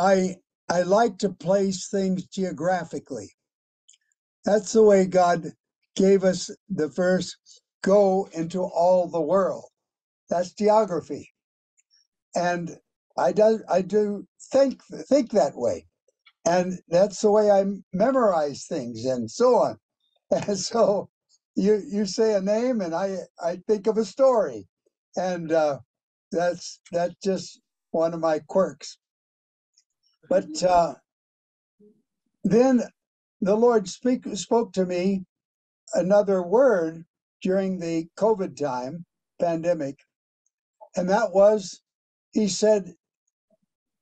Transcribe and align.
I 0.00 0.36
I 0.70 0.82
like 0.82 1.18
to 1.18 1.28
place 1.28 1.88
things 1.88 2.24
geographically. 2.24 3.30
That's 4.46 4.72
the 4.72 4.82
way 4.82 5.04
God 5.06 5.52
gave 5.94 6.24
us 6.24 6.50
the 6.70 6.88
verse 6.88 7.36
go 7.82 8.26
into 8.32 8.62
all 8.62 9.08
the 9.08 9.20
world. 9.20 9.66
That's 10.30 10.54
geography. 10.54 11.30
And 12.34 12.78
I 13.18 13.32
do 13.32 13.62
I 13.68 13.82
do 13.82 14.26
think 14.52 14.82
think 14.84 15.32
that 15.32 15.56
way. 15.56 15.86
And 16.46 16.80
that's 16.88 17.20
the 17.20 17.30
way 17.30 17.50
I 17.50 17.66
memorize 17.92 18.66
things 18.66 19.04
and 19.04 19.30
so 19.30 19.56
on. 19.56 19.78
And 20.32 20.58
so 20.58 21.10
you 21.56 21.82
you 21.90 22.06
say 22.06 22.34
a 22.34 22.40
name 22.40 22.80
and 22.80 22.94
I 22.94 23.18
I 23.44 23.56
think 23.68 23.86
of 23.86 23.98
a 23.98 24.04
story. 24.06 24.66
And 25.16 25.52
uh, 25.52 25.80
that's 26.32 26.80
that's 26.92 27.16
just 27.22 27.60
one 27.90 28.14
of 28.14 28.20
my 28.20 28.40
quirks. 28.48 28.96
But 30.30 30.62
uh, 30.64 30.94
then 32.44 32.82
the 33.42 33.56
Lord 33.56 33.88
speak, 33.88 34.24
spoke 34.34 34.72
to 34.74 34.86
me 34.86 35.26
another 35.94 36.42
word 36.42 37.04
during 37.42 37.80
the 37.80 38.06
COVID 38.18 38.56
time 38.56 39.04
pandemic, 39.40 39.98
and 40.96 41.08
that 41.10 41.32
was, 41.32 41.82
He 42.32 42.48
said, 42.48 42.94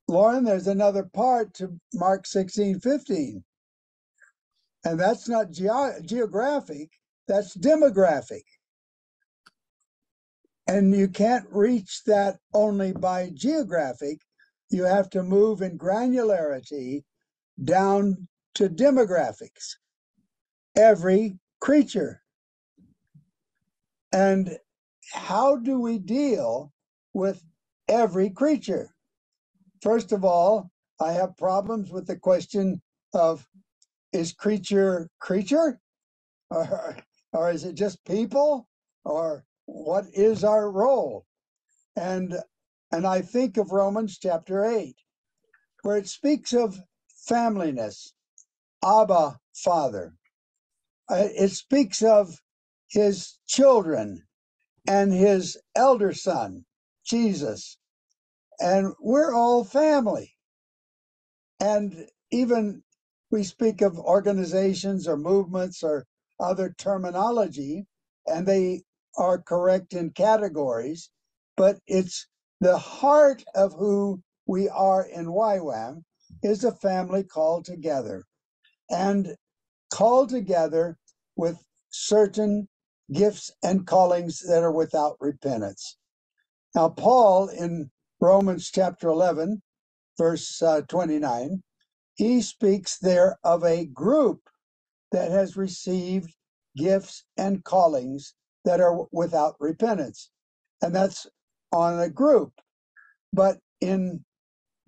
Loren, 0.08 0.44
there's 0.44 0.66
another 0.68 1.04
part 1.04 1.54
to 1.54 1.78
Mark 1.94 2.26
16, 2.26 2.80
15. 2.80 3.44
And 4.84 5.00
that's 5.00 5.28
not 5.28 5.50
geo- 5.50 6.00
geographic, 6.02 6.90
that's 7.26 7.56
demographic. 7.56 8.44
And 10.66 10.94
you 10.94 11.08
can't 11.08 11.46
reach 11.50 12.02
that 12.06 12.38
only 12.54 12.92
by 12.92 13.30
geographic. 13.34 14.20
You 14.70 14.84
have 14.84 15.08
to 15.10 15.22
move 15.22 15.62
in 15.62 15.78
granularity 15.78 17.04
down 17.64 18.28
to 18.54 18.68
demographics. 18.68 19.76
Every 20.76 21.38
creature. 21.60 22.22
And 24.12 24.58
how 25.12 25.56
do 25.56 25.80
we 25.80 25.98
deal 25.98 26.72
with 27.14 27.42
every 27.88 28.30
creature? 28.30 28.94
First 29.82 30.12
of 30.12 30.24
all, 30.24 30.70
I 31.00 31.12
have 31.12 31.36
problems 31.36 31.90
with 31.90 32.06
the 32.06 32.16
question 32.16 32.82
of 33.14 33.46
is 34.12 34.32
creature 34.32 35.08
creature? 35.18 35.80
Or, 36.50 36.96
or 37.34 37.50
is 37.50 37.64
it 37.64 37.74
just 37.74 38.02
people? 38.06 38.66
Or 39.04 39.44
what 39.66 40.06
is 40.14 40.44
our 40.44 40.70
role? 40.70 41.26
And 41.94 42.38
and 42.92 43.06
I 43.06 43.22
think 43.22 43.56
of 43.58 43.72
Romans 43.72 44.18
chapter 44.18 44.64
8, 44.64 44.96
where 45.82 45.98
it 45.98 46.08
speaks 46.08 46.54
of 46.54 46.78
familyness, 47.30 48.12
Abba, 48.84 49.40
Father. 49.54 50.14
Uh, 51.10 51.28
It 51.36 51.50
speaks 51.50 52.02
of 52.02 52.42
his 52.88 53.38
children 53.46 54.24
and 54.88 55.12
his 55.12 55.58
elder 55.76 56.12
son, 56.14 56.66
Jesus. 57.06 57.78
And 58.60 58.94
we're 59.00 59.34
all 59.34 59.64
family. 59.64 60.36
And 61.60 62.08
even 62.30 62.82
we 63.30 63.44
speak 63.44 63.80
of 63.82 63.98
organizations 63.98 65.08
or 65.08 65.16
movements 65.16 65.82
or 65.82 66.06
other 66.40 66.74
terminology, 66.78 67.86
and 68.26 68.46
they 68.46 68.82
are 69.16 69.38
correct 69.40 69.94
in 69.94 70.10
categories, 70.10 71.10
but 71.56 71.78
it's 71.86 72.26
the 72.60 72.78
heart 72.78 73.44
of 73.54 73.72
who 73.74 74.20
we 74.46 74.68
are 74.68 75.04
in 75.04 75.26
YWAM 75.26 76.02
is 76.42 76.64
a 76.64 76.72
family 76.72 77.22
called 77.22 77.64
together 77.64 78.24
and 78.90 79.36
called 79.92 80.30
together 80.30 80.96
with 81.36 81.58
certain 81.90 82.68
gifts 83.12 83.50
and 83.62 83.86
callings 83.86 84.40
that 84.40 84.62
are 84.62 84.72
without 84.72 85.16
repentance. 85.20 85.96
Now, 86.74 86.88
Paul 86.90 87.48
in 87.48 87.90
Romans 88.20 88.70
chapter 88.70 89.08
11, 89.08 89.62
verse 90.18 90.60
uh, 90.62 90.82
29, 90.82 91.62
he 92.16 92.42
speaks 92.42 92.98
there 92.98 93.38
of 93.44 93.64
a 93.64 93.86
group 93.86 94.40
that 95.12 95.30
has 95.30 95.56
received 95.56 96.34
gifts 96.76 97.24
and 97.36 97.64
callings 97.64 98.34
that 98.64 98.80
are 98.80 99.06
without 99.12 99.56
repentance. 99.60 100.30
And 100.82 100.94
that's 100.94 101.26
on 101.72 102.00
a 102.00 102.08
group. 102.08 102.52
But 103.32 103.58
in 103.80 104.24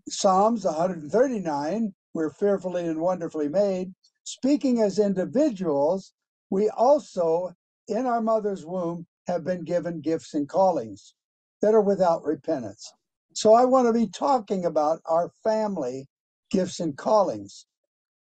Psalms 0.08 0.64
139, 0.64 1.94
we're 2.14 2.30
fearfully 2.30 2.86
and 2.86 3.00
wonderfully 3.00 3.48
made. 3.48 3.92
Speaking 4.24 4.80
as 4.80 4.98
individuals, 4.98 6.12
we 6.50 6.68
also, 6.70 7.54
in 7.88 8.06
our 8.06 8.20
mother's 8.20 8.64
womb, 8.64 9.06
have 9.26 9.44
been 9.44 9.64
given 9.64 10.00
gifts 10.00 10.34
and 10.34 10.48
callings 10.48 11.14
that 11.62 11.74
are 11.74 11.80
without 11.80 12.24
repentance. 12.24 12.92
So 13.34 13.54
I 13.54 13.64
want 13.64 13.86
to 13.86 13.92
be 13.92 14.08
talking 14.08 14.64
about 14.64 15.00
our 15.06 15.30
family 15.44 16.08
gifts 16.50 16.80
and 16.80 16.97
callings. 16.97 17.66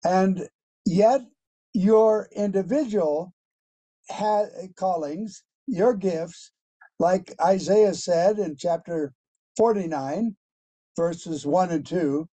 And 0.04 0.48
yet, 0.86 1.22
your 1.72 2.28
individual 2.36 3.34
ha- 4.10 4.46
callings, 4.76 5.42
your 5.66 5.94
gifts, 5.94 6.52
like 7.04 7.34
Isaiah 7.38 7.92
said 7.92 8.38
in 8.38 8.56
chapter 8.56 9.12
49, 9.58 10.34
verses 10.96 11.44
1 11.44 11.70
and 11.70 11.84
2, 11.84 12.26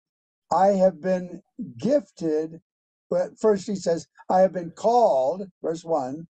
I 0.49 0.67
have 0.67 1.01
been 1.01 1.41
gifted. 1.77 2.61
But 3.09 3.37
first 3.37 3.67
he 3.67 3.75
says, 3.75 4.07
I 4.29 4.39
have 4.39 4.53
been 4.53 4.71
called, 4.71 5.45
verse 5.61 5.83
1, 5.83 6.25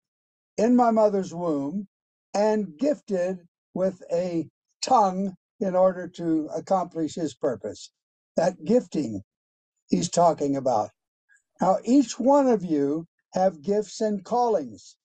in 0.59 0.75
my 0.75 0.91
mother's 0.91 1.33
womb 1.33 1.87
and 2.35 2.77
gifted 2.77 3.39
with 3.73 4.03
a 4.13 4.47
tongue 4.83 5.35
in 5.59 5.75
order 5.75 6.07
to 6.07 6.47
accomplish 6.55 7.15
his 7.15 7.33
purpose. 7.33 7.89
That 8.35 8.63
gifting 8.63 9.23
he's 9.89 10.09
talking 10.09 10.57
about. 10.57 10.91
Now, 11.59 11.79
each 11.83 12.19
one 12.19 12.45
of 12.45 12.63
you 12.63 13.07
have 13.33 13.63
gifts 13.63 13.99
and 13.99 14.23
callings, 14.23 14.95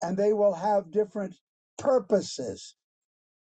and 0.00 0.16
they 0.16 0.32
will 0.32 0.54
have 0.54 0.92
different 0.92 1.34
purposes 1.78 2.74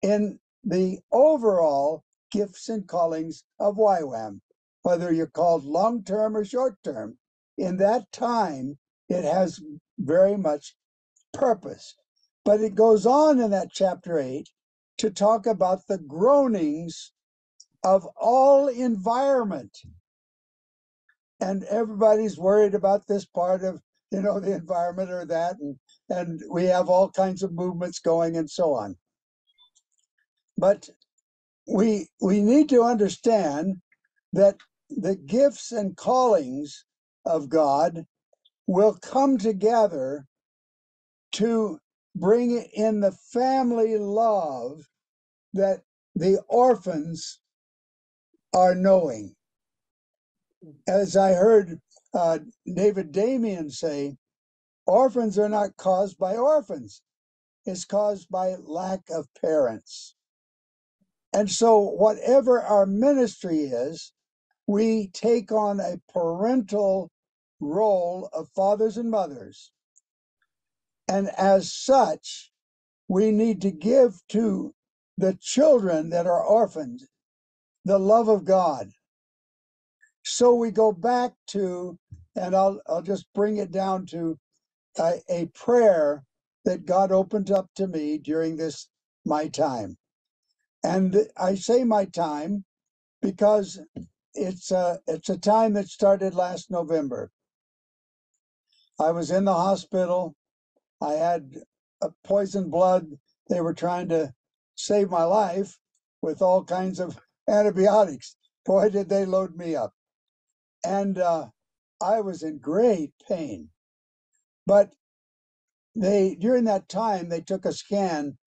in 0.02 0.40
the 0.64 1.00
overall 1.12 2.04
gifts 2.32 2.70
and 2.70 2.88
callings 2.88 3.44
of 3.60 3.78
YWAM, 3.78 4.42
whether 4.84 5.12
you're 5.12 5.28
called 5.28 5.64
long 5.64 6.04
term 6.04 6.36
or 6.36 6.46
short 6.46 6.76
term. 6.84 7.18
In 7.58 7.78
that 7.78 8.12
time, 8.12 8.78
it 9.10 9.24
has 9.24 9.62
very 9.98 10.38
much 10.38 10.76
purpose. 11.34 11.96
But 12.44 12.62
it 12.62 12.76
goes 12.76 13.06
on 13.06 13.40
in 13.40 13.52
that 13.52 13.72
chapter 13.72 14.20
8 14.20 14.50
to 15.00 15.10
talk 15.10 15.46
about 15.46 15.88
the 15.88 15.98
groanings 15.98 17.12
of 17.84 18.06
all 18.16 18.68
environment. 18.68 19.78
And 21.40 21.64
everybody's 21.66 22.38
worried 22.38 22.76
about 22.76 23.08
this 23.08 23.26
part 23.26 23.64
of, 23.64 23.82
you 24.12 24.22
know, 24.22 24.40
the 24.40 24.54
environment 24.54 25.12
or 25.12 25.26
that. 25.26 25.58
And, 25.60 25.78
and 26.10 26.42
we 26.50 26.66
have 26.66 26.90
all 26.90 27.10
kinds 27.10 27.44
of 27.44 27.54
movements 27.54 28.00
going 28.00 28.38
and 28.38 28.50
so 28.50 28.74
on. 28.74 28.96
But 30.58 30.90
we 31.68 32.08
we 32.22 32.42
need 32.42 32.70
to 32.70 32.84
understand 32.84 33.82
that 34.34 34.56
the 34.90 35.16
gifts 35.16 35.72
and 35.72 35.98
callings 35.98 36.86
of 37.26 37.50
God 37.50 38.06
will 38.68 38.98
come 39.02 39.38
together 39.38 40.26
to 41.34 41.80
bring 42.16 42.66
in 42.74 43.00
the 43.00 43.12
family 43.12 43.98
love 43.98 44.88
that 45.54 45.82
the 46.16 46.42
orphans 46.48 47.40
are 48.54 48.76
knowing. 48.76 49.36
As 50.88 51.18
I 51.18 51.34
heard 51.34 51.80
uh, 52.14 52.40
David 52.74 53.12
Demian 53.12 53.72
say, 53.72 54.16
orphans 54.86 55.38
are 55.40 55.50
not 55.50 55.78
caused 55.78 56.18
by 56.18 56.36
orphans, 56.36 57.02
it's 57.66 57.86
caused 57.86 58.30
by 58.30 58.56
lack 58.64 59.02
of 59.10 59.28
parents. 59.42 60.16
And 61.34 61.50
so, 61.52 61.80
whatever 61.80 62.62
our 62.62 62.86
ministry 62.86 63.62
is, 63.62 64.14
we 64.68 65.10
take 65.14 65.52
on 65.52 65.80
a 65.80 66.02
parental 66.12 67.12
role 67.60 68.30
of 68.34 68.50
fathers 68.56 68.98
and 68.98 69.10
mothers. 69.10 69.72
And 71.08 71.30
as 71.38 71.74
such, 71.74 72.52
we 73.08 73.32
need 73.32 73.62
to 73.62 73.72
give 73.72 74.22
to 74.30 74.74
the 75.18 75.38
children 75.42 76.10
that 76.10 76.26
are 76.26 76.44
orphaned 76.44 77.02
the 77.86 78.00
love 78.00 78.28
of 78.28 78.46
God. 78.46 78.92
So 80.24 80.56
we 80.56 80.72
go 80.72 80.92
back 80.92 81.34
to, 81.50 82.00
and 82.36 82.56
I'll, 82.56 82.82
I'll 82.88 83.04
just 83.04 83.28
bring 83.34 83.58
it 83.58 83.72
down 83.72 84.08
to 84.08 84.38
a, 85.00 85.22
a 85.30 85.46
prayer 85.48 86.24
that 86.66 86.86
God 86.86 87.12
opened 87.12 87.52
up 87.52 87.70
to 87.76 87.88
me 87.88 88.18
during 88.18 88.58
this 88.58 88.90
my 89.26 89.48
time. 89.48 89.98
And 90.84 91.18
I 91.38 91.56
say 91.56 91.84
my 91.84 92.06
time 92.06 92.66
because 93.22 93.80
it's 94.34 94.72
a 94.72 95.00
it's 95.08 95.30
a 95.30 95.38
time 95.38 95.74
that 95.74 95.88
started 95.88 96.36
last 96.36 96.70
November. 96.72 97.32
I 99.00 99.12
was 99.12 99.32
in 99.32 99.46
the 99.46 99.54
hospital. 99.54 100.36
I 101.02 101.14
had 101.14 101.56
a 102.02 102.10
poison 102.24 102.70
blood. 102.70 103.08
They 103.50 103.62
were 103.62 103.74
trying 103.74 104.10
to 104.10 104.34
save 104.76 105.10
my 105.10 105.24
life 105.24 105.78
with 106.22 106.42
all 106.42 106.64
kinds 106.64 107.00
of 107.00 107.20
antibiotics. 107.50 108.36
Boy, 108.66 108.90
did 108.90 109.10
they 109.10 109.26
load 109.26 109.56
me 109.56 109.76
up. 109.76 109.94
And 110.86 111.18
uh, 111.18 111.48
I 112.02 112.22
was 112.22 112.44
in 112.44 112.60
great 112.60 113.12
pain. 113.28 113.70
But 114.66 114.92
they 115.96 116.36
during 116.36 116.66
that 116.66 116.90
time 116.90 117.30
they 117.30 117.42
took 117.42 117.66
a 117.66 117.74
scan 117.74 118.38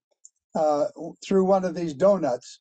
uh, 0.54 0.86
through 1.26 1.44
one 1.44 1.64
of 1.64 1.74
these 1.74 1.94
donuts 1.94 2.60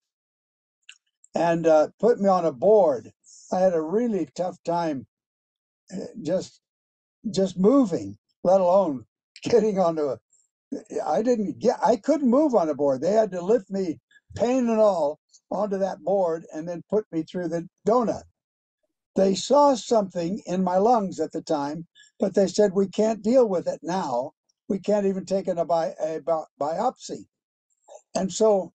and 1.36 1.68
uh, 1.68 1.89
put 2.00 2.19
me 2.19 2.30
on 2.30 2.45
a 2.45 2.51
board. 2.51 3.12
I 3.51 3.59
had 3.59 3.74
a 3.74 3.81
really 3.81 4.27
tough 4.36 4.57
time 4.63 5.07
uh, 5.94 6.06
just 6.21 6.62
just 7.31 7.57
moving, 7.57 8.18
let 8.44 8.62
alone 8.62 9.06
getting 9.44 9.80
onto 9.80 10.04
a. 10.04 10.19
I 11.06 11.21
didn't 11.21 11.59
get. 11.59 11.80
I 11.83 11.95
couldn't 11.95 12.30
move 12.30 12.54
on 12.54 12.69
a 12.69 12.75
board. 12.75 13.01
They 13.01 13.12
had 13.12 13.31
to 13.31 13.42
lift 13.42 13.69
me, 13.69 14.00
pain 14.36 14.69
and 14.69 14.80
all, 14.80 15.19
onto 15.50 15.77
that 15.77 16.00
board 16.04 16.45
and 16.54 16.68
then 16.68 16.83
put 16.89 17.06
me 17.12 17.24
through 17.24 17.48
the 17.50 17.68
donut. 17.88 18.24
They 19.15 19.33
saw 19.36 19.75
something 19.75 20.42
in 20.45 20.63
my 20.63 20.77
lungs 20.77 21.19
at 21.19 21.31
the 21.31 21.42
time, 21.42 21.88
but 22.19 22.36
they 22.36 22.48
said 22.48 22.74
we 22.74 22.88
can't 22.88 23.24
deal 23.24 23.48
with 23.48 23.68
it 23.68 23.80
now. 23.84 24.34
We 24.69 24.80
can't 24.80 25.06
even 25.08 25.25
take 25.25 25.48
a, 25.48 25.66
bi- 25.66 25.96
a 26.04 26.22
bi- 26.22 26.44
biopsy. 26.60 27.25
And 28.16 28.31
so, 28.31 28.74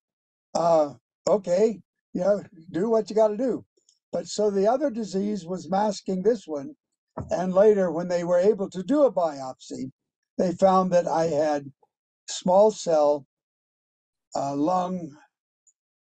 uh, 0.54 0.94
okay, 1.28 1.80
you 2.14 2.22
know, 2.22 2.44
do 2.72 2.90
what 2.90 3.10
you 3.10 3.16
got 3.16 3.28
to 3.28 3.38
do. 3.38 3.64
But 4.12 4.28
so 4.28 4.50
the 4.50 4.68
other 4.68 4.90
disease 4.90 5.46
was 5.46 5.70
masking 5.70 6.22
this 6.22 6.46
one. 6.46 6.74
And 7.30 7.54
later, 7.54 7.90
when 7.92 8.08
they 8.08 8.24
were 8.24 8.38
able 8.38 8.70
to 8.70 8.82
do 8.82 9.04
a 9.04 9.12
biopsy, 9.12 9.90
they 10.38 10.52
found 10.52 10.92
that 10.92 11.08
I 11.08 11.26
had 11.26 11.72
small 12.28 12.70
cell 12.72 13.26
uh, 14.36 14.54
lung 14.56 15.16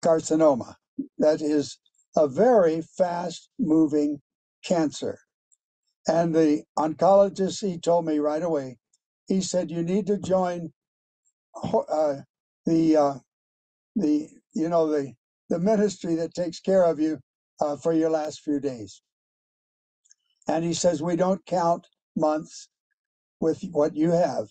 carcinoma. 0.05 0.77
That 1.19 1.43
is 1.43 1.79
a 2.17 2.29
very 2.29 2.83
fast 2.99 3.50
moving 3.59 4.21
cancer. 4.65 5.19
And 6.08 6.35
the 6.35 6.64
oncologist, 6.79 7.67
he 7.67 7.79
told 7.79 8.06
me 8.06 8.19
right 8.19 8.43
away, 8.43 8.79
he 9.29 9.41
said, 9.41 9.70
you 9.70 9.82
need 9.82 10.06
to 10.06 10.19
join 10.19 10.73
uh, 11.64 12.17
the, 12.67 12.97
uh, 12.97 13.14
the, 13.97 14.29
you 14.55 14.69
know, 14.69 14.88
the, 14.88 15.12
the 15.50 15.58
ministry 15.58 16.14
that 16.17 16.35
takes 16.35 16.61
care 16.61 16.85
of 16.85 17.00
you 17.00 17.19
uh, 17.61 17.76
for 17.76 17.93
your 17.93 18.11
last 18.11 18.41
few 18.43 18.61
days. 18.61 19.03
And 20.49 20.64
he 20.64 20.75
says, 20.75 21.03
we 21.03 21.17
don't 21.17 21.44
count 21.47 21.88
months 22.17 22.69
with 23.41 23.62
what 23.73 23.97
you 23.97 24.12
have. 24.12 24.49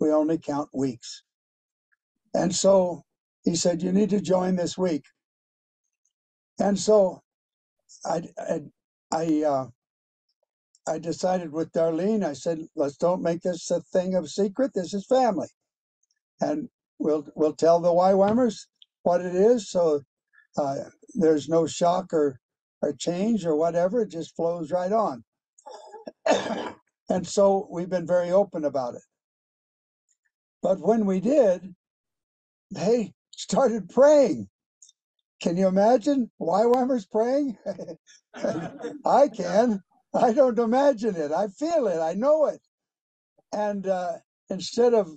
We 0.00 0.10
only 0.12 0.38
count 0.38 0.70
weeks. 0.74 1.22
And 2.34 2.54
so 2.54 3.04
he 3.44 3.56
said, 3.56 3.82
you 3.82 3.92
need 3.92 4.10
to 4.10 4.20
join 4.20 4.56
this 4.56 4.78
week. 4.78 5.04
And 6.58 6.78
so 6.78 7.22
I, 8.04 8.22
I, 8.38 8.62
I, 9.12 9.42
uh, 9.44 9.66
I 10.86 10.98
decided 10.98 11.50
with 11.50 11.72
Darlene, 11.72 12.24
I 12.24 12.34
said, 12.34 12.58
let's 12.76 12.96
don't 12.96 13.22
make 13.22 13.40
this 13.40 13.70
a 13.70 13.80
thing 13.80 14.14
of 14.14 14.28
secret. 14.28 14.72
This 14.74 14.92
is 14.92 15.06
family. 15.06 15.48
And 16.40 16.68
we'll, 16.98 17.26
we'll 17.34 17.54
tell 17.54 17.80
the 17.80 17.88
YWAMers 17.88 18.66
what 19.02 19.22
it 19.22 19.34
is. 19.34 19.70
So 19.70 20.02
uh, 20.58 20.76
there's 21.14 21.48
no 21.48 21.66
shock 21.66 22.12
or, 22.12 22.38
or 22.82 22.92
change 22.92 23.46
or 23.46 23.56
whatever. 23.56 24.02
It 24.02 24.10
just 24.10 24.36
flows 24.36 24.70
right 24.70 24.92
on. 24.92 25.24
and 27.08 27.26
so 27.26 27.66
we've 27.70 27.90
been 27.90 28.06
very 28.06 28.30
open 28.30 28.64
about 28.64 28.94
it. 28.94 29.02
But 30.62 30.80
when 30.80 31.06
we 31.06 31.20
did, 31.20 31.74
they 32.70 33.14
started 33.30 33.88
praying. 33.88 34.48
Can 35.40 35.56
you 35.56 35.66
imagine 35.66 36.30
YWAMers 36.40 37.10
praying? 37.10 37.56
I 39.04 39.28
can. 39.28 39.82
I 40.14 40.32
don't 40.32 40.58
imagine 40.58 41.16
it. 41.16 41.32
I 41.32 41.48
feel 41.48 41.88
it. 41.88 42.00
I 42.00 42.14
know 42.14 42.46
it. 42.46 42.60
And 43.52 43.86
uh, 43.86 44.14
instead 44.50 44.94
of 44.94 45.10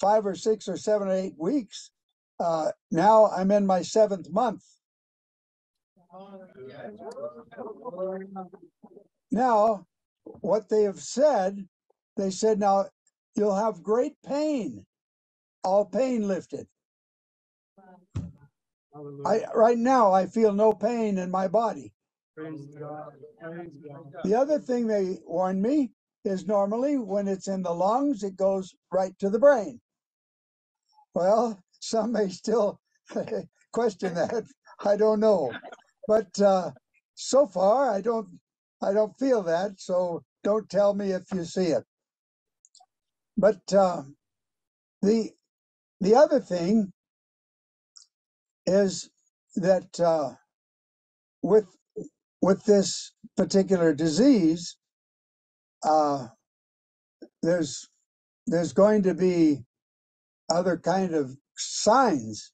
five 0.00 0.26
or 0.26 0.34
six 0.34 0.68
or 0.68 0.76
seven 0.76 1.08
or 1.08 1.12
eight 1.12 1.34
weeks, 1.38 1.90
uh, 2.38 2.70
now 2.90 3.26
I'm 3.26 3.50
in 3.50 3.66
my 3.66 3.82
seventh 3.82 4.30
month. 4.30 4.64
Now, 9.30 9.86
what 10.24 10.68
they 10.68 10.84
have 10.84 11.00
said, 11.00 11.66
they 12.16 12.30
said, 12.30 12.58
now 12.58 12.86
you'll 13.36 13.54
have 13.54 13.82
great 13.82 14.14
pain, 14.26 14.86
all 15.62 15.84
pain 15.84 16.26
lifted. 16.26 16.66
I 19.26 19.44
right 19.54 19.78
now 19.78 20.12
I 20.12 20.26
feel 20.26 20.52
no 20.52 20.72
pain 20.72 21.18
in 21.18 21.30
my 21.30 21.48
body. 21.48 21.92
The 24.24 24.34
other 24.36 24.58
thing 24.58 24.86
they 24.86 25.18
warned 25.24 25.62
me 25.62 25.92
is 26.24 26.46
normally 26.46 26.98
when 26.98 27.28
it's 27.28 27.48
in 27.48 27.62
the 27.62 27.72
lungs, 27.72 28.22
it 28.22 28.36
goes 28.36 28.74
right 28.92 29.18
to 29.18 29.30
the 29.30 29.38
brain. 29.38 29.80
Well, 31.14 31.58
some 31.80 32.12
may 32.12 32.28
still 32.28 32.80
question 33.72 34.14
that. 34.14 34.44
I 34.84 34.96
don't 34.96 35.20
know, 35.20 35.52
but 36.06 36.40
uh, 36.40 36.70
so 37.14 37.46
far 37.46 37.90
I 37.90 38.00
don't. 38.00 38.28
I 38.82 38.92
don't 38.94 39.18
feel 39.18 39.42
that. 39.42 39.78
So 39.78 40.22
don't 40.42 40.68
tell 40.70 40.94
me 40.94 41.12
if 41.12 41.24
you 41.32 41.44
see 41.44 41.66
it. 41.66 41.84
But 43.36 43.60
uh, 43.72 44.04
the 45.02 45.30
the 46.00 46.14
other 46.14 46.40
thing 46.40 46.92
is 48.66 49.10
that 49.56 50.00
uh, 50.00 50.34
with 51.42 51.66
with 52.42 52.64
this 52.64 53.12
particular 53.36 53.94
disease, 53.94 54.76
uh, 55.82 56.28
there's 57.42 57.88
there's 58.46 58.72
going 58.72 59.02
to 59.04 59.14
be 59.14 59.64
other 60.50 60.76
kind 60.76 61.14
of 61.14 61.36
signs, 61.56 62.52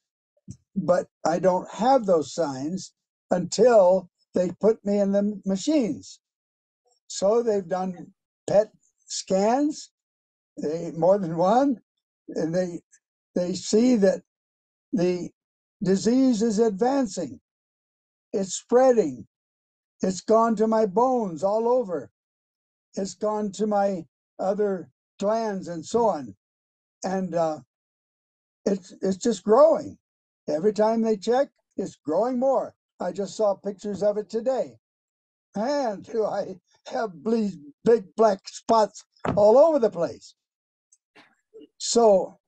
but 0.75 1.06
I 1.25 1.38
don't 1.38 1.70
have 1.72 2.06
those 2.06 2.34
signs 2.34 2.92
until 3.30 4.11
they 4.34 4.50
put 4.61 4.84
me 4.84 4.99
in 4.99 5.12
the 5.12 5.40
machines. 5.46 6.20
So 7.08 7.42
they've 7.42 7.66
done 7.68 8.12
PET 8.49 8.70
scans, 9.06 9.90
they 10.61 10.92
more 10.96 11.18
than 11.18 11.37
one, 11.37 11.80
and 12.28 12.54
they 12.54 12.80
they 13.34 13.54
see 13.54 13.96
that 13.96 14.22
the 14.92 15.30
disease 15.82 16.42
is 16.42 16.58
advancing, 16.58 17.40
it's 18.32 18.54
spreading, 18.54 19.26
it's 20.06 20.20
gone 20.20 20.56
to 20.56 20.66
my 20.66 20.86
bones 20.86 21.42
all 21.42 21.68
over, 21.68 22.10
it's 22.94 23.14
gone 23.14 23.50
to 23.52 23.66
my 23.66 24.06
other 24.38 24.90
glands 25.18 25.68
and 25.68 25.84
so 25.84 26.06
on, 26.06 26.34
and 27.04 27.34
uh, 27.34 27.58
it's 28.64 28.94
it's 29.02 29.16
just 29.18 29.44
growing. 29.44 29.98
Every 30.48 30.72
time 30.72 31.02
they 31.02 31.16
check, 31.16 31.48
it's 31.76 31.96
growing 31.96 32.38
more. 32.38 32.75
I 33.00 33.12
just 33.12 33.36
saw 33.36 33.54
pictures 33.54 34.02
of 34.02 34.16
it 34.16 34.30
today. 34.30 34.78
Man, 35.56 36.02
do 36.02 36.25
I 36.25 36.56
have 36.88 37.10
these 37.25 37.58
big 37.84 38.14
black 38.16 38.46
spots 38.48 39.04
all 39.36 39.58
over 39.58 39.78
the 39.78 39.90
place. 39.90 40.34
So, 41.78 42.38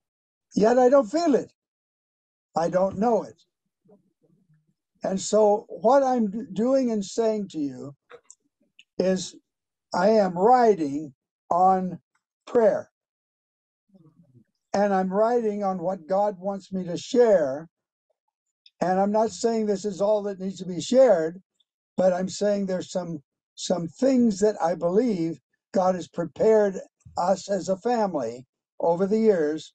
yet 0.55 0.77
I 0.79 0.89
don't 0.89 1.11
feel 1.11 1.35
it. 1.35 1.51
I 2.55 2.69
don't 2.69 2.97
know 2.97 3.23
it. 3.23 3.41
And 5.03 5.19
so, 5.19 5.65
what 5.69 6.03
I'm 6.03 6.53
doing 6.53 6.91
and 6.91 7.03
saying 7.03 7.49
to 7.49 7.59
you 7.59 7.95
is, 8.97 9.35
I 9.93 10.09
am 10.09 10.37
writing 10.37 11.13
on 11.49 11.99
prayer. 12.45 12.91
And 14.73 14.93
I'm 14.93 15.11
writing 15.11 15.63
on 15.63 15.79
what 15.79 16.07
God 16.07 16.37
wants 16.39 16.71
me 16.71 16.83
to 16.85 16.97
share. 16.97 17.69
And 18.81 18.99
I'm 18.99 19.11
not 19.11 19.31
saying 19.31 19.65
this 19.65 19.85
is 19.85 20.01
all 20.01 20.23
that 20.23 20.39
needs 20.39 20.59
to 20.59 20.65
be 20.65 20.81
shared, 20.81 21.41
but 21.97 22.13
I'm 22.13 22.29
saying 22.29 22.65
there's 22.65 22.91
some 22.91 23.23
some 23.55 23.87
things 23.87 24.39
that 24.39 24.55
I 24.61 24.75
believe 24.75 25.39
God 25.73 25.95
has 25.95 26.07
prepared 26.07 26.79
us 27.17 27.49
as 27.49 27.69
a 27.69 27.77
family 27.77 28.45
over 28.79 29.05
the 29.05 29.19
years, 29.19 29.73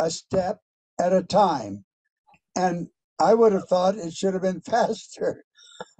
a 0.00 0.10
step 0.10 0.60
at 1.00 1.12
a 1.12 1.22
time. 1.22 1.84
And 2.56 2.88
I 3.20 3.34
would 3.34 3.52
have 3.52 3.68
thought 3.68 3.96
it 3.96 4.12
should 4.14 4.34
have 4.34 4.42
been 4.42 4.60
faster 4.66 5.44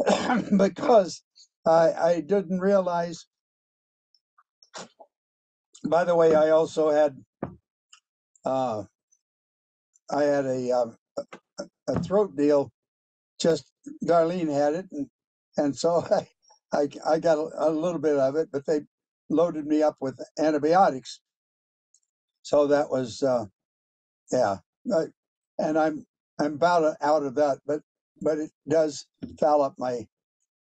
because 0.59 1.23
I, 1.67 1.93
I 1.93 2.21
didn't 2.21 2.61
realize. 2.61 3.27
By 5.85 6.05
the 6.05 6.17
way, 6.17 6.35
I 6.35 6.51
also 6.51 6.91
had 6.91 7.17
uh, 8.45 8.85
I 10.11 10.25
had 10.25 10.47
a 10.47 10.73
um, 10.73 10.97
a 11.89 12.03
throat 12.03 12.37
deal. 12.37 12.73
Just 13.41 13.67
Darlene 14.05 14.53
had 14.53 14.75
it, 14.75 14.87
and 14.93 15.09
and 15.57 15.77
so 15.77 16.05
I, 16.11 16.29
I, 16.77 16.89
I 17.15 17.19
got 17.21 17.39
a, 17.39 17.51
a 17.69 17.71
little 17.71 18.01
bit 18.01 18.17
of 18.19 18.37
it, 18.37 18.51
but 18.53 18.67
they 18.67 18.83
loaded 19.31 19.67
me 19.67 19.83
up 19.83 19.97
with 20.01 20.21
antibiotics. 20.39 21.21
So 22.43 22.69
that 22.69 22.91
was, 22.91 23.23
uh, 23.23 23.47
yeah, 24.33 24.59
uh, 24.95 25.07
and 25.59 25.79
I'm 25.79 26.07
I'm 26.39 26.55
about 26.55 26.97
out 27.01 27.25
of 27.25 27.35
that, 27.37 27.59
but 27.67 27.81
but 28.23 28.39
it 28.39 28.51
does 28.69 29.07
foul 29.41 29.63
up 29.63 29.75
my 29.79 30.07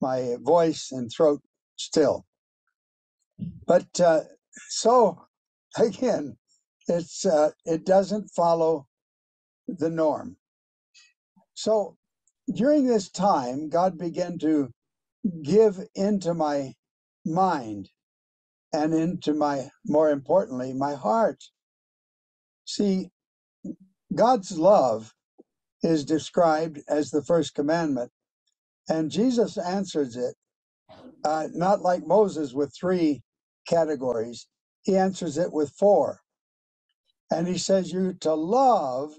my 0.00 0.36
voice 0.40 0.90
and 0.92 1.10
throat 1.10 1.42
still. 1.76 2.26
But 3.66 4.00
uh, 4.00 4.22
so 4.70 5.26
again, 5.78 6.36
it's 6.88 7.26
uh, 7.26 7.50
it 7.64 7.84
doesn't 7.86 8.30
follow 8.30 8.86
the 9.68 9.90
norm. 9.90 10.36
So 11.54 11.96
during 12.54 12.86
this 12.86 13.10
time, 13.10 13.68
God 13.68 13.98
began 13.98 14.38
to 14.38 14.70
give 15.42 15.78
into 15.94 16.34
my 16.34 16.74
mind 17.24 17.90
and 18.72 18.94
into 18.94 19.34
my, 19.34 19.68
more 19.86 20.10
importantly, 20.10 20.72
my 20.72 20.94
heart. 20.94 21.42
See, 22.64 23.10
God's 24.14 24.58
love 24.58 25.12
is 25.82 26.04
described 26.04 26.80
as 26.88 27.10
the 27.10 27.22
first 27.22 27.54
commandment, 27.54 28.12
and 28.88 29.10
Jesus 29.10 29.58
answers 29.58 30.16
it 30.16 30.34
uh, 31.24 31.48
not 31.52 31.82
like 31.82 32.06
Moses 32.06 32.52
with 32.52 32.74
three 32.74 33.22
categories. 33.66 34.46
He 34.82 34.96
answers 34.96 35.38
it 35.38 35.52
with 35.52 35.70
four. 35.70 36.20
And 37.30 37.48
he 37.48 37.58
says, 37.58 37.92
You 37.92 38.14
to 38.22 38.34
love 38.34 39.14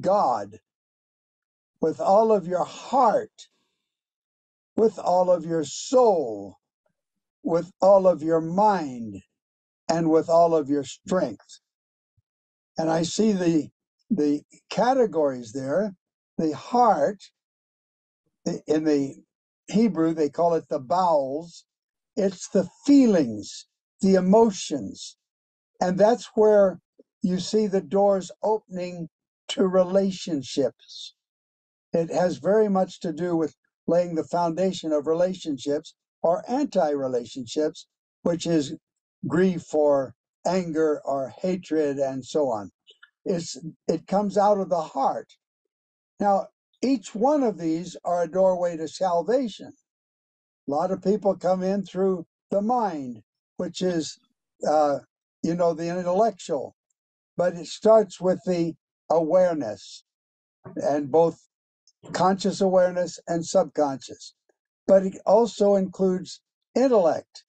God 0.00 0.58
with 1.80 2.00
all 2.00 2.32
of 2.32 2.46
your 2.48 2.64
heart, 2.64 3.48
with 4.76 4.98
all 4.98 5.30
of 5.30 5.46
your 5.46 5.64
soul, 5.64 6.56
with 7.44 7.72
all 7.80 8.08
of 8.08 8.22
your 8.22 8.40
mind, 8.42 9.22
and 9.90 10.10
with 10.10 10.28
all 10.30 10.54
of 10.56 10.70
your 10.70 10.84
strength. 10.84 11.60
And 12.78 12.90
I 12.90 13.02
see 13.04 13.32
the 13.32 13.70
the 14.10 14.42
categories 14.70 15.52
there. 15.52 15.94
The 16.38 16.56
heart, 16.56 17.22
in 18.66 18.84
the 18.84 19.16
Hebrew, 19.68 20.14
they 20.14 20.30
call 20.30 20.54
it 20.54 20.68
the 20.68 20.80
bowels. 20.80 21.64
It's 22.16 22.48
the 22.48 22.68
feelings, 22.86 23.66
the 24.02 24.14
emotions. 24.16 25.16
And 25.80 25.98
that's 25.98 26.30
where 26.34 26.80
you 27.22 27.40
see 27.40 27.68
the 27.68 27.82
doors 27.82 28.30
opening 28.42 29.08
to 29.50 29.66
relationships. 29.66 31.14
It 31.92 32.10
has 32.10 32.38
very 32.38 32.70
much 32.70 33.00
to 33.02 33.12
do 33.12 33.36
with 33.36 33.56
laying 33.88 34.16
the 34.16 34.24
foundation 34.24 34.92
of 34.92 35.08
relationships 35.08 35.94
or 36.22 36.44
anti 36.48 36.90
relationships, 36.90 37.88
which 38.22 38.46
is 38.46 38.76
grief 39.28 39.74
or 39.74 40.14
anger 40.46 41.02
or 41.04 41.30
hatred 41.42 41.98
and 41.98 42.24
so 42.24 42.50
on. 42.50 42.72
It's, 43.24 43.58
it 43.88 44.06
comes 44.06 44.38
out 44.38 44.58
of 44.58 44.68
the 44.70 44.80
heart. 44.80 45.28
Now, 46.20 46.48
each 46.82 47.14
one 47.14 47.42
of 47.42 47.58
these 47.58 47.96
are 48.04 48.22
a 48.22 48.30
doorway 48.30 48.76
to 48.76 48.88
salvation. 48.88 49.72
A 50.68 50.70
lot 50.70 50.90
of 50.90 51.02
people 51.02 51.36
come 51.36 51.62
in 51.62 51.84
through 51.84 52.26
the 52.50 52.62
mind, 52.62 53.22
which 53.56 53.82
is, 53.82 54.18
uh, 54.68 55.00
you 55.42 55.54
know, 55.54 55.74
the 55.74 55.88
intellectual, 55.88 56.76
but 57.36 57.54
it 57.54 57.66
starts 57.66 58.20
with 58.20 58.40
the 58.46 58.74
awareness 59.10 60.04
and 60.76 61.10
both 61.10 61.40
conscious 62.12 62.60
awareness 62.60 63.18
and 63.28 63.44
subconscious. 63.44 64.34
But 64.86 65.06
it 65.06 65.18
also 65.26 65.76
includes 65.76 66.40
intellect, 66.74 67.44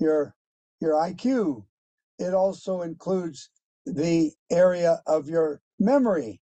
your 0.00 0.34
your 0.80 0.94
IQ. 0.94 1.64
It 2.18 2.34
also 2.34 2.82
includes 2.82 3.50
the 3.86 4.32
area 4.50 5.02
of 5.06 5.28
your 5.28 5.60
memory, 5.78 6.40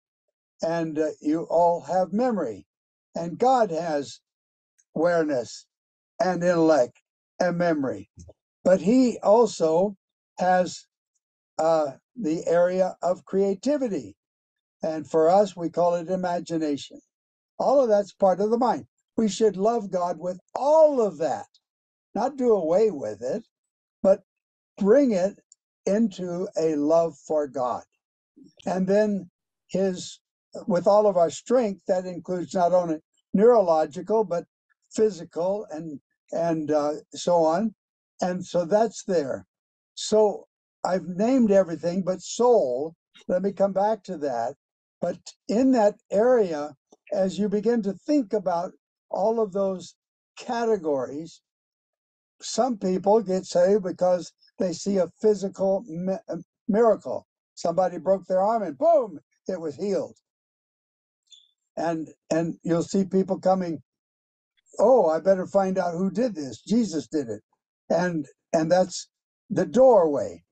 and 0.62 0.98
uh, 0.98 1.08
you 1.20 1.42
all 1.44 1.80
have 1.82 2.12
memory, 2.12 2.66
and 3.14 3.38
God 3.38 3.70
has 3.70 4.20
awareness 4.94 5.66
and 6.20 6.42
intellect 6.42 7.00
and 7.38 7.58
memory. 7.58 8.10
But 8.64 8.80
He 8.80 9.18
also 9.22 9.96
has 10.38 10.86
uh, 11.58 11.92
the 12.16 12.46
area 12.46 12.96
of 13.02 13.24
creativity, 13.24 14.16
and 14.82 15.08
for 15.08 15.30
us, 15.30 15.56
we 15.56 15.70
call 15.70 15.94
it 15.94 16.08
imagination 16.08 17.00
all 17.60 17.80
of 17.80 17.88
that's 17.88 18.12
part 18.12 18.40
of 18.40 18.50
the 18.50 18.58
mind. 18.58 18.86
We 19.16 19.28
should 19.28 19.56
love 19.56 19.90
God 19.90 20.18
with 20.18 20.40
all 20.54 21.00
of 21.00 21.18
that, 21.18 21.46
not 22.14 22.36
do 22.36 22.52
away 22.52 22.90
with 22.90 23.22
it, 23.22 23.44
but 24.02 24.22
bring 24.78 25.12
it 25.12 25.38
into 25.86 26.48
a 26.58 26.76
love 26.76 27.16
for 27.26 27.46
God. 27.46 27.82
And 28.66 28.86
then 28.86 29.30
his, 29.68 30.20
with 30.66 30.86
all 30.86 31.06
of 31.06 31.16
our 31.16 31.30
strength, 31.30 31.82
that 31.86 32.06
includes 32.06 32.54
not 32.54 32.72
only 32.72 32.98
neurological, 33.32 34.24
but 34.24 34.44
physical 34.94 35.66
and, 35.70 36.00
and 36.32 36.70
uh, 36.70 36.92
so 37.14 37.44
on. 37.44 37.74
And 38.20 38.44
so 38.44 38.64
that's 38.64 39.04
there. 39.04 39.46
So 39.94 40.46
I've 40.84 41.06
named 41.06 41.50
everything 41.50 42.02
but 42.02 42.22
soul. 42.22 42.94
Let 43.28 43.42
me 43.42 43.52
come 43.52 43.72
back 43.72 44.02
to 44.04 44.16
that. 44.18 44.54
But 45.00 45.18
in 45.48 45.72
that 45.72 45.96
area, 46.10 46.74
as 47.12 47.38
you 47.38 47.48
begin 47.48 47.82
to 47.82 47.92
think 47.92 48.32
about 48.32 48.72
all 49.10 49.40
of 49.40 49.52
those 49.52 49.94
categories, 50.38 51.40
some 52.42 52.78
people 52.78 53.22
get 53.22 53.44
saved 53.46 53.84
because 53.84 54.32
they 54.58 54.72
see 54.72 54.98
a 54.98 55.10
physical 55.20 55.84
uh, 56.28 56.36
miracle. 56.68 57.26
Somebody 57.54 57.98
broke 57.98 58.26
their 58.26 58.40
arm 58.40 58.62
and 58.62 58.78
boom, 58.78 59.20
it 59.48 59.60
was 59.60 59.76
healed. 59.76 60.16
And 61.76 62.08
and 62.30 62.56
you'll 62.62 62.82
see 62.82 63.04
people 63.04 63.38
coming, 63.38 63.82
oh, 64.78 65.08
I 65.08 65.20
better 65.20 65.46
find 65.46 65.78
out 65.78 65.94
who 65.94 66.10
did 66.10 66.34
this. 66.34 66.62
Jesus 66.62 67.06
did 67.08 67.28
it. 67.28 67.42
And 67.90 68.26
and 68.52 68.70
that's 68.70 69.08
the 69.50 69.66
doorway. 69.66 70.44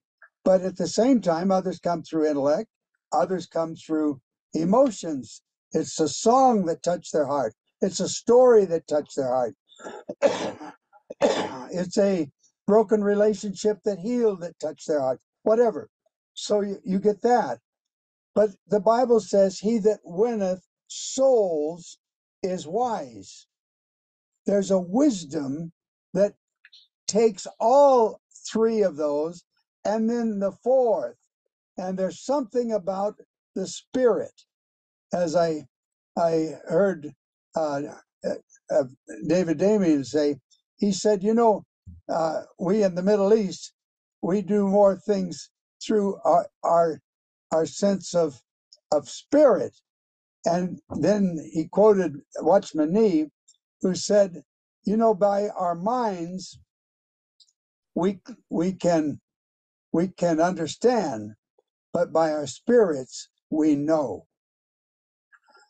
But 0.45 0.63
at 0.63 0.77
the 0.77 0.89
same 0.89 1.21
time, 1.21 1.51
others 1.51 1.79
come 1.79 2.03
through 2.03 2.29
intellect, 2.29 2.71
others 3.13 3.47
come 3.47 3.75
through 3.77 4.21
emotions. 4.55 5.43
It's 5.73 6.01
a 6.01 6.09
song 6.09 6.65
that 6.67 6.83
touched 6.83 7.13
their 7.13 7.27
heart. 7.27 7.55
It's 7.81 8.01
a 8.01 8.09
story 8.09 8.65
that 8.67 8.89
touched 8.89 9.17
their 9.17 9.29
heart. 9.29 9.55
it's 11.73 11.99
a 11.99 12.31
broken 12.67 13.03
relationship 13.05 13.79
that 13.85 13.99
healed 13.99 14.43
that 14.43 14.59
touched 14.61 14.89
their 14.89 15.01
heart. 15.01 15.21
Whatever. 15.45 15.89
So 16.35 16.63
you, 16.63 16.79
you 16.85 17.01
get 17.01 17.23
that. 17.23 17.59
But 18.35 18.51
the 18.69 18.81
Bible 18.81 19.21
says, 19.21 19.59
He 19.59 19.79
that 19.81 20.01
winneth 20.05 20.63
souls 20.89 21.99
is 22.43 22.67
wise. 22.67 23.47
There's 24.47 24.71
a 24.71 24.79
wisdom 24.81 25.73
that 26.15 26.35
takes 27.09 27.47
all 27.61 28.21
three 28.53 28.83
of 28.83 28.97
those 28.97 29.45
and 29.85 30.11
then 30.11 30.41
the 30.41 30.53
fourth. 30.53 31.17
And 31.79 31.99
there's 31.99 32.25
something 32.25 32.73
about 32.73 33.17
the 33.57 33.67
spirit, 33.67 34.33
as 35.13 35.37
I 35.37 35.65
I 36.19 36.55
heard 36.69 37.13
uh, 37.57 37.83
uh, 38.71 38.85
David 39.29 39.59
Demian 39.59 40.05
say. 40.07 40.37
He 40.79 40.93
said, 40.93 41.23
you 41.25 41.35
know, 41.35 41.65
uh, 42.09 42.43
we 42.59 42.83
in 42.85 42.95
the 42.97 43.03
Middle 43.03 43.35
East, 43.35 43.73
we 44.23 44.43
do 44.43 44.69
more 44.69 44.97
things 44.97 45.51
through 45.85 46.19
our 46.25 46.49
our, 46.65 47.01
our 47.53 47.67
sense 47.67 48.15
of 48.15 48.43
of 48.93 49.09
spirit. 49.09 49.77
And 50.47 50.81
then 50.99 51.39
he 51.53 51.69
quoted 51.69 52.15
Watchman 52.41 52.93
Nee, 52.95 53.27
who 53.83 53.95
said, 53.95 54.43
you 54.85 54.97
know, 54.97 55.15
by 55.15 55.49
our 55.51 55.75
minds 55.75 56.59
we 57.95 58.21
we 58.51 58.73
can 58.73 59.21
we 59.93 60.09
can 60.09 60.41
understand, 60.41 61.33
but 61.93 62.13
by 62.13 62.33
our 62.33 62.47
spirits 62.47 63.29
we 63.51 63.77
know. 63.77 64.27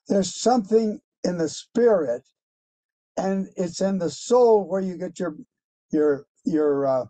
There's 0.09 0.35
something 0.41 1.01
in 1.25 1.39
the 1.39 1.49
spirit, 1.49 2.25
and 3.19 3.49
it's 3.57 3.81
in 3.81 3.99
the 3.99 4.11
soul 4.11 4.67
where 4.67 4.81
you 4.81 4.97
get 4.97 5.19
your 5.19 5.35
your 5.91 6.27
your 6.45 6.87
uh, 6.87 7.05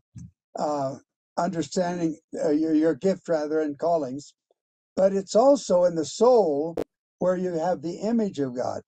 uh, 0.59 0.97
understanding, 1.37 2.19
uh, 2.43 2.51
your 2.51 2.75
your 2.75 2.95
gift 2.95 3.29
rather, 3.29 3.61
and 3.61 3.79
callings. 3.79 4.33
But 4.97 5.13
it's 5.13 5.37
also 5.37 5.85
in 5.85 5.95
the 5.95 6.07
soul 6.07 6.77
where 7.19 7.37
you 7.37 7.53
have 7.53 7.83
the 7.83 7.99
image 7.99 8.39
of 8.39 8.57
God, 8.57 8.81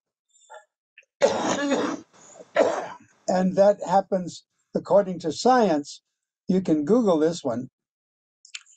and 3.28 3.56
that 3.56 3.78
happens 3.86 4.44
according 4.74 5.18
to 5.20 5.32
science. 5.32 6.02
You 6.48 6.62
can 6.62 6.84
Google 6.84 7.18
this 7.18 7.44
one. 7.44 7.68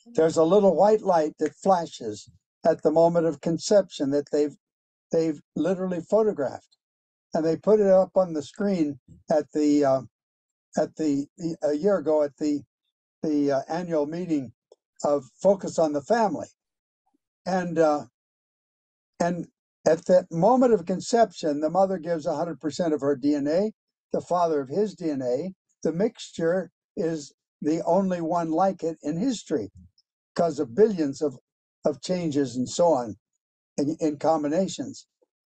There's 0.05 0.37
a 0.37 0.43
little 0.43 0.75
white 0.75 1.01
light 1.01 1.33
that 1.39 1.55
flashes 1.55 2.29
at 2.65 2.83
the 2.83 2.91
moment 2.91 3.25
of 3.25 3.41
conception 3.41 4.11
that 4.11 4.29
they've 4.31 4.55
they've 5.11 5.39
literally 5.55 6.01
photographed 6.01 6.73
and 7.33 7.45
they 7.45 7.57
put 7.57 7.79
it 7.79 7.87
up 7.87 8.11
on 8.15 8.33
the 8.33 8.43
screen 8.43 8.99
at 9.31 9.51
the 9.53 9.85
uh, 9.85 10.01
at 10.77 10.95
the 10.95 11.27
a 11.63 11.73
year 11.73 11.97
ago 11.97 12.23
at 12.23 12.37
the 12.37 12.61
the 13.23 13.51
uh, 13.51 13.61
annual 13.69 14.05
meeting 14.05 14.51
of 15.03 15.25
Focus 15.41 15.79
on 15.79 15.93
the 15.93 16.01
Family, 16.01 16.47
and 17.45 17.79
uh, 17.79 18.05
and 19.19 19.47
at 19.87 20.05
that 20.05 20.31
moment 20.31 20.73
of 20.73 20.85
conception, 20.85 21.61
the 21.61 21.69
mother 21.69 21.97
gives 21.97 22.25
100% 22.25 22.93
of 22.93 23.01
her 23.01 23.17
DNA, 23.17 23.71
the 24.13 24.21
father 24.21 24.61
of 24.61 24.69
his 24.69 24.95
DNA. 24.95 25.53
The 25.83 25.91
mixture 25.91 26.71
is 26.95 27.33
the 27.61 27.81
only 27.85 28.21
one 28.21 28.51
like 28.51 28.83
it 28.83 28.97
in 29.03 29.17
history 29.17 29.71
because 30.33 30.59
of 30.59 30.75
billions 30.75 31.21
of, 31.21 31.37
of 31.85 32.01
changes 32.01 32.55
and 32.55 32.69
so 32.69 32.87
on 32.93 33.17
in, 33.77 33.97
in 33.99 34.17
combinations. 34.17 35.07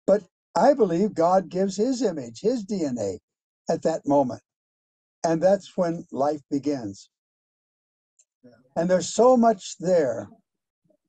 But 0.07 0.25
I 0.57 0.75
believe 0.75 1.15
God 1.15 1.49
gives 1.49 1.77
his 1.77 2.03
image, 2.03 2.41
his 2.41 2.65
DNA 2.67 3.19
at 3.69 3.83
that 3.83 4.07
moment. 4.07 4.43
And 5.25 5.43
that's 5.43 5.77
when 5.77 6.07
life 6.13 6.43
begins. 6.51 7.11
And 8.77 8.89
there's 8.91 9.13
so 9.13 9.37
much 9.37 9.77
there 9.79 10.29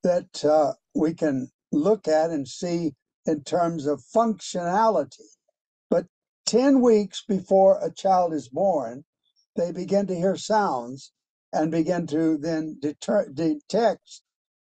that 0.03 0.43
uh, 0.46 0.74
we 0.96 1.13
can 1.13 1.50
look 1.72 2.08
at 2.08 2.31
and 2.31 2.48
see 2.48 2.93
in 3.25 3.43
terms 3.43 3.86
of 3.86 4.03
functionality. 4.15 5.36
But 5.89 6.05
10 6.48 6.81
weeks 6.81 7.24
before 7.27 7.79
a 7.84 7.91
child 7.91 8.34
is 8.34 8.50
born, 8.50 9.05
they 9.55 9.72
begin 9.72 10.08
to 10.08 10.15
hear 10.15 10.36
sounds 10.36 11.12
and 11.53 11.72
begin 11.72 12.08
to 12.08 12.38
then 12.38 12.77
deter- 12.79 13.29
detect 13.34 14.22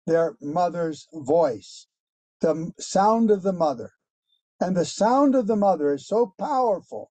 their 0.05 0.35
mother's 0.41 1.07
voice, 1.13 1.87
the 2.41 2.71
sound 2.79 3.31
of 3.31 3.41
the 3.41 3.53
mother. 3.53 3.91
And 4.63 4.77
the 4.77 4.85
sound 4.85 5.35
of 5.35 5.47
the 5.47 5.57
mother 5.57 5.93
is 5.93 6.07
so 6.07 6.33
powerful 6.39 7.11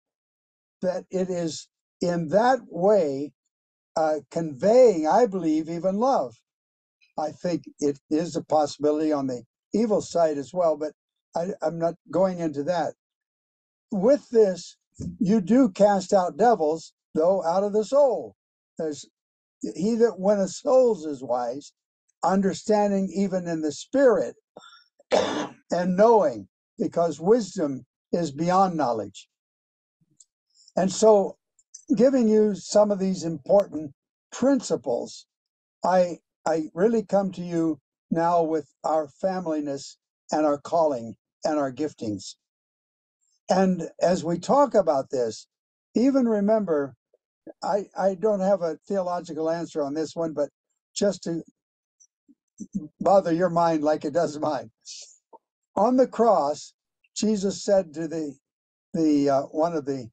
that 0.82 1.04
it 1.10 1.28
is 1.30 1.68
in 2.00 2.28
that 2.28 2.60
way 2.68 3.32
uh, 3.96 4.20
conveying, 4.30 5.08
I 5.08 5.26
believe, 5.26 5.68
even 5.68 5.96
love. 5.96 6.36
I 7.18 7.32
think 7.32 7.64
it 7.80 7.98
is 8.08 8.36
a 8.36 8.44
possibility 8.44 9.10
on 9.10 9.26
the 9.26 9.42
evil 9.74 10.00
side 10.00 10.38
as 10.38 10.54
well, 10.54 10.76
but 10.76 10.92
I, 11.34 11.48
I'm 11.60 11.76
not 11.76 11.96
going 12.08 12.38
into 12.38 12.62
that. 12.64 12.94
With 13.90 14.28
this, 14.30 14.76
you 15.18 15.40
do 15.40 15.70
cast 15.70 16.12
out 16.12 16.36
devils, 16.36 16.92
though, 17.16 17.44
out 17.44 17.64
of 17.64 17.72
the 17.72 17.84
soul. 17.84 18.36
There's 18.78 19.06
he 19.74 19.96
that 19.96 20.20
winneth 20.20 20.50
souls 20.52 21.04
is 21.04 21.20
wise, 21.20 21.72
understanding 22.22 23.10
even 23.12 23.48
in 23.48 23.60
the 23.60 23.72
spirit 23.72 24.36
and 25.12 25.96
knowing, 25.96 26.48
because 26.80 27.20
wisdom 27.20 27.86
is 28.12 28.32
beyond 28.32 28.76
knowledge. 28.76 29.28
And 30.76 30.90
so, 30.90 31.36
giving 31.96 32.28
you 32.28 32.54
some 32.54 32.90
of 32.90 32.98
these 32.98 33.24
important 33.24 33.92
principles, 34.32 35.26
I 35.84 36.18
I 36.46 36.70
really 36.74 37.04
come 37.04 37.32
to 37.32 37.42
you 37.42 37.78
now 38.10 38.42
with 38.42 38.68
our 38.84 39.08
familyness 39.22 39.96
and 40.32 40.46
our 40.46 40.58
calling 40.58 41.16
and 41.44 41.58
our 41.58 41.72
giftings. 41.72 42.36
And 43.50 43.90
as 44.00 44.24
we 44.24 44.38
talk 44.38 44.74
about 44.74 45.10
this, 45.10 45.46
even 45.94 46.28
remember, 46.28 46.94
I, 47.62 47.86
I 47.98 48.14
don't 48.14 48.40
have 48.40 48.62
a 48.62 48.78
theological 48.88 49.50
answer 49.50 49.82
on 49.82 49.94
this 49.94 50.14
one, 50.14 50.32
but 50.32 50.50
just 50.94 51.24
to 51.24 51.42
bother 53.00 53.32
your 53.32 53.50
mind 53.50 53.82
like 53.82 54.04
it 54.04 54.12
does 54.12 54.38
mine. 54.38 54.70
On 55.76 55.96
the 55.96 56.06
cross, 56.06 56.72
Jesus 57.14 57.64
said 57.64 57.94
to 57.94 58.08
the 58.08 58.34
the 58.92 59.30
uh, 59.30 59.42
one 59.44 59.74
of 59.74 59.84
the 59.84 60.10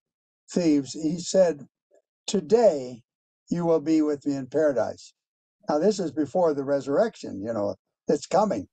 thieves, 0.51 0.93
he 0.93 1.19
said, 1.19 1.67
"Today 2.27 3.03
you 3.49 3.65
will 3.65 3.79
be 3.79 4.01
with 4.01 4.25
me 4.25 4.35
in 4.35 4.47
paradise." 4.47 5.13
Now 5.69 5.79
this 5.79 5.99
is 5.99 6.11
before 6.11 6.53
the 6.53 6.63
resurrection, 6.63 7.41
you 7.41 7.53
know, 7.53 7.75
it's 8.07 8.27
coming, 8.27 8.67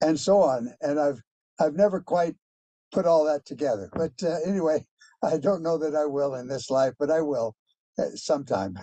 and 0.00 0.18
so 0.18 0.42
on. 0.42 0.74
And 0.80 1.00
I've 1.00 1.20
I've 1.60 1.76
never 1.76 2.00
quite 2.00 2.36
put 2.92 3.06
all 3.06 3.24
that 3.24 3.46
together, 3.46 3.90
but 3.94 4.12
uh, 4.22 4.38
anyway, 4.46 4.86
I 5.22 5.38
don't 5.38 5.62
know 5.62 5.78
that 5.78 5.94
I 5.94 6.06
will 6.06 6.34
in 6.34 6.48
this 6.48 6.70
life, 6.70 6.94
but 6.98 7.10
I 7.10 7.20
will 7.22 7.54
uh, 7.98 8.10
sometime. 8.16 8.78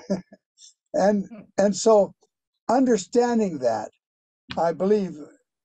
and 0.94 1.26
and 1.58 1.76
so 1.76 2.14
understanding 2.70 3.60
that, 3.60 3.92
I 4.58 4.74
believe 4.74 5.18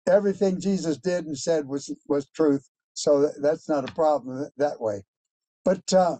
everything 0.09 0.61
Jesus 0.61 0.99
did 0.99 1.27
and 1.27 1.38
said 1.38 1.66
was 1.69 1.92
was 2.09 2.29
truth. 2.31 2.69
So 2.95 3.31
that's 3.42 3.69
not 3.69 3.88
a 3.88 3.95
problem 3.95 4.49
that 4.59 4.81
way. 4.81 5.03
But 5.64 5.92
uh, 5.92 6.19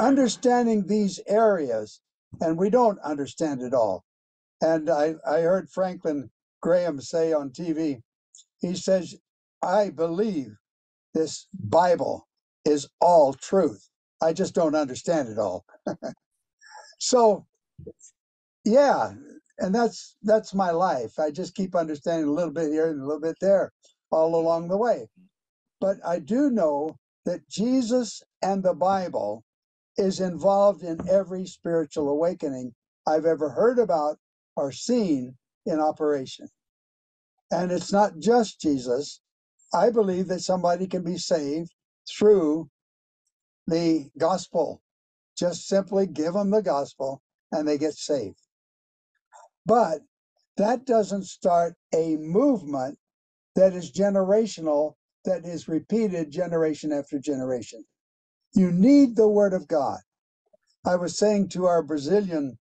understanding 0.00 0.86
these 0.86 1.20
areas, 1.28 2.00
and 2.40 2.58
we 2.58 2.70
don't 2.70 3.00
understand 3.00 3.62
it 3.62 3.74
all. 3.74 4.04
And 4.62 4.90
I, 4.90 5.16
I 5.28 5.40
heard 5.42 5.70
Franklin 5.70 6.30
Graham 6.62 7.00
say 7.00 7.32
on 7.32 7.50
TV, 7.50 8.02
he 8.60 8.76
says, 8.76 9.16
I 9.62 9.90
believe 9.90 10.56
this 11.14 11.48
Bible 11.54 12.28
is 12.64 12.88
all 13.00 13.34
truth. 13.34 13.88
I 14.22 14.32
just 14.32 14.54
don't 14.54 14.74
understand 14.76 15.28
it 15.28 15.38
all. 15.38 15.64
so, 16.98 17.46
yeah, 18.64 19.12
and 19.58 19.74
that's 19.74 20.16
that's 20.22 20.54
my 20.54 20.70
life. 20.72 21.18
I 21.18 21.30
just 21.30 21.54
keep 21.54 21.74
understanding 21.76 22.28
a 22.28 22.32
little 22.32 22.52
bit 22.52 22.70
here 22.72 22.90
and 22.90 23.00
a 23.02 23.06
little 23.06 23.20
bit 23.20 23.36
there 23.40 23.72
all 24.12 24.34
along 24.36 24.68
the 24.68 24.78
way. 24.78 25.08
But 25.80 25.98
I 26.06 26.20
do 26.20 26.50
know 26.50 26.96
that 27.26 27.48
Jesus 27.48 28.22
and 28.42 28.62
the 28.62 28.74
Bible 28.74 29.44
is 29.98 30.20
involved 30.20 30.82
in 30.84 31.08
every 31.08 31.46
spiritual 31.46 32.08
awakening 32.10 32.74
I've 33.06 33.26
ever 33.26 33.50
heard 33.50 33.78
about 33.78 34.18
or 34.56 34.72
seen 34.72 35.36
in 35.66 35.80
operation. 35.80 36.48
And 37.52 37.72
it's 37.72 37.92
not 37.92 38.18
just 38.20 38.60
Jesus. 38.60 39.20
I 39.74 39.90
believe 39.90 40.28
that 40.28 40.40
somebody 40.40 40.86
can 40.88 41.04
be 41.04 41.18
saved 41.18 41.72
through 42.08 42.70
the 43.66 44.10
gospel. 44.18 44.82
Just 45.38 45.68
simply 45.68 46.06
give 46.06 46.34
them 46.34 46.50
the 46.50 46.62
gospel 46.62 47.22
and 47.52 47.68
they 47.68 47.78
get 47.78 47.94
saved. 47.94 48.40
But 49.66 50.02
that 50.56 50.86
doesn't 50.86 51.24
start 51.24 51.74
a 51.94 52.16
movement 52.16 52.98
that 53.56 53.72
is 53.72 53.92
generational, 53.92 54.94
that 55.24 55.44
is 55.44 55.68
repeated 55.68 56.30
generation 56.30 56.92
after 56.92 57.18
generation. 57.18 57.84
You 58.54 58.70
need 58.70 59.16
the 59.16 59.28
Word 59.28 59.52
of 59.52 59.66
God. 59.66 59.98
I 60.86 60.96
was 60.96 61.18
saying 61.18 61.48
to 61.50 61.66
our 61.66 61.82
Brazilian 61.82 62.58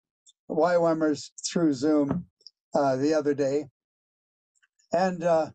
YWAMers 0.48 1.30
through 1.50 1.74
Zoom 1.74 2.26
uh, 2.74 2.96
the 2.96 3.14
other 3.14 3.34
day, 3.34 3.66
and 4.92 5.24
uh, 5.24 5.50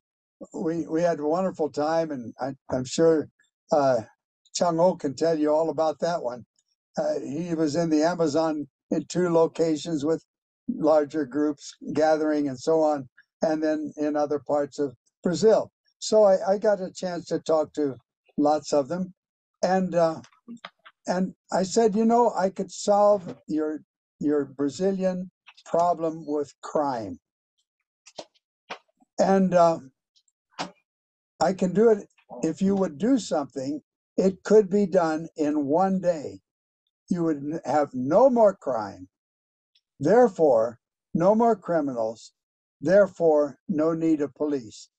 we 0.53 0.85
we 0.85 1.01
had 1.01 1.19
a 1.19 1.27
wonderful 1.27 1.69
time, 1.71 2.11
and 2.11 2.33
I, 2.39 2.75
am 2.75 2.85
sure 2.85 3.29
uh, 3.71 4.01
Chung 4.53 4.77
Ho 4.77 4.95
can 4.95 5.15
tell 5.15 5.39
you 5.39 5.53
all 5.53 5.69
about 5.69 5.99
that 5.99 6.21
one. 6.21 6.45
Uh, 6.97 7.19
he 7.19 7.53
was 7.53 7.75
in 7.75 7.89
the 7.89 8.03
Amazon 8.03 8.67
in 8.91 9.05
two 9.05 9.29
locations 9.29 10.03
with 10.03 10.23
larger 10.67 11.25
groups 11.25 11.73
gathering 11.93 12.47
and 12.47 12.59
so 12.59 12.81
on, 12.81 13.07
and 13.41 13.61
then 13.63 13.93
in 13.97 14.15
other 14.15 14.39
parts 14.39 14.79
of 14.79 14.95
Brazil. 15.23 15.71
So 15.99 16.23
I, 16.23 16.53
I 16.53 16.57
got 16.57 16.81
a 16.81 16.91
chance 16.91 17.25
to 17.27 17.39
talk 17.39 17.73
to 17.73 17.95
lots 18.37 18.73
of 18.73 18.87
them, 18.87 19.13
and 19.63 19.95
uh, 19.95 20.21
and 21.07 21.33
I 21.51 21.63
said, 21.63 21.95
you 21.95 22.05
know, 22.05 22.33
I 22.37 22.49
could 22.49 22.71
solve 22.71 23.35
your 23.47 23.81
your 24.19 24.45
Brazilian 24.45 25.31
problem 25.65 26.25
with 26.25 26.53
crime, 26.61 27.19
and 29.19 29.53
uh, 29.53 29.79
I 31.39 31.53
can 31.53 31.73
do 31.73 31.89
it 31.91 32.07
if 32.43 32.61
you 32.61 32.75
would 32.75 32.97
do 32.97 33.17
something. 33.17 33.81
It 34.17 34.43
could 34.43 34.69
be 34.69 34.87
done 34.87 35.27
in 35.37 35.65
one 35.65 36.01
day. 36.01 36.39
You 37.09 37.23
would 37.23 37.61
have 37.65 37.89
no 37.93 38.29
more 38.29 38.55
crime. 38.55 39.07
Therefore, 39.99 40.79
no 41.13 41.33
more 41.35 41.55
criminals. 41.55 42.33
Therefore, 42.79 43.57
no 43.67 43.93
need 43.93 44.21
of 44.21 44.35
police. 44.35 44.89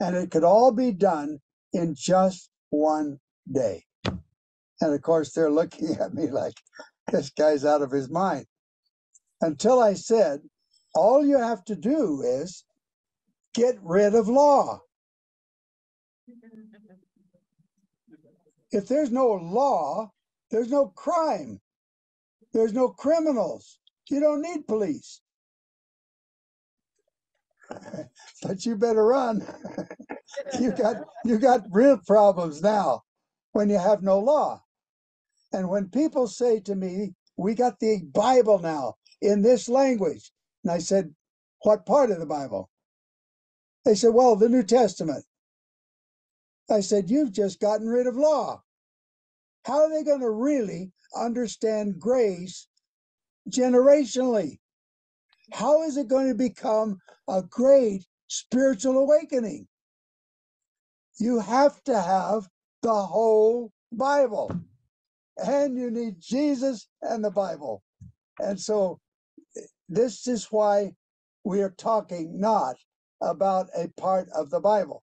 And 0.00 0.16
it 0.16 0.30
could 0.30 0.44
all 0.44 0.70
be 0.72 0.92
done 0.92 1.40
in 1.72 1.94
just 1.94 2.50
one 2.70 3.18
day. 3.50 3.84
And 4.04 4.94
of 4.94 5.02
course, 5.02 5.32
they're 5.32 5.50
looking 5.50 5.96
at 6.00 6.14
me 6.14 6.30
like, 6.30 6.54
this 7.10 7.30
guy's 7.30 7.64
out 7.64 7.82
of 7.82 7.90
his 7.90 8.08
mind. 8.08 8.46
Until 9.40 9.80
I 9.80 9.94
said, 9.94 10.40
all 10.94 11.24
you 11.24 11.38
have 11.38 11.64
to 11.64 11.76
do 11.76 12.22
is 12.22 12.64
get 13.54 13.78
rid 13.82 14.14
of 14.14 14.28
law. 14.28 14.80
If 18.70 18.86
there's 18.88 19.10
no 19.10 19.28
law, 19.28 20.12
there's 20.50 20.70
no 20.70 20.88
crime, 20.88 21.60
there's 22.52 22.72
no 22.72 22.88
criminals. 22.88 23.78
You 24.10 24.20
don't 24.20 24.42
need 24.42 24.66
police. 24.66 25.20
but 28.42 28.64
you 28.64 28.76
better 28.76 29.04
run. 29.04 29.46
you 30.60 30.72
got 30.72 30.96
you 31.24 31.38
got 31.38 31.62
real 31.70 31.98
problems 32.06 32.62
now 32.62 33.02
when 33.52 33.68
you 33.68 33.78
have 33.78 34.02
no 34.02 34.18
law. 34.18 34.62
And 35.52 35.68
when 35.68 35.88
people 35.88 36.28
say 36.28 36.60
to 36.60 36.74
me, 36.74 37.14
We 37.36 37.54
got 37.54 37.78
the 37.80 38.02
Bible 38.12 38.58
now 38.58 38.94
in 39.20 39.42
this 39.42 39.68
language, 39.68 40.30
and 40.64 40.72
I 40.72 40.78
said, 40.78 41.14
What 41.62 41.86
part 41.86 42.10
of 42.10 42.18
the 42.18 42.26
Bible? 42.26 42.70
They 43.84 43.94
said, 43.94 44.14
Well, 44.14 44.36
the 44.36 44.48
New 44.48 44.62
Testament. 44.62 45.24
I 46.70 46.80
said, 46.80 47.10
You've 47.10 47.32
just 47.32 47.60
gotten 47.60 47.88
rid 47.88 48.06
of 48.06 48.16
law. 48.16 48.62
How 49.64 49.84
are 49.84 49.90
they 49.90 50.04
going 50.04 50.20
to 50.20 50.30
really 50.30 50.92
understand 51.14 51.98
grace 51.98 52.67
generationally? 53.50 54.58
How 55.52 55.82
is 55.82 55.96
it 55.96 56.08
going 56.08 56.28
to 56.28 56.34
become 56.34 56.98
a 57.28 57.42
great 57.42 58.04
spiritual 58.26 58.98
awakening? 58.98 59.66
You 61.18 61.40
have 61.40 61.82
to 61.84 62.00
have 62.00 62.46
the 62.82 62.94
whole 62.94 63.72
Bible, 63.90 64.52
and 65.36 65.76
you 65.76 65.90
need 65.90 66.20
Jesus 66.20 66.88
and 67.02 67.24
the 67.24 67.30
Bible. 67.30 67.82
And 68.38 68.60
so, 68.60 69.00
this 69.88 70.28
is 70.28 70.46
why 70.50 70.92
we 71.44 71.62
are 71.62 71.74
talking 71.78 72.38
not 72.38 72.76
about 73.20 73.68
a 73.74 73.88
part 74.00 74.28
of 74.34 74.50
the 74.50 74.60
Bible, 74.60 75.02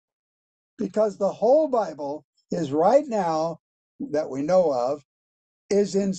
because 0.78 1.18
the 1.18 1.32
whole 1.32 1.68
Bible 1.68 2.24
is 2.52 2.72
right 2.72 3.06
now 3.08 3.60
that 4.00 4.30
we 4.30 4.42
know 4.42 4.72
of 4.72 5.04
is 5.70 5.96
in 5.96 6.14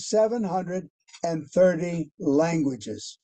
730 1.23 2.11
languages. 2.19 3.19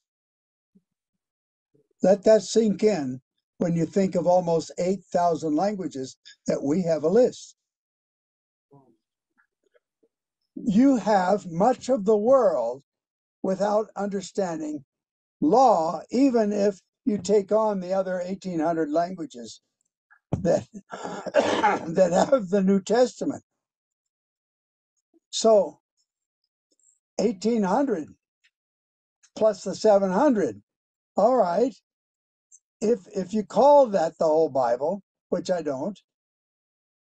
Let 2.01 2.23
that 2.23 2.41
sink 2.41 2.83
in 2.83 3.21
when 3.57 3.75
you 3.75 3.85
think 3.85 4.15
of 4.15 4.27
almost 4.27 4.71
8,000 4.77 5.55
languages 5.55 6.17
that 6.47 6.61
we 6.61 6.81
have 6.83 7.03
a 7.03 7.09
list. 7.09 7.55
You 10.55 10.97
have 10.97 11.49
much 11.49 11.89
of 11.89 12.05
the 12.05 12.17
world 12.17 12.83
without 13.41 13.87
understanding 13.95 14.83
law, 15.41 16.01
even 16.11 16.51
if 16.51 16.79
you 17.05 17.17
take 17.17 17.51
on 17.51 17.79
the 17.79 17.93
other 17.93 18.21
1,800 18.25 18.89
languages 18.89 19.61
that, 20.39 20.67
that 20.91 22.27
have 22.29 22.49
the 22.49 22.61
New 22.61 22.81
Testament. 22.81 23.43
So 25.29 25.79
1800 27.17 28.09
plus 29.35 29.63
the 29.63 29.75
700. 29.75 30.61
All 31.15 31.37
right. 31.37 31.73
If 32.81 32.99
if 33.15 33.33
you 33.33 33.43
call 33.43 33.87
that 33.87 34.17
the 34.17 34.25
whole 34.25 34.49
Bible, 34.49 35.01
which 35.29 35.49
I 35.49 35.61
don't, 35.61 35.97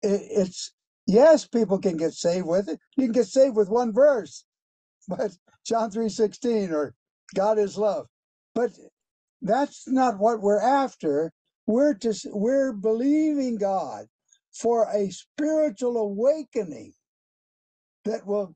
it, 0.03 0.21
it's 0.31 0.73
yes, 1.07 1.47
people 1.47 1.79
can 1.79 1.97
get 1.97 2.13
saved 2.13 2.47
with 2.47 2.69
it. 2.69 2.79
You 2.97 3.05
can 3.05 3.13
get 3.13 3.27
saved 3.27 3.57
with 3.57 3.71
one 3.71 3.93
verse, 3.93 4.45
but 5.09 5.33
John 5.65 5.91
3:16 5.91 6.73
or 6.73 6.95
God 7.35 7.59
is 7.59 7.79
love. 7.79 8.07
But 8.55 8.73
that's 9.41 9.89
not 9.89 10.19
what 10.19 10.43
we're 10.43 10.61
after. 10.61 11.33
We're 11.67 11.95
just 11.95 12.27
we're 12.31 12.73
believing 12.73 13.57
God 13.57 14.07
for 14.53 14.89
a 14.93 15.11
spiritual 15.11 15.97
awakening 15.97 16.93
that 18.05 18.27
will 18.27 18.55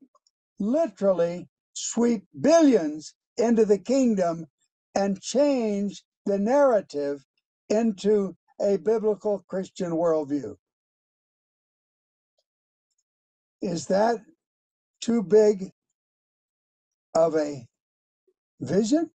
literally 0.58 1.48
sweep 1.74 2.24
billions 2.40 3.14
into 3.36 3.64
the 3.64 3.78
kingdom 3.78 4.46
and 4.94 5.20
change 5.20 6.02
the 6.24 6.38
narrative 6.38 7.24
into 7.68 8.34
a 8.60 8.78
biblical 8.78 9.44
Christian 9.48 9.92
worldview. 9.92 10.56
Is 13.60 13.86
that 13.86 14.16
too 15.00 15.22
big 15.22 15.70
of 17.14 17.36
a 17.36 17.66
vision? 18.60 19.10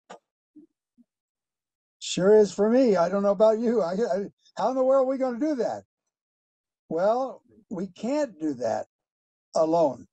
Sure 1.99 2.39
is 2.39 2.53
for 2.53 2.71
me. 2.71 2.97
I 2.97 3.09
don't 3.09 3.23
know 3.23 3.33
about 3.33 3.59
you. 3.59 3.83
I, 3.83 3.93
I, 3.93 4.27
how 4.57 4.71
in 4.71 4.77
the 4.77 4.85
world 4.85 5.07
are 5.07 5.11
we 5.11 5.19
going 5.19 5.39
to 5.39 5.47
do 5.47 5.55
that? 5.57 5.83
Well, 6.89 7.43
we 7.69 7.89
can't 7.89 8.39
do 8.41 8.55
that 8.55 8.87
alone. 9.55 10.07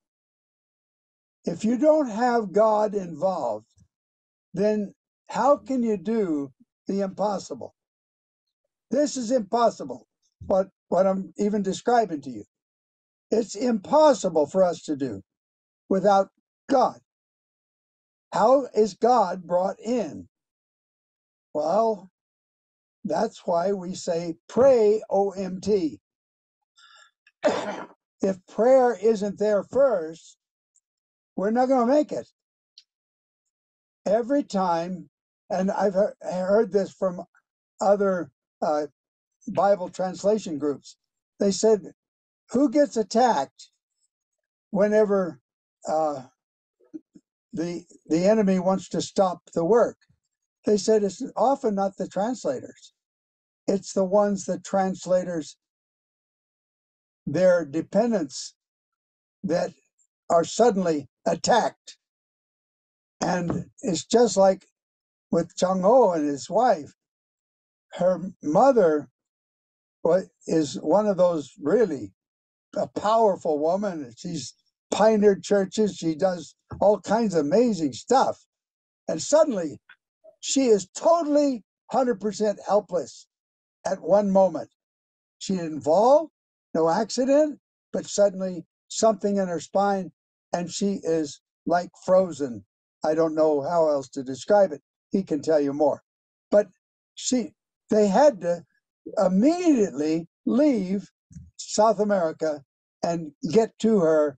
If 1.45 1.65
you 1.65 1.77
don't 1.77 2.09
have 2.09 2.53
God 2.53 2.95
involved, 2.95 3.67
then 4.53 4.93
how 5.29 5.57
can 5.57 5.83
you 5.83 5.97
do 5.97 6.51
the 6.87 7.01
impossible? 7.01 7.75
This 8.91 9.17
is 9.17 9.31
impossible. 9.31 10.07
What 10.45 10.69
what 10.89 11.07
I'm 11.07 11.33
even 11.37 11.63
describing 11.63 12.21
to 12.21 12.29
you. 12.29 12.43
It's 13.31 13.55
impossible 13.55 14.45
for 14.45 14.63
us 14.63 14.83
to 14.83 14.95
do 14.95 15.21
without 15.89 16.29
God. 16.69 16.99
How 18.33 18.67
is 18.75 18.93
God 18.95 19.47
brought 19.47 19.79
in? 19.79 20.27
Well, 21.53 22.11
that's 23.05 23.45
why 23.45 23.73
we 23.73 23.95
say 23.95 24.35
pray 24.47 25.01
OMT. 25.11 25.99
if 28.21 28.37
prayer 28.47 28.97
isn't 29.01 29.39
there 29.39 29.63
first, 29.63 30.37
we're 31.35 31.51
not 31.51 31.67
going 31.67 31.87
to 31.87 31.93
make 31.93 32.11
it. 32.11 32.27
Every 34.05 34.43
time, 34.43 35.09
and 35.49 35.71
I've 35.71 35.93
he- 35.93 36.31
heard 36.31 36.71
this 36.71 36.91
from 36.91 37.23
other 37.81 38.31
uh, 38.61 38.87
Bible 39.47 39.89
translation 39.89 40.57
groups, 40.57 40.97
they 41.39 41.51
said, 41.51 41.93
Who 42.51 42.69
gets 42.69 42.97
attacked 42.97 43.69
whenever 44.71 45.41
uh, 45.87 46.23
the, 47.53 47.83
the 48.07 48.25
enemy 48.27 48.59
wants 48.59 48.89
to 48.89 49.01
stop 49.01 49.41
the 49.53 49.65
work? 49.65 49.97
They 50.65 50.77
said 50.77 51.03
it's 51.03 51.23
often 51.35 51.75
not 51.75 51.97
the 51.97 52.07
translators, 52.07 52.93
it's 53.67 53.93
the 53.93 54.05
ones 54.05 54.45
that 54.45 54.63
translators, 54.63 55.57
their 57.25 57.65
dependents 57.65 58.55
that 59.43 59.73
are 60.29 60.43
suddenly 60.43 61.07
attacked. 61.25 61.97
And 63.21 63.69
it's 63.81 64.05
just 64.05 64.37
like 64.37 64.65
with 65.31 65.55
Chung 65.55 65.81
Ho 65.81 66.11
and 66.11 66.27
his 66.27 66.49
wife. 66.49 66.93
Her 67.93 68.19
mother 68.41 69.09
is 70.47 70.75
one 70.81 71.07
of 71.07 71.17
those 71.17 71.53
really 71.61 72.13
a 72.75 72.87
powerful 72.87 73.59
woman. 73.59 74.13
She's 74.17 74.53
pioneered 74.91 75.43
churches. 75.43 75.95
She 75.95 76.15
does 76.15 76.55
all 76.81 76.99
kinds 76.99 77.35
of 77.35 77.45
amazing 77.45 77.93
stuff. 77.93 78.43
And 79.07 79.21
suddenly 79.21 79.79
she 80.39 80.67
is 80.67 80.87
totally 80.95 81.63
100% 81.93 82.57
helpless 82.67 83.27
at 83.85 84.01
one 84.01 84.31
moment. 84.31 84.69
She 85.39 85.55
didn't 85.55 85.81
fall, 85.81 86.31
no 86.73 86.89
accident, 86.89 87.59
but 87.91 88.05
suddenly 88.05 88.65
something 88.97 89.37
in 89.37 89.47
her 89.47 89.59
spine 89.59 90.11
and 90.53 90.71
she 90.71 90.99
is 91.03 91.41
like 91.65 91.89
frozen. 92.05 92.63
I 93.03 93.15
don't 93.15 93.35
know 93.35 93.61
how 93.61 93.89
else 93.89 94.09
to 94.09 94.23
describe 94.23 94.71
it. 94.71 94.81
He 95.11 95.23
can 95.23 95.41
tell 95.41 95.59
you 95.59 95.73
more. 95.73 96.03
But 96.51 96.67
she 97.15 97.53
they 97.89 98.07
had 98.07 98.41
to 98.41 98.63
immediately 99.17 100.27
leave 100.45 101.09
South 101.57 101.99
America 101.99 102.63
and 103.03 103.31
get 103.51 103.77
to 103.79 103.99
her 103.99 104.37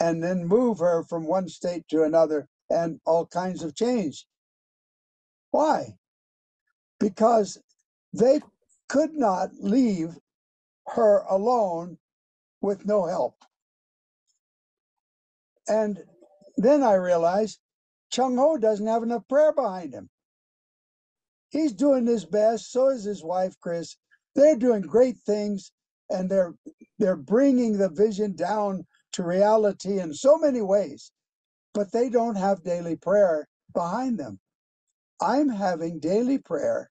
and 0.00 0.22
then 0.22 0.46
move 0.46 0.78
her 0.78 1.04
from 1.04 1.26
one 1.26 1.48
state 1.48 1.86
to 1.88 2.02
another 2.02 2.48
and 2.70 3.00
all 3.06 3.26
kinds 3.26 3.62
of 3.62 3.74
change. 3.74 4.26
Why? 5.50 5.96
Because 6.98 7.58
they 8.12 8.40
could 8.88 9.14
not 9.14 9.50
leave 9.60 10.18
her 10.88 11.18
alone 11.28 11.98
with 12.60 12.86
no 12.86 13.06
help. 13.06 13.36
And 15.68 15.98
then 16.56 16.82
I 16.82 16.94
realized 16.94 17.60
Chung 18.10 18.36
Ho 18.36 18.56
doesn't 18.58 18.86
have 18.86 19.02
enough 19.02 19.26
prayer 19.28 19.52
behind 19.52 19.94
him. 19.94 20.10
He's 21.50 21.72
doing 21.72 22.06
his 22.06 22.24
best, 22.24 22.72
so 22.72 22.88
is 22.88 23.04
his 23.04 23.22
wife, 23.22 23.54
Chris. 23.60 23.96
They're 24.34 24.56
doing 24.56 24.82
great 24.82 25.18
things 25.18 25.72
and 26.10 26.30
they're 26.30 26.54
they're 26.98 27.16
bringing 27.16 27.78
the 27.78 27.90
vision 27.90 28.34
down 28.36 28.86
to 29.12 29.22
reality 29.22 29.98
in 30.00 30.14
so 30.14 30.38
many 30.38 30.62
ways, 30.62 31.12
but 31.74 31.92
they 31.92 32.08
don't 32.08 32.36
have 32.36 32.62
daily 32.64 32.96
prayer 32.96 33.48
behind 33.74 34.18
them. 34.18 34.40
I'm 35.20 35.48
having 35.48 36.00
daily 36.00 36.38
prayer 36.38 36.90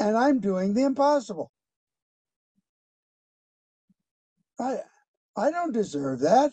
and 0.00 0.16
I'm 0.16 0.40
doing 0.40 0.74
the 0.74 0.84
impossible. 0.84 1.50
I 4.60 4.80
I 5.36 5.50
don't 5.50 5.72
deserve 5.72 6.20
that. 6.20 6.52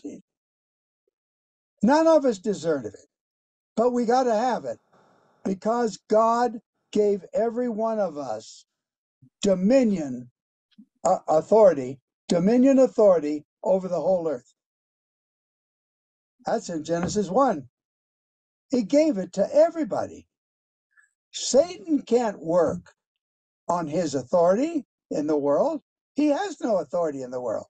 None 1.86 2.08
of 2.08 2.26
us 2.26 2.40
deserve 2.40 2.86
it. 2.86 2.96
But 3.76 3.92
we 3.92 4.06
got 4.06 4.24
to 4.24 4.34
have 4.34 4.66
it 4.66 4.80
because 5.44 6.00
God 6.10 6.60
gave 6.92 7.24
every 7.32 7.70
one 7.70 8.00
of 8.00 8.18
us 8.18 8.66
dominion 9.44 10.32
uh, 11.04 11.20
authority, 11.28 12.00
dominion 12.28 12.80
authority 12.80 13.46
over 13.64 13.88
the 13.88 14.02
whole 14.02 14.28
earth. 14.28 14.52
That's 16.48 16.70
in 16.70 16.84
Genesis 16.84 17.30
1. 17.30 17.68
He 18.72 18.82
gave 18.82 19.20
it 19.20 19.34
to 19.34 19.48
everybody. 19.54 20.26
Satan 21.32 22.02
can't 22.02 22.40
work 22.40 22.96
on 23.68 23.86
his 23.86 24.16
authority 24.16 24.86
in 25.12 25.28
the 25.28 25.38
world. 25.38 25.82
He 26.16 26.30
has 26.30 26.60
no 26.62 26.78
authority 26.78 27.22
in 27.22 27.30
the 27.30 27.42
world. 27.42 27.68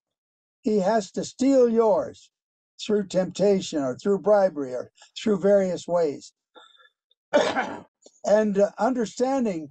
He 0.62 0.80
has 0.80 1.12
to 1.12 1.26
steal 1.26 1.68
yours 1.68 2.30
through 2.82 3.08
temptation 3.08 3.82
or 3.82 3.96
through 3.96 4.20
bribery 4.20 4.74
or 4.74 4.92
through 5.18 5.40
various 5.40 5.88
ways. 5.88 6.34
and 8.26 8.58
uh, 8.58 8.72
understanding 8.78 9.70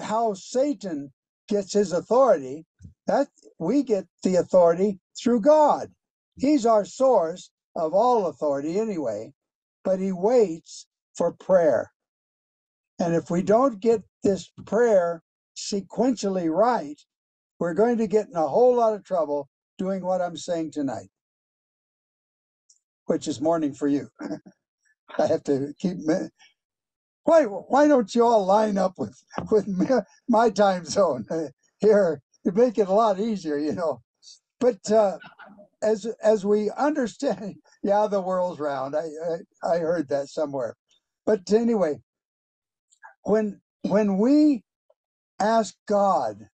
how 0.00 0.34
Satan 0.34 1.12
gets 1.48 1.72
his 1.72 1.92
authority, 1.92 2.64
that 3.06 3.28
we 3.58 3.82
get 3.82 4.06
the 4.22 4.36
authority 4.36 4.98
through 5.20 5.40
God. 5.40 5.90
He's 6.36 6.66
our 6.66 6.84
source 6.84 7.50
of 7.74 7.94
all 7.94 8.26
authority 8.26 8.78
anyway, 8.78 9.32
but 9.84 10.00
he 10.00 10.12
waits 10.12 10.86
for 11.14 11.32
prayer. 11.32 11.92
And 12.98 13.14
if 13.14 13.30
we 13.30 13.42
don't 13.42 13.80
get 13.80 14.02
this 14.22 14.50
prayer 14.64 15.22
sequentially 15.56 16.50
right, 16.50 17.00
we're 17.58 17.74
going 17.74 17.98
to 17.98 18.06
get 18.06 18.28
in 18.28 18.36
a 18.36 18.48
whole 18.48 18.76
lot 18.76 18.94
of 18.94 19.04
trouble 19.04 19.48
doing 19.78 20.04
what 20.04 20.20
I'm 20.20 20.36
saying 20.36 20.72
tonight, 20.72 21.08
which 23.06 23.28
is 23.28 23.40
morning 23.40 23.74
for 23.74 23.88
you. 23.88 24.08
I 25.18 25.26
have 25.28 25.44
to 25.44 25.74
keep. 25.80 25.98
Why? 27.24 27.44
Why 27.44 27.88
don't 27.88 28.14
you 28.14 28.24
all 28.24 28.46
line 28.46 28.78
up 28.78 28.94
with 28.98 29.16
with 29.50 29.68
my 30.28 30.50
time 30.50 30.84
zone 30.84 31.26
here? 31.80 32.22
To 32.46 32.52
make 32.52 32.78
it 32.78 32.88
a 32.88 32.92
lot 32.94 33.20
easier, 33.20 33.58
you 33.58 33.72
know. 33.74 34.02
But 34.60 34.90
uh, 34.90 35.18
as 35.82 36.06
as 36.22 36.44
we 36.44 36.70
understand, 36.76 37.56
yeah, 37.82 38.06
the 38.08 38.20
world's 38.20 38.60
round. 38.60 38.96
I, 38.96 39.06
I 39.64 39.74
I 39.76 39.78
heard 39.78 40.08
that 40.08 40.28
somewhere. 40.28 40.76
But 41.26 41.52
anyway, 41.52 42.00
when 43.24 43.60
when 43.82 44.18
we 44.18 44.62
ask 45.40 45.74
God 45.88 46.48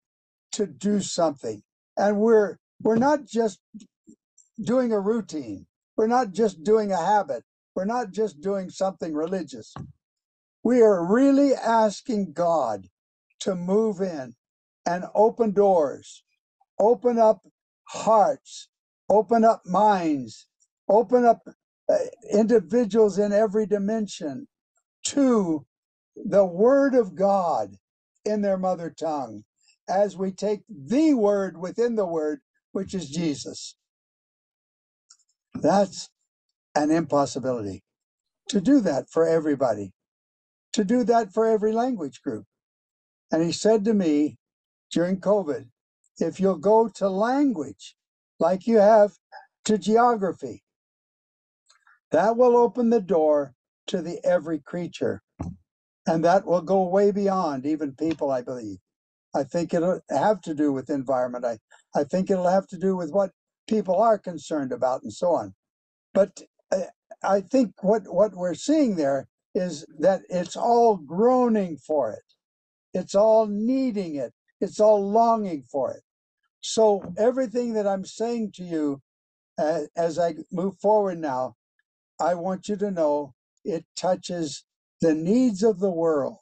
to 0.52 0.66
do 0.66 1.00
something, 1.00 1.62
and 1.96 2.18
we're 2.18 2.58
we're 2.82 2.96
not 2.96 3.26
just 3.26 3.60
doing 4.62 4.92
a 4.92 5.00
routine, 5.00 5.66
we're 5.96 6.06
not 6.06 6.32
just 6.32 6.64
doing 6.64 6.92
a 6.92 6.98
habit, 6.98 7.44
we're 7.74 7.84
not 7.84 8.12
just 8.12 8.40
doing 8.40 8.70
something 8.70 9.14
religious. 9.14 9.74
We 10.64 10.82
are 10.82 11.06
really 11.06 11.54
asking 11.54 12.34
God 12.34 12.88
to 13.40 13.54
move 13.54 14.00
in 14.00 14.34
and 14.86 15.04
open 15.14 15.52
doors, 15.52 16.24
open 16.78 17.18
up 17.18 17.42
hearts, 17.84 18.68
open 19.10 19.44
up 19.44 19.62
minds, 19.66 20.46
open 20.88 21.24
up 21.24 21.42
uh, 21.90 21.96
individuals 22.32 23.18
in 23.18 23.32
every 23.32 23.66
dimension 23.66 24.48
to 25.06 25.66
the 26.16 26.44
Word 26.44 26.94
of 26.94 27.14
God 27.14 27.76
in 28.24 28.42
their 28.42 28.58
mother 28.58 28.90
tongue 28.90 29.44
as 29.88 30.16
we 30.16 30.32
take 30.32 30.62
the 30.68 31.14
Word 31.14 31.58
within 31.58 31.96
the 31.96 32.06
Word, 32.06 32.40
which 32.72 32.94
is 32.94 33.10
Jesus. 33.10 33.76
That's 35.54 36.10
an 36.74 36.90
impossibility 36.90 37.82
to 38.48 38.60
do 38.60 38.80
that 38.80 39.08
for 39.10 39.26
everybody, 39.26 39.92
to 40.72 40.84
do 40.84 41.04
that 41.04 41.32
for 41.32 41.46
every 41.46 41.72
language 41.72 42.22
group. 42.22 42.44
And 43.30 43.42
he 43.42 43.52
said 43.52 43.84
to 43.84 43.94
me 43.94 44.36
during 44.90 45.20
COVID, 45.20 45.66
if 46.18 46.38
you'll 46.38 46.58
go 46.58 46.88
to 46.96 47.08
language 47.08 47.96
like 48.38 48.66
you 48.66 48.78
have 48.78 49.12
to 49.64 49.78
geography, 49.78 50.62
that 52.10 52.36
will 52.36 52.56
open 52.56 52.90
the 52.90 53.00
door 53.00 53.54
to 53.86 54.02
the 54.02 54.20
every 54.24 54.58
creature. 54.58 55.22
And 56.06 56.24
that 56.24 56.44
will 56.44 56.60
go 56.62 56.82
way 56.88 57.10
beyond 57.12 57.64
even 57.64 57.92
people, 57.92 58.30
I 58.30 58.42
believe. 58.42 58.78
I 59.34 59.44
think 59.44 59.72
it'll 59.72 60.00
have 60.10 60.40
to 60.42 60.54
do 60.54 60.72
with 60.72 60.90
environment. 60.90 61.44
I, 61.44 61.58
I 61.94 62.04
think 62.04 62.30
it'll 62.30 62.50
have 62.50 62.66
to 62.68 62.78
do 62.78 62.96
with 62.96 63.10
what 63.12 63.30
people 63.68 63.96
are 64.00 64.18
concerned 64.18 64.72
about 64.72 65.02
and 65.02 65.12
so 65.12 65.28
on. 65.32 65.54
But 66.14 66.42
I, 66.72 66.84
I 67.22 67.40
think 67.42 67.74
what, 67.82 68.02
what 68.06 68.34
we're 68.34 68.54
seeing 68.54 68.96
there 68.96 69.28
is 69.54 69.86
that 70.00 70.22
it's 70.30 70.56
all 70.56 70.96
groaning 70.96 71.76
for 71.78 72.12
it. 72.12 72.24
It's 72.94 73.14
all 73.14 73.46
needing 73.46 74.16
it. 74.16 74.32
It's 74.60 74.80
all 74.80 75.08
longing 75.10 75.64
for 75.70 75.92
it. 75.92 76.02
So 76.60 77.12
everything 77.18 77.74
that 77.74 77.86
I'm 77.86 78.04
saying 78.04 78.52
to 78.56 78.64
you 78.64 79.02
uh, 79.58 79.82
as 79.96 80.18
I 80.18 80.34
move 80.52 80.78
forward 80.80 81.18
now, 81.18 81.56
I 82.20 82.34
want 82.34 82.68
you 82.68 82.76
to 82.76 82.90
know 82.90 83.34
it 83.64 83.84
touches 83.96 84.64
the 85.00 85.14
needs 85.14 85.62
of 85.62 85.80
the 85.80 85.90
world. 85.90 86.38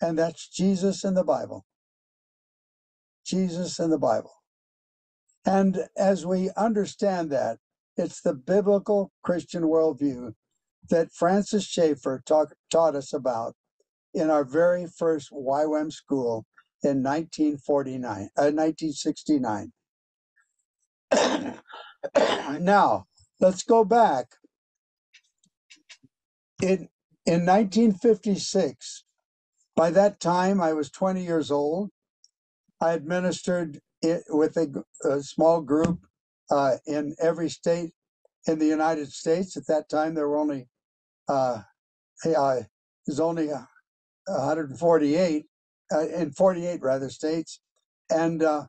And 0.00 0.18
that's 0.18 0.48
Jesus 0.48 1.04
in 1.04 1.14
the 1.14 1.24
Bible. 1.24 1.66
Jesus 3.26 3.78
in 3.80 3.90
the 3.90 3.98
Bible. 3.98 4.32
And 5.46 5.86
as 5.96 6.26
we 6.26 6.50
understand 6.56 7.30
that, 7.30 7.58
it's 7.96 8.20
the 8.20 8.34
biblical 8.34 9.10
Christian 9.22 9.62
worldview 9.64 10.34
that 10.88 11.12
Francis 11.12 11.64
Schaeffer 11.64 12.22
talk, 12.24 12.54
taught 12.70 12.94
us 12.94 13.12
about 13.12 13.54
in 14.12 14.30
our 14.30 14.44
very 14.44 14.86
first 14.86 15.30
YWAM 15.30 15.92
school 15.92 16.44
in 16.82 17.02
1949, 17.02 18.30
uh, 18.36 18.50
1969. 18.50 19.72
now, 22.62 23.06
let's 23.38 23.62
go 23.62 23.84
back. 23.84 24.26
In, 26.62 26.88
in 27.26 27.46
1956, 27.46 29.04
by 29.76 29.90
that 29.90 30.20
time 30.20 30.60
I 30.60 30.72
was 30.72 30.90
20 30.90 31.24
years 31.24 31.50
old. 31.50 31.90
I 32.80 32.92
administered 32.92 33.80
it 34.02 34.22
with 34.28 34.56
a, 34.56 34.84
a 35.08 35.22
small 35.22 35.60
group 35.60 36.00
uh, 36.50 36.76
in 36.86 37.14
every 37.20 37.48
state 37.48 37.92
in 38.46 38.58
the 38.58 38.66
United 38.66 39.12
States. 39.12 39.56
At 39.56 39.66
that 39.66 39.88
time, 39.88 40.14
there 40.14 40.28
were 40.28 40.38
only 40.38 40.68
uh, 41.28 41.62
uh, 42.24 42.60
there's 43.06 43.20
only 43.20 43.48
148 44.26 45.46
uh, 45.92 46.08
in 46.08 46.32
48 46.32 46.82
rather 46.82 47.10
states, 47.10 47.60
and 48.10 48.42
uh, 48.42 48.66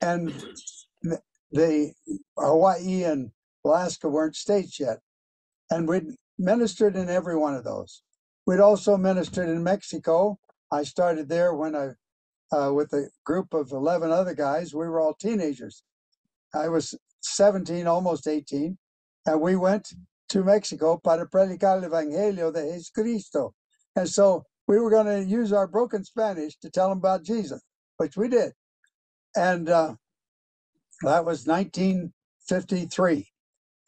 and 0.00 0.32
the 1.50 1.92
Hawaii 2.36 3.04
and 3.04 3.30
Alaska 3.64 4.08
weren't 4.08 4.36
states 4.36 4.78
yet, 4.78 4.98
and 5.70 5.88
we'd 5.88 6.14
ministered 6.38 6.96
in 6.96 7.08
every 7.08 7.36
one 7.36 7.54
of 7.54 7.64
those. 7.64 8.02
We'd 8.46 8.60
also 8.60 8.96
ministered 8.96 9.48
in 9.48 9.62
Mexico. 9.62 10.38
I 10.70 10.84
started 10.84 11.28
there 11.28 11.54
when 11.54 11.74
I, 11.74 11.90
uh, 12.52 12.72
with 12.72 12.92
a 12.92 13.08
group 13.24 13.52
of 13.54 13.72
11 13.72 14.10
other 14.10 14.34
guys, 14.34 14.74
we 14.74 14.86
were 14.86 15.00
all 15.00 15.14
teenagers. 15.14 15.82
I 16.54 16.68
was 16.68 16.94
17, 17.22 17.86
almost 17.86 18.26
18, 18.26 18.78
and 19.26 19.40
we 19.40 19.56
went 19.56 19.88
to 20.30 20.44
Mexico 20.44 20.98
para 21.02 21.26
predicar 21.26 21.82
el 21.82 21.90
Evangelio 21.90 22.52
de 22.52 22.60
Jesucristo. 22.60 23.52
And 23.96 24.08
so 24.08 24.44
we 24.66 24.78
were 24.78 24.90
going 24.90 25.06
to 25.06 25.24
use 25.24 25.52
our 25.52 25.66
broken 25.66 26.04
Spanish 26.04 26.56
to 26.58 26.70
tell 26.70 26.90
them 26.90 26.98
about 26.98 27.24
Jesus, 27.24 27.60
which 27.96 28.16
we 28.16 28.28
did. 28.28 28.52
And 29.34 29.68
uh, 29.68 29.94
that 31.02 31.24
was 31.24 31.46
1953. 31.46 33.28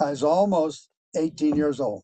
I 0.00 0.10
was 0.10 0.22
almost 0.22 0.88
18 1.16 1.56
years 1.56 1.80
old, 1.80 2.02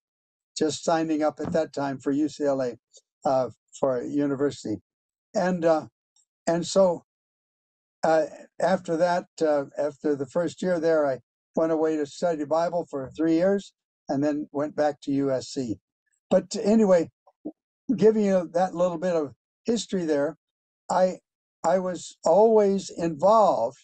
just 0.57 0.85
signing 0.85 1.23
up 1.23 1.41
at 1.41 1.53
that 1.53 1.73
time 1.73 1.99
for 1.99 2.13
UCLA 2.13 2.77
uh, 3.25 3.51
for 3.79 4.03
university. 4.03 4.81
And 5.35 5.65
uh, 5.65 5.87
and 6.47 6.67
so 6.67 7.05
uh, 8.03 8.27
after 8.61 8.97
that, 8.97 9.27
uh, 9.43 9.65
after 9.79 10.17
the 10.17 10.27
first 10.27 10.63
year 10.63 10.81
there, 10.81 11.07
I 11.07 11.21
went 11.57 11.73
away 11.73 11.97
to 11.97 12.07
study 12.07 12.45
Bible 12.45 12.87
for 12.91 13.11
three 13.17 13.35
years 13.35 13.73
and 14.09 14.23
then 14.25 14.49
went 14.53 14.77
back 14.77 15.01
to 15.03 15.11
USC. 15.11 15.79
But 16.31 16.57
anyway, 16.63 17.11
giving 17.97 18.25
you 18.25 18.51
that 18.55 18.75
little 18.75 18.99
bit 18.99 19.15
of 19.17 19.35
history 19.65 20.05
there, 20.05 20.37
I 20.91 21.19
I 21.65 21.79
was 21.81 22.17
always 22.25 22.91
involved 22.91 23.79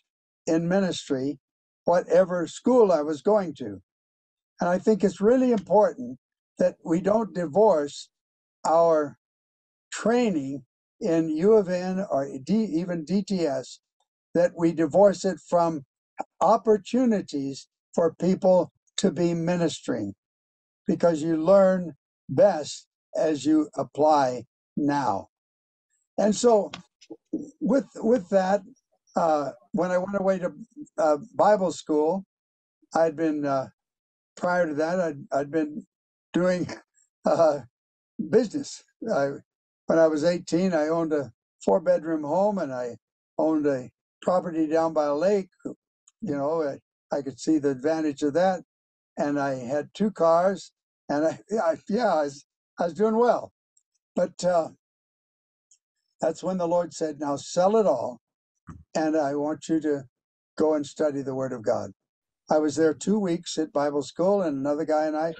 in 0.47 0.69
ministry, 0.69 1.39
whatever 1.85 2.47
school 2.47 2.93
I 2.93 3.03
was 3.03 3.23
going 3.23 3.55
to. 3.57 3.83
And 4.61 4.71
I 4.71 4.79
think 4.79 5.05
it's 5.05 5.21
really 5.21 5.53
important 5.53 6.19
that 6.59 6.77
we 6.85 7.01
don't 7.01 7.35
divorce 7.35 8.09
our 8.67 9.19
training 9.93 10.65
in 11.03 11.29
U 11.31 11.55
of 11.55 11.69
N 11.69 12.07
or 12.11 12.29
D, 12.43 12.55
even 12.55 13.05
DTS, 13.05 13.79
that 14.35 14.53
we 14.57 14.73
divorce 14.73 15.25
it 15.25 15.39
from 15.49 15.85
opportunities 16.41 17.69
for 17.95 18.15
people 18.15 18.73
to 18.99 19.11
be 19.11 19.35
ministering 19.35 20.15
because 20.87 21.23
you 21.23 21.37
learn 21.37 21.95
best 22.29 22.87
as 23.17 23.45
you 23.45 23.69
apply 23.77 24.45
now. 24.77 25.29
And 26.19 26.35
so, 26.35 26.71
with 27.61 27.87
with 27.97 28.29
that, 28.31 28.63
uh, 29.17 29.51
when 29.73 29.91
I 29.91 29.99
went 29.99 30.19
away 30.19 30.39
to 30.39 30.53
uh, 30.99 31.17
Bible 31.35 31.73
school, 31.73 32.25
I'd 32.95 33.17
been 33.17 33.45
uh, 33.45 33.69
prior 34.37 34.67
to 34.67 34.75
that, 34.75 35.01
I'd, 35.01 35.19
I'd 35.33 35.51
been 35.51 35.87
doing 36.33 36.69
uh, 37.25 37.61
business. 38.31 38.83
I, 39.13 39.31
when 39.93 40.01
I 40.01 40.07
was 40.07 40.25
18, 40.25 40.73
I 40.73 40.89
owned 40.89 41.13
a 41.13 41.31
four 41.63 41.79
bedroom 41.79 42.25
home 42.25 42.57
and 42.57 42.73
I 42.73 42.97
owned 43.37 43.67
a 43.67 43.91
property 44.23 44.67
down 44.67 44.95
by 44.95 45.05
a 45.05 45.15
lake. 45.15 45.51
You 45.67 45.75
know, 46.35 46.63
I, 46.63 46.79
I 47.15 47.21
could 47.21 47.39
see 47.39 47.59
the 47.59 47.73
advantage 47.73 48.23
of 48.23 48.33
that. 48.33 48.63
And 49.19 49.39
I 49.39 49.57
had 49.57 49.91
two 49.93 50.11
cars 50.11 50.73
and 51.11 51.27
I, 51.27 51.39
I 51.63 51.77
yeah, 51.91 52.07
I 52.07 52.23
was, 52.23 52.47
I 52.81 52.85
was 52.85 52.95
doing 52.95 53.19
well. 53.19 53.53
But 54.17 54.43
uh, 54.43 54.71
that's 56.23 56.43
when 56.43 56.57
the 56.57 56.67
Lord 56.67 56.95
said, 56.95 57.21
now 57.21 57.37
sell 57.37 57.77
it 57.77 57.85
all. 57.85 58.23
And 58.95 59.15
I 59.15 59.35
want 59.35 59.69
you 59.69 59.79
to 59.81 60.05
go 60.57 60.73
and 60.73 60.87
study 60.87 61.21
the 61.21 61.35
Word 61.35 61.53
of 61.53 61.63
God. 61.63 61.91
I 62.51 62.61
was 62.61 62.77
there 62.77 62.95
two 62.95 63.19
weeks 63.19 63.59
at 63.59 63.75
Bible 63.75 64.03
school, 64.03 64.41
and 64.41 64.57
another 64.57 64.87
guy 64.87 65.05
and 65.05 65.17
I 65.17 65.35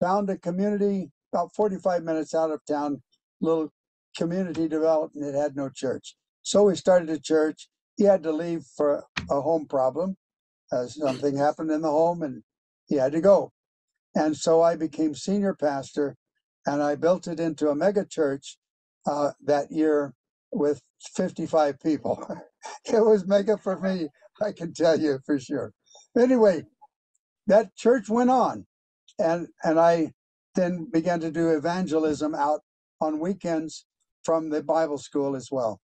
found 0.00 0.28
a 0.28 0.36
community 0.38 1.12
about 1.32 1.54
45 1.54 2.02
minutes 2.02 2.34
out 2.34 2.50
of 2.50 2.60
town, 2.66 3.00
little 3.40 3.72
community 4.16 4.68
development. 4.68 5.34
It 5.34 5.38
had 5.38 5.56
no 5.56 5.68
church. 5.68 6.16
So 6.42 6.64
we 6.64 6.76
started 6.76 7.10
a 7.10 7.18
church. 7.18 7.68
He 7.96 8.04
had 8.04 8.22
to 8.24 8.32
leave 8.32 8.64
for 8.76 9.04
a 9.30 9.40
home 9.40 9.66
problem. 9.66 10.16
Uh, 10.70 10.86
something 10.86 11.36
happened 11.36 11.70
in 11.70 11.82
the 11.82 11.90
home, 11.90 12.22
and 12.22 12.42
he 12.86 12.96
had 12.96 13.12
to 13.12 13.20
go. 13.20 13.52
And 14.14 14.36
so 14.36 14.62
I 14.62 14.76
became 14.76 15.14
senior 15.14 15.54
pastor, 15.54 16.16
and 16.66 16.82
I 16.82 16.94
built 16.94 17.26
it 17.26 17.40
into 17.40 17.68
a 17.68 17.74
mega 17.74 18.04
church 18.04 18.58
uh, 19.06 19.32
that 19.44 19.70
year 19.70 20.14
with 20.50 20.82
55 21.14 21.80
people. 21.80 22.24
it 22.84 23.04
was 23.04 23.26
mega 23.26 23.56
for 23.56 23.78
me, 23.78 24.08
I 24.40 24.52
can 24.52 24.72
tell 24.72 24.98
you 24.98 25.20
for 25.24 25.38
sure. 25.38 25.72
Anyway, 26.18 26.64
that 27.46 27.74
church 27.76 28.08
went 28.08 28.30
on, 28.30 28.66
and 29.18 29.48
and 29.64 29.78
I 29.78 30.12
then 30.54 30.88
began 30.90 31.20
to 31.20 31.30
do 31.30 31.50
evangelism 31.50 32.34
out 32.34 32.60
on 33.00 33.18
weekends 33.18 33.86
from 34.24 34.50
the 34.50 34.62
Bible 34.62 34.98
school 34.98 35.36
as 35.36 35.50
well. 35.50 35.80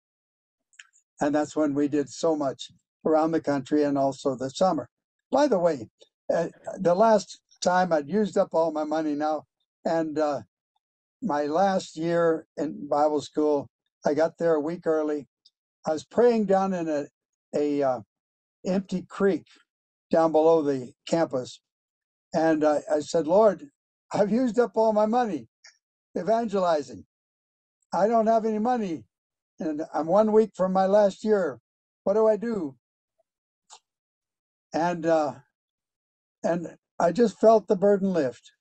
And 1.21 1.35
that's 1.35 1.55
when 1.55 1.75
we 1.75 1.89
did 1.89 2.09
so 2.09 2.35
much 2.35 2.71
around 3.07 3.33
the 3.33 3.41
country 3.41 3.85
and 3.85 3.97
also 3.97 4.35
the 4.35 4.51
summer. 4.51 4.89
By 5.31 5.49
the 5.49 5.59
way, 5.59 5.89
uh, 6.35 6.49
the 6.79 6.95
last 6.95 7.41
time 7.61 7.93
I'd 7.93 8.09
used 8.09 8.37
up 8.37 8.55
all 8.55 8.73
my 8.73 8.85
money 8.85 9.15
now, 9.15 9.45
and 9.85 10.19
uh, 10.19 10.43
my 11.23 11.45
last 11.45 11.97
year 11.97 12.47
in 12.57 12.89
Bible 12.89 13.21
school, 13.21 13.69
I 14.05 14.15
got 14.15 14.39
there 14.39 14.55
a 14.55 14.61
week 14.61 14.87
early. 14.87 15.29
I 15.87 15.93
was 15.93 16.05
praying 16.05 16.47
down 16.47 16.73
in 16.75 16.89
a 16.89 17.07
a 17.55 17.83
uh, 17.83 18.01
empty 18.67 19.03
creek 19.03 19.47
down 20.11 20.33
below 20.33 20.63
the 20.63 20.93
campus, 21.07 21.61
and 22.35 22.65
I, 22.65 22.81
I 22.91 23.01
said, 23.01 23.27
"Lord, 23.27 23.69
I've 24.13 24.31
used 24.31 24.59
up 24.59 24.73
all 24.77 24.93
my 24.93 25.07
money 25.07 25.49
evangelizing. 26.19 27.05
I 27.95 28.09
don't 28.09 28.29
have 28.29 28.47
any 28.47 28.61
money, 28.61 29.05
and 29.61 29.83
I'm 29.95 30.07
one 30.09 30.33
week 30.33 30.53
from 30.57 30.73
my 30.73 30.87
last 30.87 31.25
year. 31.25 31.61
What 32.05 32.15
do 32.15 32.27
I 32.29 32.37
do?" 32.37 32.77
And 34.75 35.07
uh, 35.07 35.35
and 36.45 36.79
I 37.01 37.13
just 37.13 37.41
felt 37.41 37.69
the 37.69 37.77
burden 37.77 38.13
lift. 38.13 38.53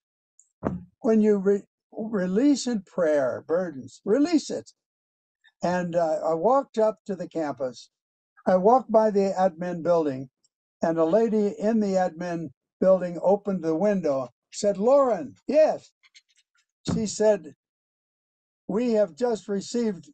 When 1.01 1.21
you 1.21 1.37
re- 1.37 1.63
release 1.91 2.67
in 2.67 2.83
prayer 2.83 3.43
burdens, 3.47 4.01
release 4.05 4.49
it. 4.51 4.71
And 5.63 5.95
uh, 5.95 6.19
I 6.25 6.35
walked 6.35 6.77
up 6.79 6.99
to 7.07 7.15
the 7.15 7.29
campus. 7.29 7.89
I 8.47 8.57
walked 8.57 8.91
by 8.91 9.11
the 9.11 9.33
admin 9.39 9.83
building, 9.83 10.29
and 10.81 10.99
a 10.99 11.05
lady 11.05 11.55
in 11.59 11.79
the 11.79 11.93
admin 11.95 12.51
building 12.81 13.19
opened 13.23 13.63
the 13.63 13.75
window, 13.75 14.29
said, 14.51 14.77
Loren, 14.77 15.35
yes. 15.47 15.91
She 16.93 17.07
said, 17.07 17.55
We 18.71 18.93
have 18.93 19.17
just 19.17 19.49
received 19.49 20.09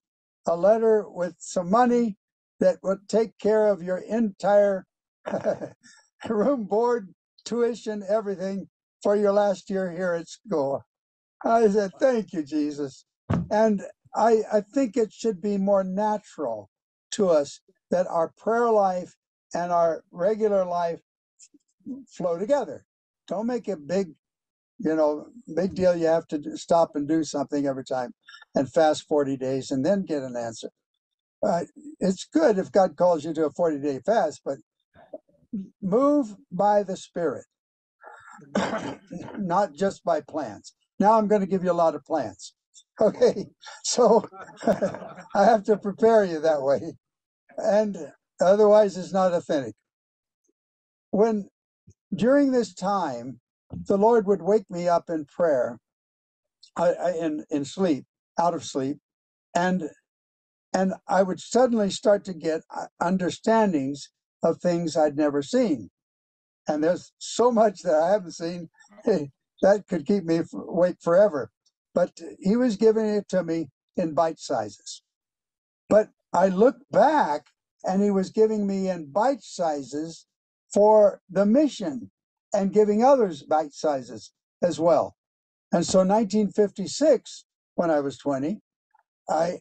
a 0.48 0.56
letter 0.56 1.06
with 1.08 1.36
some 1.38 1.70
money 1.70 2.17
that 2.60 2.78
would 2.82 3.08
take 3.08 3.38
care 3.38 3.67
of 3.67 3.84
your 3.84 4.00
entire 4.00 4.88
room 6.28 6.63
board, 6.63 7.13
tuition, 7.46 8.04
everything 8.10 8.67
for 9.04 9.15
your 9.15 9.32
last 9.32 9.70
year 9.70 9.91
here 9.91 10.13
at 10.13 10.28
school. 10.28 10.82
I 11.46 11.67
said, 11.67 11.91
Thank 12.00 12.34
you, 12.34 12.41
Jesus. 12.41 13.06
And 13.52 13.84
I, 14.15 14.41
I 14.52 14.62
think 14.62 14.98
it 14.98 15.13
should 15.13 15.39
be 15.39 15.60
more 15.60 15.84
natural 15.84 16.72
to 17.12 17.30
us 17.30 17.60
that 17.91 18.08
our 18.08 18.34
prayer 18.39 18.72
life 18.72 19.13
and 19.54 19.72
our 19.72 20.02
regular 20.10 20.65
life 20.65 21.00
flow 22.08 22.39
together. 22.39 22.86
Don't 23.28 23.46
make 23.46 23.67
a 23.67 23.78
big, 23.78 24.15
you 24.80 24.96
know, 24.96 25.28
big 25.56 25.76
deal. 25.76 25.96
You 25.96 26.08
have 26.08 26.28
to 26.28 26.58
stop 26.58 26.92
and 26.96 27.08
do 27.08 27.24
something 27.24 27.66
every 27.66 27.86
time 27.86 28.13
and 28.56 28.72
fast 28.72 29.08
40 29.08 29.38
days 29.38 29.72
and 29.72 29.86
then 29.86 30.06
get 30.06 30.24
an 30.24 30.36
answer. 30.36 30.70
Uh, 31.46 31.62
it's 32.00 32.26
good 32.26 32.58
if 32.58 32.72
God 32.72 32.96
calls 32.98 33.24
you 33.24 33.34
to 33.34 33.46
a 33.46 33.52
40 33.52 33.80
day 33.80 34.00
fast, 34.06 34.42
but 34.44 34.58
move 35.82 36.36
by 36.52 36.84
the 36.84 36.98
Spirit, 36.98 37.46
not 39.38 39.74
just 39.74 40.04
by 40.04 40.22
plans. 40.22 40.74
Now 41.00 41.18
I'm 41.18 41.28
going 41.28 41.42
to 41.42 41.48
give 41.48 41.63
you 41.63 41.72
a 41.72 41.74
lot 41.74 41.96
of 41.96 42.06
plans. 42.06 42.54
Okay, 43.00 43.46
so 43.84 44.28
I 45.36 45.44
have 45.44 45.63
to 45.66 45.78
prepare 45.78 46.26
you 46.26 46.40
that 46.40 46.63
way, 46.63 46.80
and 47.58 47.96
otherwise 48.42 48.98
it's 48.98 49.13
not 49.13 49.34
authentic. 49.34 49.76
When 51.12 51.48
during 52.16 52.52
this 52.52 52.74
time, 52.74 53.40
the 53.86 53.98
Lord 53.98 54.28
would 54.28 54.42
wake 54.42 54.70
me 54.70 54.88
up 54.88 55.10
in 55.10 55.26
prayer, 55.26 55.80
in 56.80 57.46
in 57.50 57.66
sleep, 57.66 58.06
out 58.40 58.54
of 58.54 58.63
sleep, 58.63 58.98
and 59.56 59.90
and 60.74 60.94
I 61.08 61.24
would 61.24 61.40
suddenly 61.40 61.90
start 61.90 62.24
to 62.26 62.34
get 62.34 62.62
uh, 62.76 62.88
understandings 63.02 64.10
of 64.44 64.60
things 64.60 64.96
I'd 64.96 65.18
never 65.18 65.42
seen. 65.42 65.90
And 66.68 66.84
there's 66.84 67.13
so 67.18 67.52
much 67.52 67.82
that 67.84 67.96
I 67.96 68.12
haven't 68.12 68.34
seen 68.34 68.70
that 69.62 69.88
could 69.88 70.06
keep 70.06 70.26
me 70.26 70.42
awake 70.54 70.98
forever 71.02 71.52
but 71.98 72.22
he 72.40 72.56
was 72.56 72.76
giving 72.76 73.08
it 73.08 73.28
to 73.28 73.44
me 73.44 73.70
in 73.96 74.13
bite 74.13 74.38
sizes. 74.38 75.02
But 75.90 76.10
I 76.32 76.50
look 76.50 76.76
back 76.92 77.48
and 77.84 78.04
he 78.04 78.12
was 78.12 78.30
giving 78.30 78.68
me 78.68 78.88
in 78.88 79.12
bite 79.12 79.42
sizes 79.42 80.28
for 80.72 81.20
the 81.28 81.48
mission 81.48 82.12
and 82.53 82.73
giving 82.73 83.03
others 83.03 83.43
bite 83.43 83.73
sizes 83.73 84.31
as 84.62 84.79
well. 84.79 85.15
And 85.71 85.86
so 85.86 85.99
1956, 85.99 87.45
when 87.75 87.91
I 87.91 87.99
was 87.99 88.17
20, 88.17 88.62
I 89.29 89.60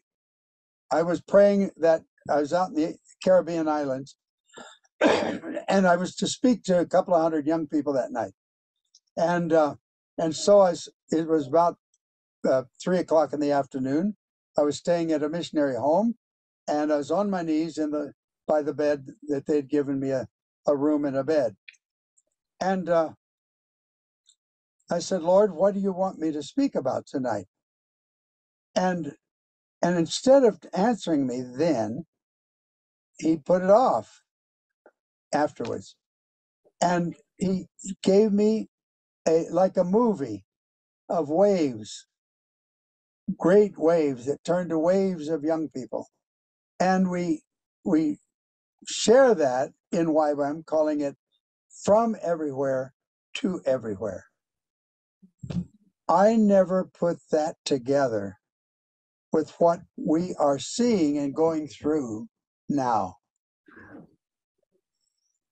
I 0.90 1.02
was 1.02 1.20
praying 1.20 1.72
that 1.78 2.02
I 2.30 2.40
was 2.40 2.52
out 2.52 2.70
in 2.70 2.76
the 2.76 2.96
Caribbean 3.24 3.66
islands 3.68 4.16
and 5.00 5.86
I 5.86 5.96
was 5.96 6.14
to 6.16 6.26
speak 6.26 6.62
to 6.64 6.80
a 6.80 6.86
couple 6.86 7.14
of 7.14 7.22
hundred 7.22 7.46
young 7.46 7.66
people 7.66 7.92
that 7.94 8.12
night. 8.12 8.32
And 9.16 9.52
uh, 9.52 9.74
and 10.18 10.34
so 10.34 10.60
I, 10.60 10.74
it 11.10 11.26
was 11.26 11.46
about 11.46 11.76
uh, 12.48 12.62
three 12.82 12.98
o'clock 12.98 13.32
in 13.32 13.40
the 13.40 13.52
afternoon. 13.52 14.16
I 14.58 14.62
was 14.62 14.76
staying 14.78 15.12
at 15.12 15.22
a 15.22 15.28
missionary 15.28 15.76
home, 15.76 16.14
and 16.68 16.92
I 16.92 16.96
was 16.96 17.10
on 17.10 17.28
my 17.30 17.42
knees 17.42 17.78
in 17.78 17.90
the 17.90 18.12
by 18.46 18.62
the 18.62 18.72
bed 18.74 19.06
that 19.28 19.46
they'd 19.46 19.68
given 19.68 20.00
me 20.00 20.10
a, 20.10 20.28
a 20.66 20.76
room 20.76 21.04
and 21.04 21.16
a 21.16 21.24
bed. 21.24 21.56
And 22.60 22.88
uh, 22.88 23.10
I 24.90 24.98
said, 25.00 25.22
Lord, 25.22 25.52
what 25.52 25.74
do 25.74 25.80
you 25.80 25.92
want 25.92 26.18
me 26.18 26.32
to 26.32 26.42
speak 26.42 26.74
about 26.74 27.06
tonight? 27.06 27.46
And 28.74 29.12
and 29.82 29.98
instead 29.98 30.44
of 30.44 30.58
answering 30.74 31.26
me 31.26 31.42
then, 31.56 32.06
he 33.18 33.36
put 33.36 33.62
it 33.62 33.70
off 33.70 34.22
afterwards. 35.32 35.96
And 36.80 37.14
he 37.36 37.66
gave 38.02 38.32
me 38.32 38.68
a 39.28 39.46
like 39.50 39.76
a 39.76 39.84
movie 39.84 40.44
of 41.08 41.28
waves 41.28 42.06
great 43.36 43.76
waves 43.78 44.26
that 44.26 44.44
turned 44.44 44.70
to 44.70 44.78
waves 44.78 45.28
of 45.28 45.42
young 45.44 45.68
people. 45.68 46.08
And 46.80 47.10
we 47.10 47.42
we 47.84 48.18
share 48.86 49.34
that 49.34 49.70
in 49.92 50.06
YWAM, 50.06 50.66
calling 50.66 51.00
it 51.00 51.16
from 51.84 52.16
everywhere 52.22 52.94
to 53.34 53.60
everywhere. 53.66 54.24
I 56.08 56.36
never 56.36 56.90
put 56.98 57.18
that 57.32 57.56
together 57.64 58.38
with 59.32 59.50
what 59.58 59.80
we 59.96 60.34
are 60.38 60.58
seeing 60.58 61.18
and 61.18 61.34
going 61.34 61.68
through 61.68 62.28
now. 62.68 63.16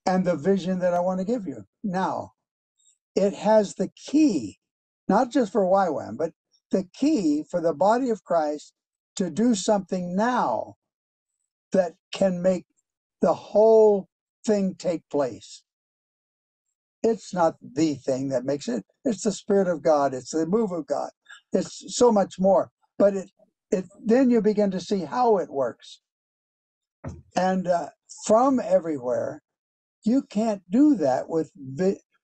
And 0.07 0.25
the 0.25 0.37
vision 0.37 0.79
that 0.81 0.95
I 0.95 1.01
want 1.01 1.21
to 1.21 1.27
give 1.27 1.47
you 1.47 1.65
now. 1.83 2.33
It 3.17 3.35
has 3.35 3.75
the 3.75 3.91
key, 3.97 4.59
not 5.09 5.31
just 5.31 5.53
for 5.53 5.65
YWAM, 5.65 6.17
but 6.17 6.33
the 6.71 6.85
key 6.95 7.45
for 7.51 7.61
the 7.61 7.75
body 7.75 8.11
of 8.11 8.25
Christ 8.25 8.73
to 9.17 9.31
do 9.31 9.55
something 9.55 10.17
now 10.17 10.75
that 11.73 11.95
can 12.13 12.43
make 12.43 12.67
the 13.21 13.35
whole 13.35 14.09
thing 14.47 14.75
take 14.77 15.03
place. 15.11 15.64
It's 17.05 17.35
not 17.35 17.57
the 17.63 17.97
thing 17.97 18.31
that 18.31 18.47
makes 18.47 18.69
it. 18.69 18.85
It's 19.07 19.25
the 19.25 19.33
Spirit 19.33 19.69
of 19.69 19.83
God. 19.85 20.15
It's 20.15 20.33
the 20.33 20.47
move 20.47 20.73
of 20.73 20.89
God. 20.89 21.11
It's 21.55 21.85
so 21.97 22.13
much 22.13 22.37
more. 22.41 22.73
But 22.99 23.17
it, 23.17 23.33
it 23.73 23.87
then 24.05 24.31
you 24.31 24.43
begin 24.43 24.73
to 24.73 24.81
see 24.81 25.01
how 25.03 25.39
it 25.39 25.51
works. 25.51 26.03
And 27.37 27.69
uh, 27.69 27.89
from 28.27 28.61
everywhere, 28.61 29.43
you 30.05 30.23
can't 30.23 30.63
do 30.71 30.97
that 30.97 31.29
with 31.29 31.53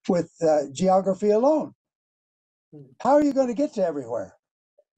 with 0.09 0.33
uh, 0.43 0.65
geography 0.73 1.31
alone. 1.31 1.75
How 3.01 3.13
are 3.15 3.25
you 3.25 3.35
going 3.35 3.49
to 3.49 3.55
get 3.55 3.75
to 3.75 3.85
everywhere? 3.87 4.37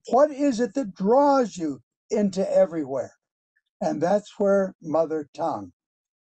What 0.09 0.31
is 0.31 0.59
it 0.59 0.75
that 0.75 0.95
draws 0.95 1.57
you 1.57 1.81
into 2.11 2.49
everywhere? 2.51 3.13
And 3.81 4.01
that's 4.01 4.33
where 4.39 4.75
mother 4.81 5.29
tongue. 5.35 5.73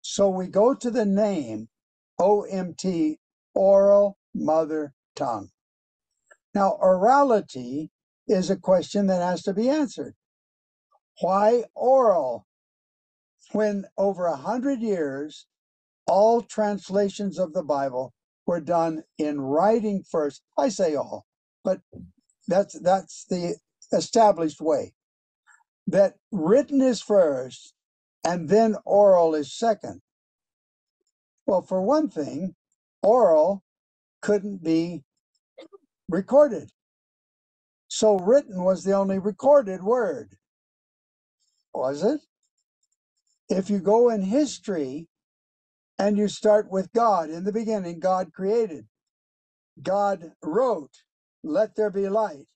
So 0.02 0.28
we 0.30 0.46
go 0.48 0.74
to 0.74 0.90
the 0.90 1.04
name 1.06 1.68
OMT, 2.20 3.16
oral 3.54 4.18
mother 4.34 4.94
tongue. 5.16 5.50
Now, 6.54 6.78
orality 6.82 7.90
is 8.26 8.50
a 8.50 8.56
question 8.56 9.06
that 9.06 9.22
has 9.22 9.42
to 9.42 9.52
be 9.52 9.68
answered. 9.68 10.14
Why 11.20 11.64
oral? 11.74 12.46
When 13.52 13.86
over 13.98 14.26
a 14.26 14.36
hundred 14.36 14.80
years, 14.80 15.46
all 16.06 16.42
translations 16.42 17.38
of 17.38 17.52
the 17.52 17.62
Bible 17.62 18.12
were 18.46 18.60
done 18.60 19.04
in 19.18 19.40
writing 19.40 20.04
first. 20.08 20.42
I 20.58 20.68
say 20.68 20.94
all, 20.94 21.26
but 21.64 21.80
that's 22.48 22.78
that's 22.80 23.26
the 23.28 23.56
established 23.92 24.60
way. 24.60 24.92
That 25.86 26.14
written 26.32 26.80
is 26.80 27.02
first, 27.02 27.74
and 28.24 28.48
then 28.48 28.76
oral 28.84 29.34
is 29.34 29.56
second. 29.56 30.00
Well, 31.46 31.62
for 31.62 31.82
one 31.82 32.08
thing, 32.08 32.54
oral 33.02 33.62
couldn't 34.22 34.62
be 34.64 35.04
recorded. 36.08 36.70
So 37.88 38.18
written 38.18 38.64
was 38.64 38.84
the 38.84 38.92
only 38.94 39.18
recorded 39.18 39.82
word. 39.82 40.36
Was 41.74 42.02
it? 42.04 42.20
If 43.48 43.70
you 43.70 43.80
go 43.80 44.10
in 44.10 44.22
history 44.22 45.08
and 45.98 46.18
you 46.18 46.28
start 46.28 46.70
with 46.70 46.92
God, 46.92 47.30
in 47.30 47.44
the 47.44 47.52
beginning, 47.52 48.00
God 48.00 48.32
created, 48.32 48.86
God 49.82 50.32
wrote, 50.42 50.92
let 51.44 51.76
there 51.76 51.90
be 51.90 52.08
light. 52.08 52.46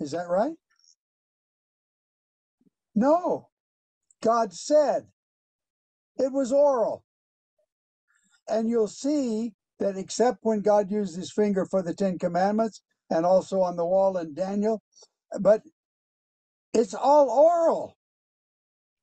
Is 0.00 0.12
that 0.12 0.28
right? 0.28 0.56
No. 2.94 3.48
God 4.22 4.52
said 4.52 5.08
it 6.18 6.32
was 6.32 6.52
oral. 6.52 7.04
And 8.50 8.68
you'll 8.68 8.88
see 8.88 9.54
that 9.78 9.96
except 9.96 10.40
when 10.42 10.60
God 10.60 10.90
used 10.90 11.16
his 11.16 11.32
finger 11.32 11.64
for 11.64 11.82
the 11.82 11.94
Ten 11.94 12.18
Commandments 12.18 12.82
and 13.08 13.24
also 13.24 13.60
on 13.60 13.76
the 13.76 13.86
wall 13.86 14.18
in 14.18 14.34
Daniel, 14.34 14.82
but 15.40 15.62
it's 16.72 16.94
all 16.94 17.30
oral. 17.30 17.96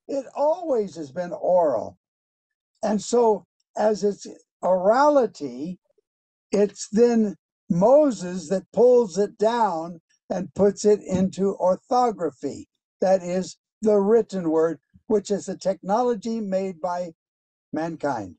It 0.07 0.25
always 0.35 0.95
has 0.95 1.11
been 1.11 1.31
oral. 1.31 1.97
And 2.83 3.01
so, 3.01 3.45
as 3.75 4.03
it's 4.03 4.27
orality, 4.63 5.77
it's 6.51 6.87
then 6.89 7.35
Moses 7.69 8.49
that 8.49 8.71
pulls 8.71 9.17
it 9.17 9.37
down 9.37 9.99
and 10.29 10.53
puts 10.53 10.85
it 10.85 11.01
into 11.01 11.55
orthography. 11.55 12.67
That 13.01 13.21
is 13.21 13.57
the 13.81 13.97
written 13.97 14.49
word, 14.49 14.79
which 15.07 15.31
is 15.31 15.49
a 15.49 15.57
technology 15.57 16.39
made 16.39 16.79
by 16.79 17.11
mankind. 17.73 18.35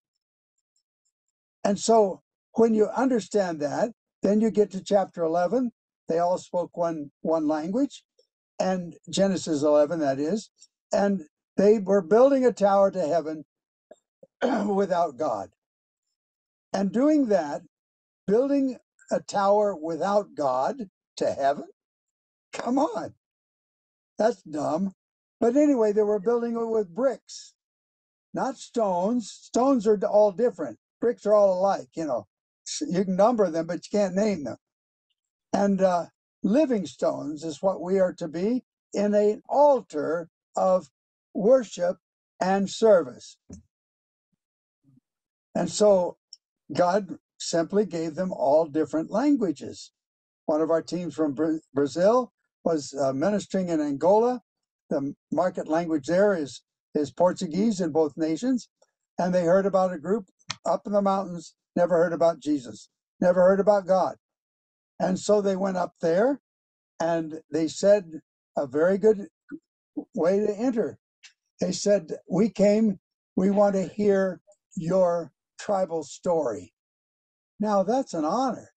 And 1.65 1.79
so, 1.79 2.23
when 2.55 2.75
you 2.75 2.89
understand 2.89 3.61
that, 3.61 3.93
then 4.23 4.41
you 4.41 4.51
get 4.51 4.71
to 4.73 4.83
chapter 4.83 5.23
11. 5.23 5.73
They 6.09 6.19
all 6.19 6.39
spoke 6.39 6.77
one, 6.77 7.11
one 7.21 7.47
language, 7.47 8.05
and 8.59 8.97
Genesis 9.11 9.63
11, 9.63 10.01
that 10.01 10.19
is. 10.19 10.51
And 10.93 11.23
they 11.57 11.79
were 11.79 12.03
building 12.03 12.45
a 12.47 12.53
tower 12.53 12.91
to 12.91 13.07
heaven 13.07 13.45
without 14.75 15.17
God. 15.17 15.51
And 16.73 16.93
doing 16.93 17.27
that, 17.29 17.63
building 18.27 18.79
a 19.11 19.21
tower 19.21 19.75
without 19.77 20.35
God 20.35 20.89
to 21.17 21.33
heaven? 21.33 21.65
Come 22.53 22.79
on. 22.79 23.15
That's 24.19 24.43
dumb. 24.43 24.93
But 25.41 25.57
anyway, 25.57 25.93
they 25.93 26.03
were 26.03 26.19
building 26.19 26.55
it 26.55 26.67
with 26.67 26.95
bricks, 26.95 27.55
not 28.35 28.57
stones. 28.57 29.31
Stones 29.31 29.87
are 29.87 29.99
all 30.05 30.33
different. 30.33 30.79
Bricks 31.01 31.27
are 31.27 31.35
all 31.35 31.61
alike, 31.61 31.89
you 31.95 32.05
know. 32.05 32.27
You 32.87 33.05
can 33.05 33.17
number 33.17 33.51
them, 33.51 33.67
but 33.67 33.81
you 33.87 33.99
can't 33.99 34.15
name 34.15 34.45
them. 34.45 34.57
And 35.53 35.81
uh, 35.81 36.07
living 36.43 36.87
stones 36.87 37.45
is 37.45 37.63
what 37.63 37.81
we 37.81 37.99
are 37.99 38.13
to 38.15 38.29
be 38.29 38.65
in 38.93 39.15
an 39.15 39.43
altar 39.49 40.29
of 40.57 40.89
worship 41.35 41.97
and 42.41 42.69
service. 42.69 43.39
And 45.55 45.71
so 45.71 46.19
God 46.75 47.19
simply 47.39 47.87
gave 47.87 48.15
them 48.15 48.33
all 48.33 48.67
different 48.67 49.11
languages. 49.11 49.93
One 50.47 50.61
of 50.61 50.71
our 50.71 50.83
teams 50.83 51.15
from 51.15 51.37
Brazil 51.75 52.33
was 52.65 52.95
uh, 52.95 53.13
ministering 53.13 53.69
in 53.69 53.81
Angola. 53.81 54.43
The 54.91 55.15
market 55.33 55.69
language 55.69 56.07
there 56.07 56.35
is, 56.35 56.63
is 56.95 57.11
Portuguese 57.11 57.81
in 57.81 57.93
both 57.93 58.17
nations. 58.17 58.69
And 59.19 59.35
they 59.35 59.45
heard 59.45 59.67
about 59.67 59.93
a 59.93 59.99
group 59.99 60.27
up 60.69 60.83
in 60.87 60.93
the 60.95 61.03
mountains, 61.03 61.55
never 61.77 61.97
heard 61.97 62.14
about 62.14 62.41
Jesus, 62.41 62.91
never 63.21 63.43
heard 63.43 63.61
about 63.61 63.89
God. 63.89 64.16
And 65.01 65.19
so 65.19 65.43
they 65.43 65.57
went 65.57 65.77
up 65.79 65.95
there 66.03 66.41
and 67.01 67.41
they 67.53 67.69
said 67.69 68.21
a 68.57 68.66
very 68.66 68.99
good 68.99 69.29
way 70.14 70.41
to 70.41 70.53
enter. 70.55 70.99
They 71.61 71.73
said, 71.73 72.12
We 72.31 72.51
came, 72.51 73.01
we 73.37 73.51
want 73.51 73.75
to 73.77 73.89
hear 73.89 74.41
your 74.77 75.33
tribal 75.61 76.05
story. 76.05 76.75
Now 77.61 77.83
that's 77.85 78.14
an 78.14 78.25
honor. 78.25 78.71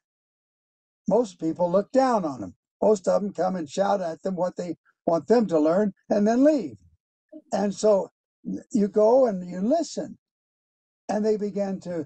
Most 1.10 1.40
people 1.40 1.72
look 1.72 1.92
down 1.92 2.26
on 2.26 2.42
them. 2.42 2.56
Most 2.82 3.08
of 3.08 3.22
them 3.24 3.34
come 3.34 3.56
and 3.58 3.70
shout 3.70 4.02
at 4.02 4.24
them 4.24 4.36
what 4.38 4.58
they 4.58 4.78
want 5.08 5.28
them 5.28 5.48
to 5.48 5.60
learn 5.60 5.94
and 6.10 6.28
then 6.28 6.44
leave. 6.46 6.78
And 7.54 7.76
so 7.76 8.12
you 8.72 8.90
go 8.90 9.28
and 9.28 9.50
you 9.50 9.62
listen. 9.62 10.18
And 11.12 11.26
they 11.26 11.36
began 11.36 11.82
to, 11.82 12.06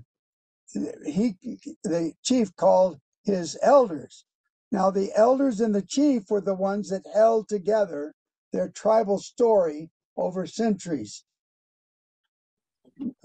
he, 1.06 1.36
the 1.84 2.14
chief 2.24 2.56
called 2.56 3.00
his 3.24 3.56
elders. 3.62 4.26
Now, 4.72 4.90
the 4.90 5.12
elders 5.16 5.62
and 5.62 5.76
the 5.76 5.84
chief 5.84 6.24
were 6.30 6.42
the 6.42 6.56
ones 6.56 6.90
that 6.90 7.06
held 7.14 7.48
together 7.48 8.16
their 8.52 8.70
tribal 8.70 9.20
story 9.20 9.92
over 10.18 10.48
centuries. 10.48 11.24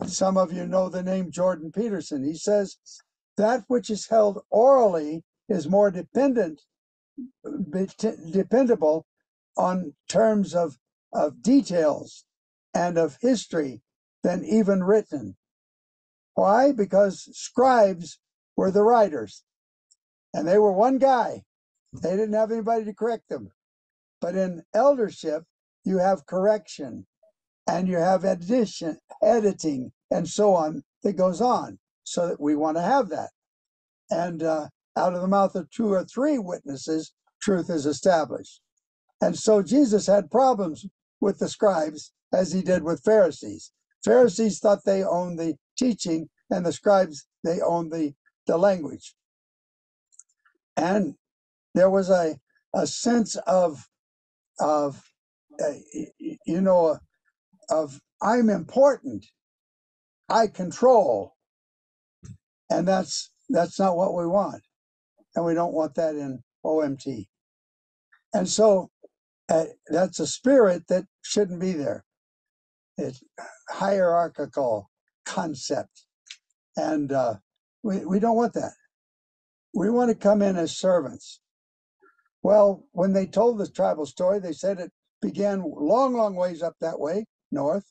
Some 0.07 0.37
of 0.37 0.53
you 0.53 0.67
know 0.67 0.91
the 0.91 1.03
name 1.03 1.31
Jordan 1.31 1.73
Peterson. 1.73 2.25
He 2.25 2.35
says, 2.35 2.77
that 3.39 3.65
which 3.69 3.89
is 3.89 4.09
held 4.09 4.43
orally 4.51 5.25
is 5.49 5.67
more 5.67 5.91
dependent 5.91 6.61
dependable 8.31 9.07
on 9.57 9.95
terms 10.09 10.55
of, 10.55 10.77
of 11.13 11.43
details 11.43 12.27
and 12.75 12.99
of 12.99 13.17
history 13.23 13.81
than 14.23 14.45
even 14.45 14.85
written. 14.85 15.37
Why? 16.35 16.73
Because 16.73 17.29
scribes 17.33 18.19
were 18.57 18.71
the 18.71 18.83
writers, 18.83 19.45
and 20.33 20.47
they 20.47 20.59
were 20.59 20.73
one 20.73 20.99
guy. 20.99 21.43
They 21.93 22.11
didn't 22.11 22.35
have 22.35 22.53
anybody 22.53 22.85
to 22.85 22.95
correct 22.95 23.29
them. 23.29 23.51
But 24.21 24.37
in 24.37 24.63
eldership, 24.75 25.45
you 25.85 25.99
have 25.99 26.27
correction 26.27 27.07
and 27.67 27.89
you 27.89 27.97
have 27.97 28.25
addition, 28.25 28.99
editing, 29.23 29.93
and 30.11 30.29
so 30.29 30.55
on 30.55 30.85
that 31.03 31.17
goes 31.17 31.41
on. 31.41 31.79
So 32.05 32.29
that 32.29 32.41
we 32.41 32.57
want 32.57 32.77
to 32.77 32.83
have 32.83 33.09
that. 33.11 33.31
And 34.11 34.43
uh, 34.43 34.69
out 34.97 35.15
of 35.15 35.21
the 35.21 35.29
mouth 35.29 35.55
of 35.55 35.71
two 35.71 35.93
or 35.93 36.05
three 36.05 36.39
witnesses, 36.39 37.13
truth 37.41 37.71
is 37.71 37.87
established. 37.87 38.61
And 39.21 39.39
so 39.39 39.63
Jesus 39.63 40.07
had 40.07 40.31
problems 40.31 40.87
with 41.21 41.39
the 41.39 41.49
scribes 41.49 42.13
as 42.33 42.53
he 42.53 42.63
did 42.63 42.83
with 42.83 43.05
Pharisees. 43.05 43.71
Pharisees 44.05 44.59
thought 44.59 44.85
they 44.85 45.05
owned 45.05 45.39
the 45.39 45.57
teaching, 45.81 46.29
and 46.51 46.67
the 46.67 46.73
scribes 46.73 47.27
they 47.45 47.61
owned 47.61 47.93
the, 47.93 48.13
the 48.47 48.59
language. 48.59 49.15
And 50.77 51.15
there 51.75 51.91
was 51.91 52.11
a, 52.11 52.37
a 52.75 52.87
sense 52.87 53.37
of 53.47 53.87
of 54.61 55.03
uh, 55.63 55.73
you 56.47 56.61
know 56.61 56.99
of 57.71 58.01
I'm 58.23 58.51
important, 58.51 59.27
I 60.29 60.47
control, 60.49 61.35
and 62.71 62.87
that's 62.87 63.31
that's 63.49 63.79
not 63.79 63.97
what 63.97 64.15
we 64.15 64.27
want, 64.27 64.63
and 65.35 65.45
we 65.45 65.55
don't 65.55 65.75
want 65.75 65.95
that 65.97 66.15
in 66.15 66.43
OMT. 66.65 67.27
And 68.35 68.49
so 68.49 68.91
uh, 69.49 69.65
that's 69.89 70.21
a 70.21 70.27
spirit 70.27 70.85
that 70.89 71.05
shouldn't 71.23 71.61
be 71.61 71.73
there. 71.73 72.05
It's 72.99 73.23
hierarchical 73.71 74.90
concept, 75.35 76.07
and 76.77 77.13
uh, 77.13 77.35
We, 77.85 78.07
we 78.07 78.21
don't 78.21 78.37
want 78.37 78.55
that. 78.55 78.75
We 79.75 79.91
want 79.91 80.11
to 80.11 80.17
come 80.17 80.43
in 80.43 80.57
as 80.57 80.77
servants. 80.77 81.41
Well, 82.43 82.87
when 82.93 83.13
they 83.15 83.27
told 83.27 83.59
the 83.59 83.69
tribal 83.69 84.07
story, 84.07 84.41
they 84.41 84.53
said 84.53 84.81
it 84.81 84.93
began 85.23 85.63
long, 85.65 86.15
long 86.15 86.37
ways 86.37 86.63
up 86.63 86.77
that 86.81 87.01
way, 87.01 87.27
north. 87.53 87.87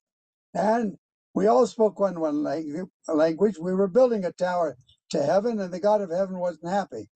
And 0.54 0.98
we 1.36 1.48
all 1.48 1.68
spoke 1.68 2.00
one, 2.00 2.20
one 2.20 2.44
language. 2.44 3.58
We 3.60 3.76
were 3.76 3.88
building 3.90 4.26
a 4.26 4.34
tower 4.34 4.78
to 5.12 5.24
heaven, 5.24 5.60
and 5.60 5.74
the 5.74 5.80
God 5.82 6.02
of 6.02 6.12
heaven 6.12 6.40
wasn't 6.40 6.72
happy. 6.72 7.10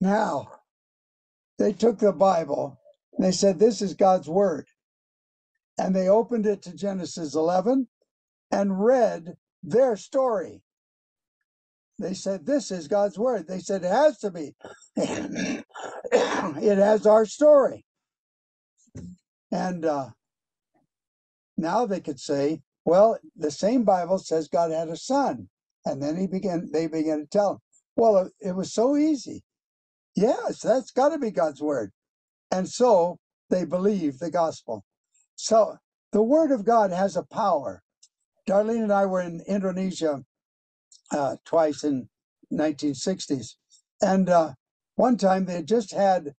Now, 0.00 0.48
they 1.58 1.72
took 1.72 1.98
the 1.98 2.12
Bible 2.12 2.80
and 3.16 3.26
they 3.26 3.32
said, 3.32 3.58
This 3.58 3.82
is 3.82 3.94
God's 3.94 4.28
word. 4.28 4.66
And 5.78 5.96
they 5.96 6.08
opened 6.08 6.46
it 6.46 6.62
to 6.62 6.74
Genesis 6.74 7.34
11 7.34 7.88
and 8.50 8.84
read 8.84 9.36
their 9.62 9.96
story. 9.96 10.62
They 11.98 12.14
said, 12.14 12.44
This 12.44 12.70
is 12.70 12.88
God's 12.88 13.18
word. 13.18 13.48
They 13.48 13.58
said, 13.58 13.82
It 13.82 13.90
has 13.90 14.18
to 14.18 14.30
be. 14.30 14.54
it 14.96 15.64
has 16.78 17.06
our 17.06 17.24
story. 17.24 17.84
And 19.50 19.84
uh, 19.84 20.10
now 21.56 21.86
they 21.86 22.00
could 22.00 22.20
say, 22.20 22.62
Well, 22.84 23.18
the 23.36 23.50
same 23.50 23.84
Bible 23.84 24.18
says 24.18 24.48
God 24.48 24.72
had 24.72 24.88
a 24.88 24.96
son. 24.96 25.48
And 25.84 26.02
then 26.02 26.16
he 26.16 26.26
began, 26.26 26.68
they 26.72 26.86
began 26.86 27.20
to 27.20 27.26
tell 27.26 27.52
him, 27.52 27.58
Well, 27.96 28.18
it, 28.18 28.32
it 28.40 28.56
was 28.56 28.74
so 28.74 28.96
easy. 28.96 29.42
Yes, 30.14 30.60
that's 30.60 30.90
got 30.90 31.10
to 31.10 31.18
be 31.18 31.30
God's 31.30 31.62
word. 31.62 31.92
And 32.50 32.68
so 32.68 33.18
they 33.50 33.64
believe 33.64 34.18
the 34.18 34.30
gospel. 34.30 34.84
So 35.36 35.76
the 36.12 36.22
word 36.22 36.50
of 36.50 36.64
God 36.64 36.90
has 36.92 37.16
a 37.16 37.22
power. 37.22 37.82
Darlene 38.46 38.84
and 38.84 38.92
I 38.92 39.06
were 39.06 39.20
in 39.20 39.42
Indonesia 39.46 40.24
uh, 41.10 41.36
twice 41.44 41.84
in 41.84 42.08
1960s, 42.52 43.54
and 44.00 44.28
uh, 44.28 44.54
one 44.94 45.16
time 45.16 45.44
they 45.44 45.54
had 45.54 45.68
just 45.68 45.92
had 45.92 46.34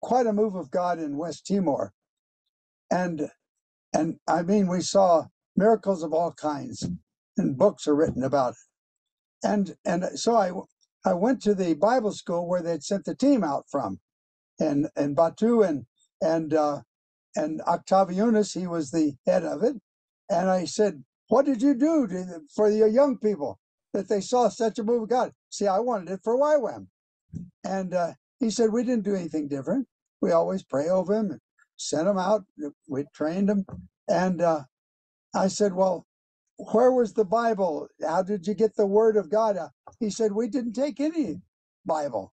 quite 0.00 0.26
a 0.26 0.32
move 0.32 0.54
of 0.54 0.70
God 0.70 0.98
in 0.98 1.16
West 1.16 1.46
Timor, 1.46 1.92
and 2.90 3.30
and 3.92 4.18
I 4.26 4.42
mean 4.42 4.66
we 4.66 4.80
saw 4.80 5.26
miracles 5.56 6.02
of 6.02 6.12
all 6.12 6.32
kinds, 6.32 6.86
and 7.36 7.58
books 7.58 7.86
are 7.86 7.94
written 7.94 8.24
about 8.24 8.54
it, 8.54 9.46
and 9.46 9.76
and 9.84 10.18
so 10.18 10.36
I 10.36 10.52
I 11.08 11.14
went 11.14 11.42
to 11.42 11.54
the 11.54 11.74
Bible 11.74 12.12
school 12.12 12.48
where 12.48 12.62
they'd 12.62 12.82
sent 12.82 13.04
the 13.04 13.14
team 13.14 13.44
out 13.44 13.66
from, 13.70 14.00
and 14.58 14.88
and 14.96 15.14
Batu 15.14 15.62
and 15.62 15.86
and 16.20 16.54
uh, 16.54 16.82
and 17.36 17.60
Octavianus, 17.62 18.58
he 18.58 18.66
was 18.66 18.90
the 18.90 19.14
head 19.26 19.44
of 19.44 19.62
it. 19.62 19.76
And 20.28 20.50
I 20.50 20.64
said, 20.64 21.04
What 21.28 21.46
did 21.46 21.62
you 21.62 21.74
do 21.74 22.06
to, 22.08 22.40
for 22.54 22.70
your 22.70 22.88
young 22.88 23.18
people 23.18 23.58
that 23.94 24.08
they 24.08 24.20
saw 24.20 24.48
such 24.48 24.78
a 24.78 24.84
move 24.84 25.04
of 25.04 25.08
God? 25.10 25.32
See, 25.50 25.66
I 25.66 25.80
wanted 25.80 26.10
it 26.10 26.20
for 26.24 26.38
YWAM. 26.38 26.88
And 27.64 27.94
uh, 27.94 28.12
he 28.40 28.50
said, 28.50 28.72
We 28.72 28.84
didn't 28.84 29.04
do 29.04 29.14
anything 29.14 29.48
different. 29.48 29.86
We 30.20 30.32
always 30.32 30.62
pray 30.62 30.88
over 30.88 31.14
him 31.14 31.30
and 31.32 31.40
sent 31.76 32.08
him 32.08 32.18
out. 32.18 32.44
We 32.88 33.04
trained 33.14 33.50
him. 33.50 33.66
And 34.08 34.40
uh, 34.42 34.62
I 35.34 35.48
said, 35.48 35.74
Well, 35.74 36.06
where 36.72 36.92
was 36.92 37.14
the 37.14 37.24
Bible? 37.24 37.88
How 38.02 38.22
did 38.22 38.46
you 38.46 38.54
get 38.54 38.76
the 38.76 38.86
word 38.86 39.16
of 39.16 39.30
God? 39.30 39.56
Uh, 39.56 39.68
He 40.00 40.10
said, 40.10 40.32
We 40.32 40.48
didn't 40.48 40.74
take 40.74 41.00
any 41.00 41.40
Bible. 41.86 42.32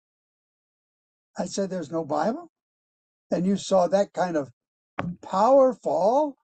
I 1.37 1.45
said, 1.45 1.69
There's 1.69 1.91
no 1.91 2.05
Bible? 2.05 2.51
And 3.31 3.45
you 3.45 3.57
saw 3.57 3.87
that 3.87 4.13
kind 4.13 4.37
of 4.37 4.49
power 5.21 5.73
fall? 5.73 6.37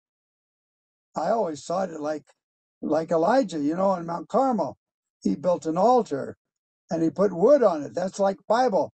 I 1.16 1.30
always 1.30 1.64
thought 1.66 1.90
it 1.90 2.00
like 2.00 2.24
like 2.82 3.12
Elijah, 3.12 3.60
you 3.60 3.76
know, 3.76 3.90
on 3.90 4.06
Mount 4.06 4.28
Carmel. 4.28 4.78
He 5.24 5.36
built 5.36 5.66
an 5.66 5.78
altar 5.78 6.38
and 6.90 7.04
he 7.04 7.10
put 7.10 7.34
wood 7.34 7.64
on 7.64 7.84
it. 7.84 7.94
That's 7.94 8.20
like 8.20 8.38
Bible. 8.48 8.92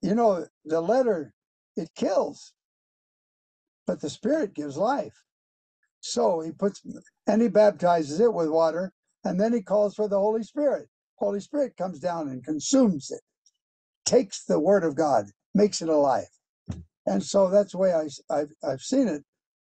You 0.00 0.14
know, 0.14 0.46
the 0.64 0.80
letter 0.80 1.32
it 1.76 1.88
kills, 1.96 2.52
but 3.86 4.00
the 4.00 4.10
spirit 4.10 4.54
gives 4.54 4.76
life. 4.76 5.14
So 6.00 6.40
he 6.40 6.52
puts 6.52 6.82
and 7.26 7.40
he 7.40 7.48
baptizes 7.48 8.20
it 8.20 8.32
with 8.32 8.48
water, 8.48 8.92
and 9.24 9.40
then 9.40 9.52
he 9.52 9.62
calls 9.62 9.94
for 9.94 10.08
the 10.08 10.18
Holy 10.18 10.42
Spirit. 10.42 10.88
Holy 11.16 11.40
Spirit 11.40 11.76
comes 11.76 12.00
down 12.00 12.28
and 12.28 12.44
consumes 12.44 13.10
it, 13.10 13.20
takes 14.04 14.44
the 14.44 14.58
word 14.58 14.84
of 14.84 14.96
God, 14.96 15.26
makes 15.54 15.80
it 15.80 15.88
alive. 15.88 16.26
And 17.06 17.22
so 17.22 17.48
that's 17.50 17.72
the 17.72 17.78
way 17.78 17.92
I, 17.92 18.08
have 18.36 18.48
I've 18.64 18.80
seen 18.80 19.08
it. 19.08 19.22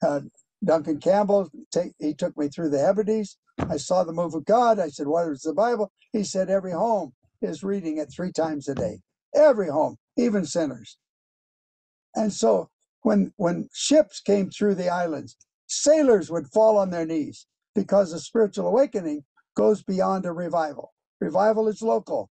Uh, 0.01 0.21
Duncan 0.63 0.99
Campbell, 0.99 1.49
take, 1.71 1.93
he 1.99 2.13
took 2.13 2.37
me 2.37 2.47
through 2.47 2.69
the 2.69 2.79
Hebrides. 2.79 3.37
I 3.57 3.77
saw 3.77 4.03
the 4.03 4.13
move 4.13 4.35
of 4.35 4.45
God. 4.45 4.79
I 4.79 4.89
said, 4.89 5.07
What 5.07 5.27
is 5.29 5.41
the 5.41 5.53
Bible? 5.53 5.91
He 6.13 6.23
said, 6.23 6.49
Every 6.49 6.71
home 6.71 7.13
is 7.41 7.63
reading 7.63 7.97
it 7.97 8.11
three 8.13 8.31
times 8.31 8.67
a 8.67 8.75
day. 8.75 8.99
Every 9.35 9.69
home, 9.69 9.97
even 10.17 10.45
sinners. 10.45 10.97
And 12.15 12.31
so 12.31 12.69
when 13.01 13.33
when 13.37 13.69
ships 13.73 14.19
came 14.21 14.49
through 14.49 14.75
the 14.75 14.89
islands, 14.89 15.37
sailors 15.67 16.29
would 16.29 16.47
fall 16.47 16.77
on 16.77 16.89
their 16.89 17.05
knees 17.05 17.47
because 17.73 18.13
a 18.13 18.19
spiritual 18.19 18.67
awakening 18.67 19.23
goes 19.55 19.83
beyond 19.83 20.25
a 20.25 20.33
revival. 20.33 20.93
Revival 21.19 21.67
is 21.67 21.81
local. 21.81 22.29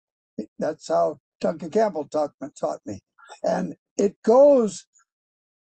That's 0.60 0.88
how 0.88 1.20
Duncan 1.40 1.70
Campbell 1.70 2.08
taught, 2.08 2.32
taught 2.60 2.80
me. 2.86 3.00
And 3.44 3.76
it 3.98 4.16
goes 4.24 4.86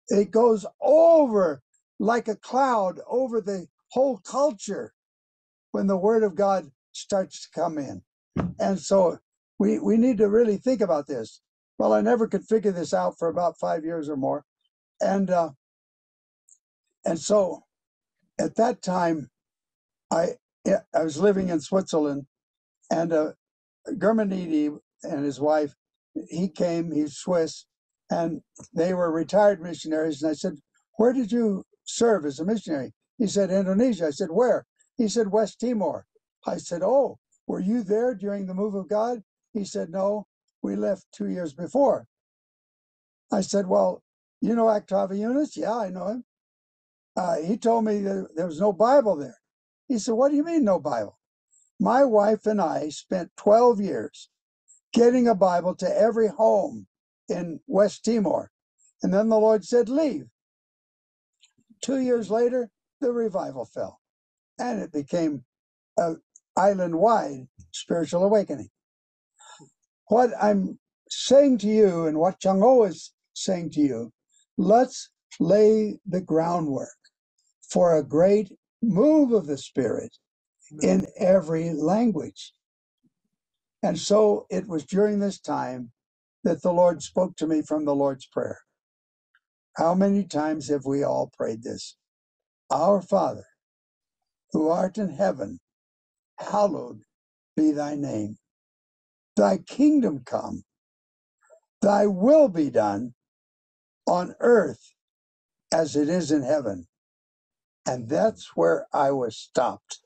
it 0.09 0.31
goes 0.31 0.65
over 0.81 1.61
like 1.99 2.27
a 2.27 2.35
cloud 2.35 2.99
over 3.07 3.41
the 3.41 3.67
whole 3.91 4.17
culture 4.17 4.93
when 5.71 5.87
the 5.87 5.97
word 5.97 6.23
of 6.23 6.35
God 6.35 6.71
starts 6.91 7.43
to 7.43 7.59
come 7.59 7.77
in. 7.77 8.01
And 8.59 8.79
so 8.79 9.19
we, 9.59 9.79
we 9.79 9.97
need 9.97 10.17
to 10.19 10.29
really 10.29 10.57
think 10.57 10.81
about 10.81 11.07
this. 11.07 11.41
Well, 11.77 11.93
I 11.93 12.01
never 12.01 12.27
could 12.27 12.43
figure 12.43 12.71
this 12.71 12.93
out 12.93 13.17
for 13.17 13.27
about 13.27 13.59
five 13.59 13.83
years 13.83 14.09
or 14.09 14.17
more. 14.17 14.43
And 14.99 15.29
uh, 15.29 15.51
and 17.05 17.19
so 17.19 17.63
at 18.39 18.55
that 18.55 18.81
time, 18.81 19.29
I 20.11 20.29
I 20.93 21.03
was 21.03 21.19
living 21.19 21.49
in 21.49 21.59
Switzerland, 21.59 22.25
and 22.91 23.13
uh, 23.13 23.31
Germanidi 23.87 24.77
and 25.03 25.23
his 25.23 25.39
wife, 25.39 25.75
he 26.29 26.49
came, 26.49 26.91
he's 26.91 27.15
Swiss, 27.15 27.65
and 28.09 28.41
they 28.73 28.93
were 28.93 29.11
retired 29.11 29.61
missionaries. 29.61 30.21
And 30.21 30.31
I 30.31 30.33
said, 30.33 30.57
Where 30.95 31.13
did 31.13 31.31
you 31.31 31.63
serve 31.87 32.25
as 32.25 32.39
a 32.39 32.45
missionary? 32.45 32.93
He 33.17 33.27
said, 33.27 33.49
Indonesia. 33.49 34.07
I 34.07 34.11
said, 34.11 34.29
Where? 34.29 34.65
He 34.97 35.07
said, 35.07 35.31
West 35.31 35.59
Timor. 35.59 36.05
I 36.45 36.57
said, 36.57 36.81
Oh, 36.83 37.17
were 37.47 37.59
you 37.59 37.83
there 37.83 38.13
during 38.13 38.45
the 38.45 38.53
move 38.53 38.75
of 38.75 38.87
God? 38.87 39.23
He 39.53 39.65
said, 39.65 39.89
No, 39.89 40.27
we 40.61 40.75
left 40.75 41.05
two 41.11 41.27
years 41.27 41.53
before. 41.53 42.07
I 43.31 43.41
said, 43.41 43.67
Well, 43.67 44.03
you 44.41 44.55
know 44.55 44.67
Octavianus? 44.67 45.57
Yeah, 45.57 45.75
I 45.75 45.89
know 45.89 46.07
him. 46.07 46.25
Uh, 47.15 47.37
he 47.37 47.57
told 47.57 47.85
me 47.85 48.01
that 48.01 48.35
there 48.35 48.45
was 48.45 48.61
no 48.61 48.71
Bible 48.71 49.15
there. 49.15 49.39
He 49.87 49.97
said, 49.97 50.13
What 50.13 50.29
do 50.29 50.37
you 50.37 50.43
mean, 50.43 50.63
no 50.63 50.79
Bible? 50.79 51.17
My 51.79 52.03
wife 52.03 52.45
and 52.45 52.61
I 52.61 52.89
spent 52.89 53.31
12 53.37 53.81
years 53.81 54.29
getting 54.93 55.27
a 55.27 55.35
Bible 55.35 55.75
to 55.75 55.99
every 55.99 56.27
home 56.27 56.87
in 57.29 57.59
West 57.67 58.03
Timor. 58.05 58.51
And 59.03 59.13
then 59.13 59.29
the 59.29 59.39
Lord 59.39 59.63
said, 59.63 59.89
Leave. 59.89 60.27
Two 61.81 61.99
years 61.99 62.29
later, 62.29 62.69
the 63.01 63.11
revival 63.11 63.65
fell 63.65 63.99
and 64.59 64.81
it 64.81 64.91
became 64.91 65.43
an 65.97 66.21
island 66.55 66.95
wide 66.95 67.47
spiritual 67.71 68.23
awakening. 68.23 68.69
What 70.07 70.31
I'm 70.41 70.79
saying 71.09 71.59
to 71.59 71.67
you 71.67 72.05
and 72.05 72.17
what 72.17 72.39
Chung 72.39 72.61
Ho 72.61 72.83
is 72.83 73.13
saying 73.33 73.71
to 73.71 73.81
you, 73.81 74.11
let's 74.57 75.09
lay 75.39 75.99
the 76.05 76.21
groundwork 76.21 76.97
for 77.69 77.95
a 77.95 78.03
great 78.03 78.51
move 78.81 79.31
of 79.31 79.47
the 79.47 79.57
Spirit 79.57 80.15
in 80.81 81.05
every 81.17 81.71
language. 81.71 82.53
And 83.83 83.97
so 83.97 84.47
it 84.49 84.67
was 84.67 84.85
during 84.85 85.19
this 85.19 85.39
time 85.39 85.91
that 86.43 86.61
the 86.61 86.71
Lord 86.71 87.01
spoke 87.03 87.35
to 87.37 87.47
me 87.47 87.61
from 87.61 87.85
the 87.85 87.95
Lord's 87.95 88.25
Prayer. 88.25 88.59
How 89.77 89.95
many 89.95 90.25
times 90.25 90.69
have 90.69 90.85
we 90.85 91.03
all 91.03 91.31
prayed 91.37 91.63
this? 91.63 91.97
Our 92.71 93.01
Father, 93.01 93.45
who 94.51 94.69
art 94.69 94.97
in 94.97 95.09
heaven, 95.11 95.59
hallowed 96.39 97.01
be 97.57 97.71
thy 97.71 97.95
name. 97.95 98.37
Thy 99.37 99.57
kingdom 99.59 100.23
come, 100.25 100.63
thy 101.81 102.07
will 102.07 102.49
be 102.49 102.69
done 102.69 103.13
on 104.07 104.35
earth 104.39 104.93
as 105.73 105.95
it 105.95 106.09
is 106.09 106.31
in 106.31 106.43
heaven. 106.43 106.87
And 107.87 108.09
that's 108.09 108.55
where 108.55 108.87
I 108.93 109.11
was 109.11 109.37
stopped. 109.37 109.99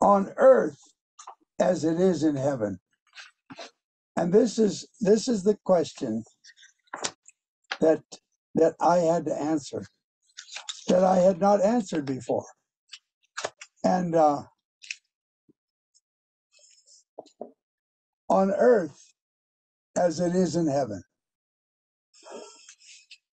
On 0.00 0.32
earth 0.36 0.80
as 1.60 1.84
it 1.84 2.00
is 2.00 2.22
in 2.24 2.36
heaven. 2.36 2.80
And 4.16 4.32
this 4.32 4.58
is 4.58 4.88
this 5.00 5.28
is 5.28 5.44
the 5.44 5.58
question 5.64 6.24
that 7.80 8.02
that 8.56 8.74
I 8.80 8.98
had 8.98 9.26
to 9.26 9.34
answer 9.34 9.84
that 10.88 11.04
I 11.04 11.16
had 11.18 11.40
not 11.40 11.62
answered 11.62 12.06
before. 12.06 12.46
And 13.84 14.14
uh, 14.14 14.42
on 18.28 18.50
earth 18.52 19.12
as 19.96 20.20
it 20.20 20.34
is 20.34 20.56
in 20.56 20.68
heaven. 20.68 21.02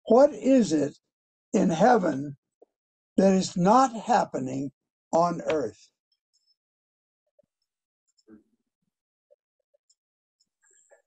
What 0.08 0.34
is 0.34 0.74
it 0.74 0.98
in 1.54 1.70
heaven 1.70 2.38
that 3.18 3.34
is 3.34 3.58
not 3.58 3.94
happening 3.94 4.72
on 5.14 5.42
earth? 5.52 5.90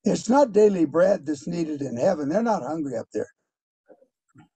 It's 0.05 0.29
not 0.29 0.53
daily 0.53 0.87
bread 0.87 1.27
that's 1.27 1.47
needed 1.49 1.83
in 1.83 1.97
heaven. 1.97 2.29
They're 2.31 2.43
not 2.43 2.63
hungry 2.63 2.97
up 2.97 3.09
there. 3.15 3.29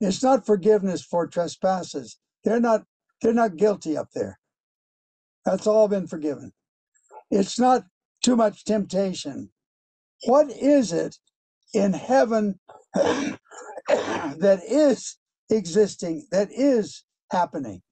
It's 0.01 0.23
not 0.23 0.47
forgiveness 0.47 1.03
for 1.03 1.27
trespasses. 1.27 2.19
They're 2.45 2.61
not 2.61 2.85
they're 3.21 3.35
not 3.35 3.57
guilty 3.57 3.97
up 3.97 4.09
there. 4.15 4.39
That's 5.45 5.67
all 5.67 5.89
been 5.89 6.07
forgiven. 6.07 6.53
It's 7.31 7.59
not 7.59 7.85
too 8.23 8.37
much 8.37 8.65
temptation. 8.65 9.51
What 10.25 10.51
is 10.51 10.93
it 10.93 11.17
in 11.75 11.93
heaven 11.93 12.61
that 12.95 14.61
is 14.69 15.17
existing, 15.51 16.27
that 16.31 16.49
is 16.53 17.05
happening? 17.31 17.83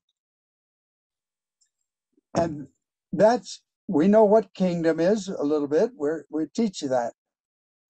And 2.34 2.68
that's 3.12 3.62
we 3.88 4.08
know 4.08 4.24
what 4.24 4.54
kingdom 4.54 5.00
is 5.00 5.28
a 5.28 5.42
little 5.42 5.68
bit. 5.68 5.90
We're 5.96 6.24
we 6.30 6.46
teach 6.46 6.82
you 6.82 6.88
that. 6.88 7.14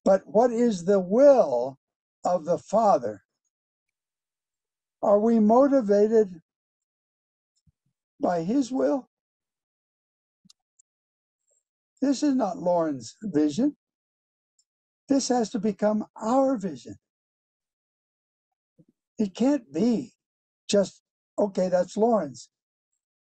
But 0.04 0.22
what 0.26 0.52
is 0.52 0.84
the 0.84 1.00
will 1.00 1.78
of 2.24 2.44
the 2.44 2.58
Father? 2.58 3.22
Are 5.02 5.18
we 5.20 5.38
motivated 5.40 6.42
by 8.20 8.42
His 8.42 8.72
will? 8.72 9.08
This 12.02 12.22
is 12.22 12.34
not 12.34 12.58
Loren's 12.58 13.16
vision. 13.22 13.76
This 15.08 15.28
has 15.28 15.50
to 15.50 15.58
become 15.58 16.06
our 16.20 16.56
vision. 16.56 16.96
It 19.18 19.34
can't 19.34 19.72
be 19.72 20.12
just, 20.68 21.02
okay, 21.38 21.68
that's 21.68 21.96
Loren's. 21.96 22.48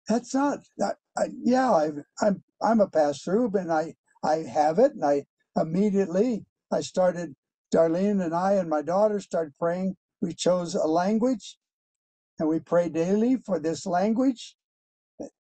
That's 0.08 0.34
not, 0.34 0.60
I, 0.82 0.92
I, 1.16 1.24
yeah, 1.42 1.70
I, 1.70 1.90
I'm, 2.20 2.42
I'm 2.62 2.80
a 2.80 2.88
pass 2.88 3.22
through, 3.22 3.50
but 3.50 3.70
I, 3.70 3.94
I 4.24 4.38
have 4.38 4.78
it 4.78 4.94
and 4.94 5.04
I 5.04 5.26
immediately 5.60 6.46
I 6.72 6.80
started, 6.82 7.34
Darlene 7.74 8.24
and 8.24 8.34
I 8.34 8.54
and 8.54 8.70
my 8.70 8.82
daughter 8.82 9.20
started 9.20 9.54
praying. 9.58 9.96
We 10.22 10.32
chose 10.32 10.74
a 10.74 10.86
language 10.86 11.58
and 12.38 12.48
we 12.48 12.60
pray 12.60 12.88
daily 12.88 13.36
for 13.44 13.58
this 13.58 13.84
language. 13.84 14.56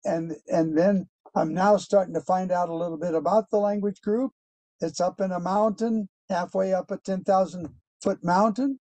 And, 0.04 0.36
and 0.48 0.78
then 0.78 1.08
I'm 1.36 1.54
now 1.54 1.78
starting 1.78 2.14
to 2.16 2.22
find 2.22 2.52
out 2.52 2.70
a 2.70 2.76
little 2.76 2.98
bit 2.98 3.16
about 3.16 3.50
the 3.50 3.58
language 3.58 4.02
group. 4.02 4.34
It's 4.82 5.00
up 5.00 5.22
in 5.22 5.32
a 5.32 5.40
mountain, 5.40 6.10
halfway 6.30 6.74
up 6.74 6.92
a 6.92 6.98
10,000 6.98 7.70
foot 8.04 8.24
mountain. 8.24 8.80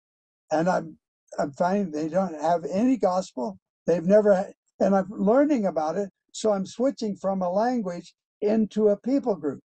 And 0.52 0.68
I'm, 0.68 0.98
I'm 1.38 1.52
finding 1.52 1.90
they 1.90 2.10
don't 2.10 2.38
have 2.40 2.66
any 2.70 2.98
gospel. 2.98 3.58
They've 3.86 4.04
never, 4.04 4.52
and 4.80 4.94
I'm 4.94 5.08
learning 5.08 5.64
about 5.64 5.96
it. 5.96 6.10
So 6.32 6.52
I'm 6.52 6.66
switching 6.66 7.16
from 7.16 7.40
a 7.40 7.50
language 7.50 8.14
into 8.42 8.88
a 8.88 8.96
people 8.96 9.36
group 9.36 9.60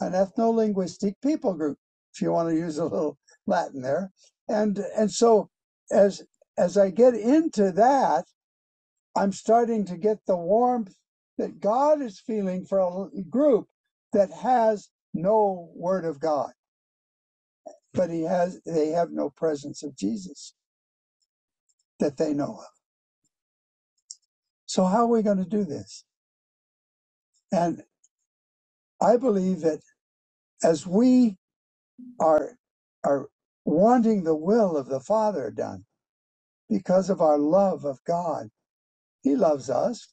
an 0.00 0.12
ethno-linguistic 0.12 1.14
people 1.22 1.54
group, 1.54 1.78
if 2.14 2.22
you 2.22 2.32
want 2.32 2.48
to 2.48 2.54
use 2.54 2.78
a 2.78 2.84
little 2.84 3.18
Latin 3.46 3.82
there. 3.82 4.10
And 4.50 4.78
and 4.98 5.12
so 5.12 5.50
as 5.92 6.24
as 6.58 6.78
I 6.78 6.90
get 6.90 7.14
into 7.14 7.72
that, 7.74 8.26
I'm 9.16 9.32
starting 9.32 9.86
to 9.86 9.98
get 9.98 10.18
the 10.26 10.36
warmth 10.36 10.94
that 11.38 11.60
God 11.60 12.02
is 12.02 12.20
feeling 12.20 12.66
for 12.66 12.80
a 13.16 13.22
group 13.24 13.68
that 14.12 14.30
has 14.32 14.90
no 15.14 15.70
word 15.74 16.04
of 16.06 16.20
God. 16.20 16.52
But 17.94 18.10
he 18.10 18.22
has 18.24 18.60
they 18.66 18.88
have 18.90 19.10
no 19.12 19.30
presence 19.30 19.82
of 19.82 19.96
Jesus 19.96 20.54
that 22.00 22.18
they 22.18 22.34
know 22.34 22.58
of. 22.60 22.66
So 24.66 24.84
how 24.86 25.04
are 25.04 25.08
we 25.08 25.22
going 25.22 25.38
to 25.44 25.50
do 25.50 25.64
this? 25.64 26.04
And 27.52 27.82
I 29.02 29.16
believe 29.18 29.62
that 29.62 29.80
as 30.64 30.86
we 30.86 31.36
are 32.20 32.52
are 33.04 33.28
wanting 33.70 34.24
the 34.24 34.34
will 34.34 34.76
of 34.76 34.88
the 34.88 35.00
Father 35.00 35.50
done 35.50 35.84
because 36.68 37.10
of 37.10 37.20
our 37.20 37.38
love 37.38 37.84
of 37.84 38.02
God. 38.04 38.48
He 39.22 39.36
loves 39.36 39.70
us. 39.70 40.12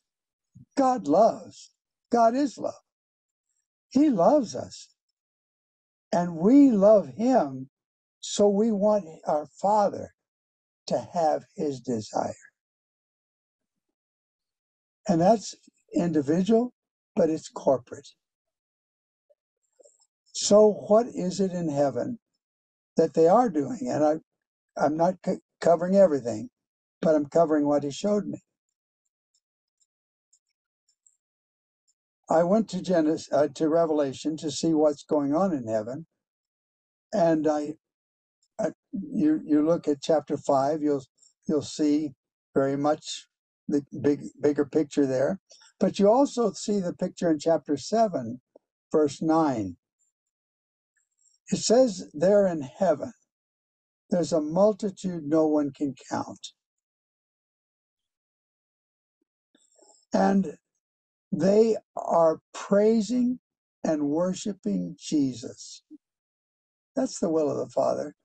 God 0.75 1.07
loves. 1.07 1.71
God 2.11 2.35
is 2.35 2.57
love. 2.57 2.73
He 3.89 4.09
loves 4.09 4.55
us. 4.55 4.89
And 6.11 6.37
we 6.37 6.71
love 6.71 7.09
him, 7.09 7.69
so 8.19 8.47
we 8.47 8.71
want 8.71 9.05
our 9.27 9.47
Father 9.61 10.13
to 10.87 11.07
have 11.13 11.43
his 11.55 11.81
desire. 11.81 12.33
And 15.07 15.21
that's 15.21 15.55
individual, 15.93 16.73
but 17.15 17.29
it's 17.29 17.49
corporate. 17.49 18.07
So, 20.33 20.85
what 20.87 21.07
is 21.07 21.39
it 21.39 21.51
in 21.51 21.69
heaven 21.69 22.19
that 22.97 23.15
they 23.15 23.27
are 23.27 23.49
doing? 23.49 23.89
And 23.91 24.03
I, 24.05 24.15
I'm 24.77 24.97
not 24.97 25.15
c- 25.25 25.39
covering 25.61 25.95
everything, 25.95 26.49
but 27.01 27.15
I'm 27.15 27.27
covering 27.27 27.67
what 27.67 27.83
he 27.83 27.91
showed 27.91 28.27
me. 28.27 28.39
I 32.29 32.43
went 32.43 32.69
to 32.69 32.81
Genesis 32.81 33.29
uh, 33.31 33.49
to 33.55 33.69
Revelation 33.69 34.37
to 34.37 34.51
see 34.51 34.73
what's 34.73 35.03
going 35.03 35.35
on 35.35 35.53
in 35.53 35.67
heaven, 35.67 36.07
and 37.13 37.47
I, 37.47 37.75
I, 38.59 38.71
you 38.93 39.41
you 39.45 39.65
look 39.65 39.87
at 39.87 40.01
chapter 40.03 40.37
five, 40.37 40.81
you'll 40.83 41.03
you'll 41.47 41.61
see 41.63 42.13
very 42.55 42.77
much 42.77 43.27
the 43.67 43.83
big 44.01 44.21
bigger 44.41 44.65
picture 44.65 45.05
there, 45.07 45.39
but 45.79 45.99
you 45.99 46.09
also 46.09 46.51
see 46.53 46.79
the 46.79 46.93
picture 46.93 47.31
in 47.31 47.39
chapter 47.39 47.77
seven, 47.77 48.41
verse 48.91 49.21
nine. 49.21 49.77
It 51.51 51.57
says 51.57 52.09
there 52.13 52.47
in 52.47 52.61
heaven, 52.61 53.13
there's 54.09 54.33
a 54.33 54.41
multitude 54.41 55.23
no 55.25 55.47
one 55.47 55.71
can 55.71 55.95
count. 56.09 56.49
And 60.13 60.57
they 61.31 61.77
are 61.95 62.39
praising 62.53 63.39
and 63.83 64.09
worshiping 64.09 64.95
Jesus. 64.99 65.83
That's 66.95 67.19
the 67.19 67.29
will 67.29 67.51
of 67.51 67.57
the 67.57 67.71
Father, 67.71 68.15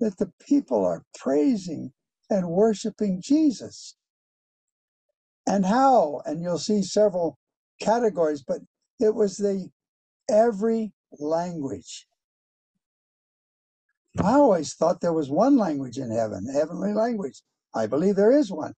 that 0.00 0.18
the 0.18 0.32
people 0.46 0.84
are 0.84 1.04
praising 1.18 1.92
and 2.30 2.48
worshiping 2.48 3.20
Jesus. 3.22 3.96
And 5.46 5.66
how? 5.66 6.22
And 6.24 6.42
you'll 6.42 6.58
see 6.58 6.82
several 6.82 7.38
categories, 7.80 8.42
but 8.46 8.60
it 9.00 9.14
was 9.14 9.36
the 9.36 9.68
every 10.30 10.92
language. 11.18 12.06
I 14.22 14.34
always 14.34 14.74
thought 14.74 15.00
there 15.00 15.12
was 15.12 15.30
one 15.30 15.56
language 15.56 15.98
in 15.98 16.10
heaven, 16.10 16.46
heavenly 16.46 16.92
language. 16.92 17.42
I 17.74 17.86
believe 17.86 18.16
there 18.16 18.32
is 18.32 18.50
one. 18.50 18.74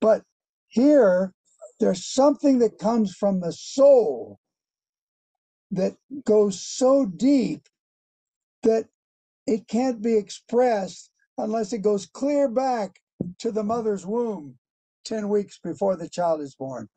But 0.00 0.22
here, 0.68 1.32
there's 1.80 2.06
something 2.06 2.58
that 2.60 2.78
comes 2.78 3.14
from 3.14 3.40
the 3.40 3.52
soul 3.52 4.38
that 5.70 5.96
goes 6.24 6.60
so 6.60 7.04
deep 7.04 7.68
that 8.62 8.86
it 9.46 9.68
can't 9.68 10.00
be 10.00 10.16
expressed 10.16 11.10
unless 11.36 11.72
it 11.72 11.82
goes 11.82 12.06
clear 12.06 12.48
back 12.48 13.00
to 13.38 13.50
the 13.50 13.64
mother's 13.64 14.06
womb 14.06 14.56
10 15.04 15.28
weeks 15.28 15.58
before 15.58 15.96
the 15.96 16.08
child 16.08 16.40
is 16.40 16.54
born. 16.54 16.88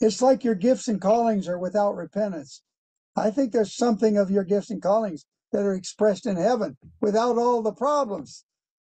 It's 0.00 0.22
like 0.22 0.44
your 0.44 0.54
gifts 0.54 0.88
and 0.88 1.00
callings 1.00 1.48
are 1.48 1.58
without 1.58 1.94
repentance. 1.94 2.62
I 3.16 3.30
think 3.30 3.52
there's 3.52 3.74
something 3.74 4.16
of 4.16 4.30
your 4.30 4.44
gifts 4.44 4.70
and 4.70 4.82
callings 4.82 5.26
that 5.52 5.64
are 5.64 5.74
expressed 5.74 6.26
in 6.26 6.36
heaven 6.36 6.76
without 7.00 7.38
all 7.38 7.62
the 7.62 7.72
problems, 7.72 8.44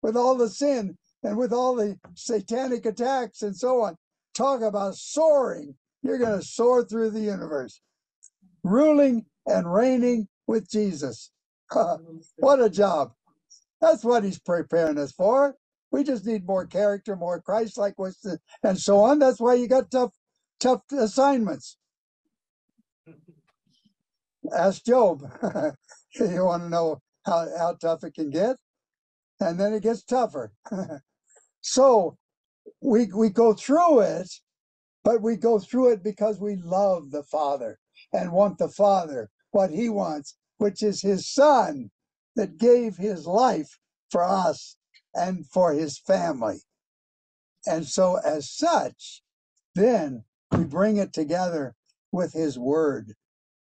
with 0.02 0.16
all 0.16 0.36
the 0.36 0.48
sin, 0.48 0.96
and 1.22 1.36
with 1.36 1.52
all 1.52 1.74
the 1.74 1.98
satanic 2.14 2.86
attacks 2.86 3.42
and 3.42 3.56
so 3.56 3.82
on. 3.82 3.96
Talk 4.34 4.62
about 4.62 4.94
soaring. 4.96 5.74
You're 6.02 6.18
going 6.18 6.38
to 6.38 6.44
soar 6.44 6.84
through 6.84 7.10
the 7.10 7.20
universe, 7.20 7.80
ruling 8.64 9.26
and 9.46 9.72
reigning 9.72 10.28
with 10.46 10.70
Jesus. 10.70 11.30
what 12.38 12.62
a 12.62 12.70
job. 12.70 13.12
That's 13.80 14.04
what 14.04 14.24
he's 14.24 14.38
preparing 14.38 14.98
us 14.98 15.12
for. 15.12 15.56
We 15.90 16.04
just 16.04 16.24
need 16.24 16.46
more 16.46 16.66
character, 16.66 17.16
more 17.16 17.40
Christ 17.40 17.76
like, 17.76 17.94
and 18.62 18.78
so 18.78 19.00
on. 19.00 19.18
That's 19.18 19.40
why 19.40 19.54
you 19.54 19.66
got 19.66 19.90
tough, 19.90 20.12
tough 20.60 20.82
assignments. 20.92 21.76
Ask 24.56 24.84
Job. 24.84 25.22
you 26.20 26.44
want 26.44 26.64
to 26.64 26.68
know 26.68 27.00
how, 27.26 27.46
how 27.58 27.74
tough 27.74 28.04
it 28.04 28.14
can 28.14 28.30
get? 28.30 28.56
And 29.40 29.58
then 29.58 29.72
it 29.72 29.82
gets 29.82 30.02
tougher. 30.02 30.52
so 31.60 32.16
we 32.82 33.08
we 33.14 33.30
go 33.30 33.54
through 33.54 34.00
it, 34.00 34.28
but 35.04 35.22
we 35.22 35.36
go 35.36 35.58
through 35.58 35.92
it 35.92 36.02
because 36.02 36.40
we 36.40 36.56
love 36.56 37.10
the 37.10 37.22
Father. 37.22 37.78
and 38.12 38.32
want 38.32 38.58
the 38.58 38.68
Father, 38.68 39.30
what 39.50 39.70
He 39.70 39.88
wants, 39.88 40.36
which 40.58 40.82
is 40.82 41.02
His 41.02 41.30
Son 41.30 41.90
that 42.36 42.58
gave 42.58 42.96
His 42.96 43.26
life 43.26 43.78
for 44.10 44.24
us 44.24 44.76
and 45.14 45.46
for 45.46 45.72
His 45.72 45.98
family. 45.98 46.62
And 47.66 47.86
so, 47.86 48.16
as 48.16 48.50
such, 48.50 49.22
then 49.74 50.24
we 50.50 50.64
bring 50.64 50.96
it 50.96 51.12
together 51.12 51.74
with 52.12 52.32
His 52.32 52.58
Word. 52.58 53.14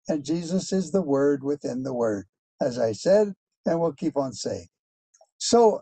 And 0.08 0.26
Jesus 0.26 0.74
is 0.74 0.92
the 0.92 1.02
Word 1.02 1.44
within 1.44 1.84
the 1.84 1.94
Word, 1.94 2.28
as 2.64 2.80
I 2.80 2.94
said, 2.94 3.34
and 3.66 3.80
we'll 3.80 3.94
keep 3.94 4.18
on 4.18 4.34
saying. 4.34 4.68
So, 5.38 5.82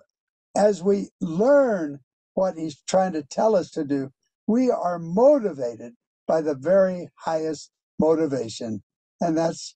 as 0.55 0.81
we 0.83 1.09
learn 1.21 1.99
what 2.33 2.57
He's 2.57 2.81
trying 2.87 3.13
to 3.13 3.23
tell 3.23 3.55
us 3.55 3.69
to 3.71 3.83
do, 3.83 4.11
we 4.47 4.69
are 4.69 4.99
motivated 4.99 5.93
by 6.27 6.41
the 6.41 6.55
very 6.55 7.09
highest 7.15 7.71
motivation, 7.99 8.83
and 9.19 9.37
that's 9.37 9.75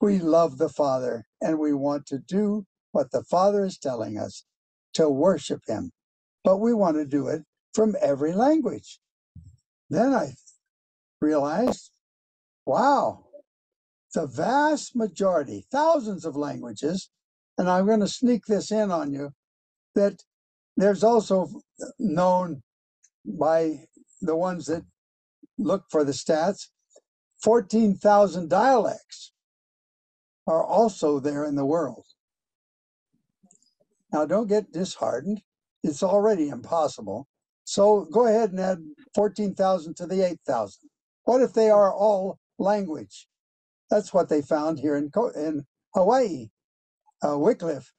we 0.00 0.18
love 0.18 0.58
the 0.58 0.68
Father 0.68 1.26
and 1.40 1.58
we 1.58 1.72
want 1.72 2.06
to 2.06 2.18
do 2.18 2.66
what 2.90 3.12
the 3.12 3.22
Father 3.22 3.64
is 3.64 3.78
telling 3.78 4.18
us 4.18 4.44
to 4.94 5.08
worship 5.08 5.62
Him. 5.66 5.92
But 6.44 6.58
we 6.58 6.74
want 6.74 6.96
to 6.96 7.06
do 7.06 7.28
it 7.28 7.42
from 7.72 7.94
every 8.02 8.32
language. 8.32 8.98
Then 9.88 10.12
I 10.12 10.34
realized, 11.20 11.90
wow, 12.66 13.26
the 14.14 14.26
vast 14.26 14.94
majority, 14.94 15.66
thousands 15.70 16.24
of 16.24 16.36
languages, 16.36 17.10
and 17.58 17.68
I'm 17.68 17.86
going 17.86 18.00
to 18.00 18.08
sneak 18.08 18.46
this 18.46 18.70
in 18.70 18.90
on 18.90 19.12
you, 19.12 19.30
that 19.94 20.22
there's 20.76 21.04
also 21.04 21.48
known 21.98 22.62
by 23.24 23.84
the 24.20 24.36
ones 24.36 24.66
that 24.66 24.84
look 25.58 25.84
for 25.90 26.04
the 26.04 26.12
stats, 26.12 26.68
14,000 27.42 28.48
dialects 28.48 29.32
are 30.46 30.64
also 30.64 31.18
there 31.20 31.44
in 31.44 31.54
the 31.54 31.66
world. 31.66 32.06
Now, 34.12 34.26
don't 34.26 34.48
get 34.48 34.72
disheartened. 34.72 35.42
It's 35.82 36.02
already 36.02 36.48
impossible. 36.48 37.28
So 37.64 38.06
go 38.12 38.26
ahead 38.26 38.50
and 38.50 38.60
add 38.60 38.78
14,000 39.14 39.96
to 39.96 40.06
the 40.06 40.22
8,000. 40.22 40.90
What 41.24 41.40
if 41.40 41.52
they 41.52 41.70
are 41.70 41.92
all 41.92 42.38
language? 42.58 43.26
That's 43.92 44.14
what 44.14 44.30
they 44.30 44.40
found 44.40 44.78
here 44.78 44.96
in, 44.96 45.10
in 45.36 45.66
Hawaii, 45.94 46.48
uh, 47.22 47.38
Wycliffe. 47.38 47.92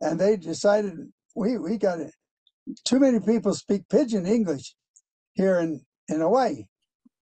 And 0.00 0.18
they 0.18 0.38
decided 0.38 0.94
we, 1.34 1.58
we 1.58 1.76
got 1.76 2.00
it. 2.00 2.14
Too 2.86 2.98
many 2.98 3.20
people 3.20 3.52
speak 3.52 3.86
pidgin 3.90 4.24
English 4.24 4.74
here 5.34 5.58
in, 5.60 5.82
in 6.08 6.22
Hawaii. 6.22 6.64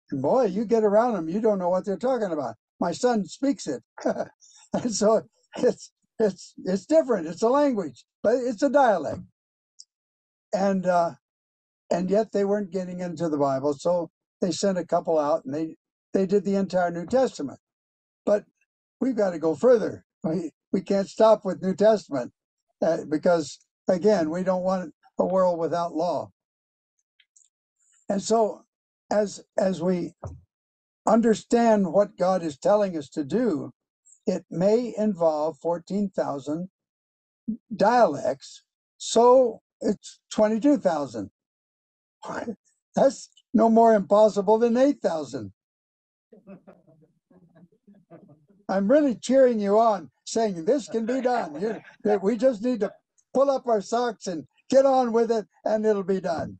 And 0.10 0.22
boy, 0.22 0.45
you 0.45 0.64
get 0.64 0.86
around 0.86 1.16
them, 1.16 1.28
you 1.28 1.41
don't 1.41 1.60
know 1.60 1.68
what 1.68 1.84
they're 1.84 1.97
talking 1.97 2.32
about. 2.32 2.55
My 2.80 2.93
son 2.93 3.26
speaks 3.26 3.68
it. 3.68 3.84
and 4.05 4.95
so 4.95 5.24
it's 5.58 5.91
it's 6.18 6.53
it's 6.64 6.86
different. 6.86 7.28
It's 7.28 7.43
a 7.43 7.49
language, 7.49 8.05
but 8.24 8.36
it's 8.36 8.64
a 8.64 8.70
dialect. 8.70 9.20
And 10.53 10.86
uh, 10.86 11.12
and 11.91 12.10
yet 12.10 12.32
they 12.32 12.45
weren't 12.45 12.72
getting 12.72 13.01
into 13.01 13.28
the 13.28 13.38
Bible, 13.38 13.74
so 13.74 14.12
they 14.39 14.51
sent 14.51 14.78
a 14.78 14.86
couple 14.86 15.20
out, 15.20 15.43
and 15.43 15.53
they 15.53 15.76
they 16.14 16.26
did 16.26 16.45
the 16.45 16.55
entire 16.55 16.89
New 16.89 17.05
Testament. 17.05 17.60
But 18.28 18.43
we've 18.99 19.15
got 19.15 19.32
to 19.32 19.39
go 19.39 19.55
further. 19.55 20.03
We 20.21 20.51
we 20.73 20.82
can't 20.82 21.07
stop 21.07 21.45
with 21.45 21.63
New 21.63 21.73
Testament 21.73 22.34
uh, 22.82 23.05
because 23.09 23.57
again, 23.88 24.30
we 24.30 24.43
don't 24.43 24.63
want 24.63 24.93
a 25.17 25.25
world 25.25 25.57
without 25.57 25.95
law. 25.95 26.32
And 28.09 28.21
so, 28.21 28.65
as 29.09 29.45
as 29.57 29.82
we 29.82 30.11
understand 31.07 31.93
what 31.93 32.17
God 32.17 32.43
is 32.43 32.57
telling 32.57 32.97
us 32.97 33.07
to 33.11 33.23
do, 33.23 33.71
it 34.25 34.43
may 34.51 34.93
involve 34.97 35.57
14,000 35.59 36.67
dialects, 37.73 38.63
so 38.97 39.61
it's 39.80 40.19
22,000. 40.34 41.30
That's 42.95 43.30
no 43.53 43.69
more 43.69 43.93
impossible 43.93 44.57
than 44.57 44.75
8,000. 44.75 45.53
I'm 48.70 48.89
really 48.89 49.15
cheering 49.15 49.59
you 49.59 49.78
on, 49.80 50.09
saying 50.26 50.65
this 50.65 50.88
can 50.89 51.05
be 51.05 51.22
done. 51.22 51.59
You, 51.61 51.82
that 52.03 52.22
we 52.22 52.38
just 52.38 52.63
need 52.63 52.82
to 52.82 52.91
pull 53.34 53.49
up 53.49 53.68
our 53.68 53.82
socks 53.82 54.28
and 54.28 54.45
get 54.70 54.86
on 54.86 55.13
with 55.13 55.32
it, 55.32 55.45
and 55.65 55.86
it'll 55.86 56.03
be 56.03 56.22
done. 56.22 56.59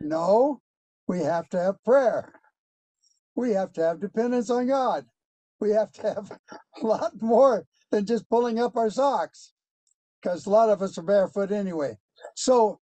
No, 0.00 0.60
we 1.06 1.20
have 1.20 1.48
to 1.50 1.60
have 1.60 1.82
prayer. 1.84 2.32
We 3.36 3.52
have 3.52 3.72
to 3.74 3.82
have 3.82 4.00
dependence 4.00 4.50
on 4.50 4.66
God 4.66 5.04
we 5.60 5.70
have 5.70 5.92
to 5.92 6.02
have 6.02 6.38
a 6.82 6.86
lot 6.86 7.12
more 7.20 7.64
than 7.90 8.06
just 8.06 8.28
pulling 8.28 8.58
up 8.58 8.76
our 8.76 8.90
socks 8.90 9.52
because 10.20 10.46
a 10.46 10.50
lot 10.50 10.68
of 10.68 10.82
us 10.82 10.98
are 10.98 11.02
barefoot 11.02 11.52
anyway. 11.52 11.96
So 12.34 12.80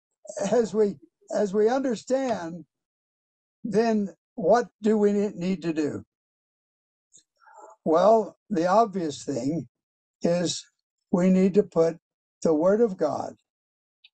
as 0.52 0.74
we 0.74 0.96
as 1.34 1.52
we 1.52 1.68
understand, 1.68 2.64
then 3.64 4.10
what 4.34 4.68
do 4.82 4.96
we 4.98 5.12
need 5.12 5.62
to 5.62 5.72
do? 5.72 6.04
Well, 7.86 8.36
the 8.50 8.66
obvious 8.66 9.24
thing 9.24 9.68
is 10.20 10.66
we 11.12 11.30
need 11.30 11.54
to 11.54 11.62
put 11.62 11.98
the 12.42 12.52
Word 12.52 12.80
of 12.80 12.96
God 12.96 13.34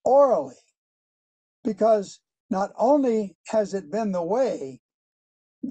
orally, 0.05 0.57
because 1.65 2.21
not 2.51 2.73
only 2.79 3.39
has 3.47 3.73
it 3.73 3.91
been 3.91 4.13
the 4.13 4.23
way 4.23 4.83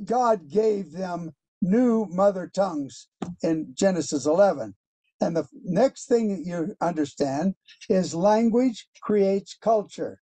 God 0.03 0.49
gave 0.49 0.93
them 0.93 1.35
new 1.61 2.07
mother 2.09 2.49
tongues 2.51 3.07
in 3.43 3.75
Genesis 3.75 4.25
11. 4.25 4.73
And 5.21 5.37
the 5.37 5.47
next 5.63 6.07
thing 6.07 6.29
that 6.29 6.43
you 6.43 6.75
understand 6.81 7.53
is 7.87 8.15
language 8.15 8.87
creates 9.03 9.55
culture. 9.61 10.21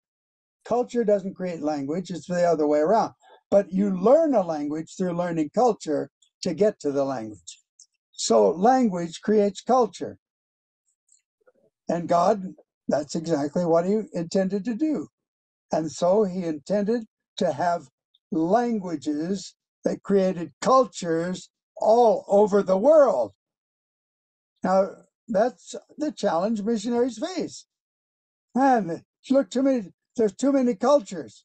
Culture 0.64 1.04
doesn't 1.04 1.34
create 1.34 1.60
language, 1.60 2.10
it's 2.10 2.26
the 2.26 2.42
other 2.42 2.66
way 2.66 2.78
around. 2.78 3.12
But 3.50 3.70
you 3.70 3.90
learn 3.90 4.34
a 4.34 4.42
language 4.42 4.94
through 4.96 5.12
learning 5.12 5.50
culture 5.54 6.08
to 6.42 6.54
get 6.54 6.80
to 6.80 6.90
the 6.90 7.04
language. 7.04 7.60
So 8.16 8.50
language 8.50 9.20
creates 9.20 9.60
culture. 9.60 10.18
And 11.88 12.08
God, 12.08 12.54
that's 12.88 13.14
exactly 13.14 13.64
what 13.64 13.86
He 13.86 14.00
intended 14.12 14.64
to 14.64 14.74
do. 14.74 15.08
And 15.70 15.92
so 15.92 16.24
He 16.24 16.44
intended 16.44 17.04
to 17.36 17.52
have 17.52 17.88
languages 18.32 19.54
that 19.84 20.02
created 20.02 20.52
cultures 20.60 21.50
all 21.76 22.24
over 22.26 22.62
the 22.62 22.78
world. 22.78 23.32
Now, 24.64 24.88
that's 25.28 25.74
the 25.98 26.10
challenge 26.10 26.62
missionaries 26.62 27.18
face. 27.18 27.66
Man, 28.54 29.04
look 29.30 29.50
too 29.50 29.62
many, 29.62 29.92
there's 30.16 30.34
too 30.34 30.52
many 30.52 30.74
cultures. 30.74 31.44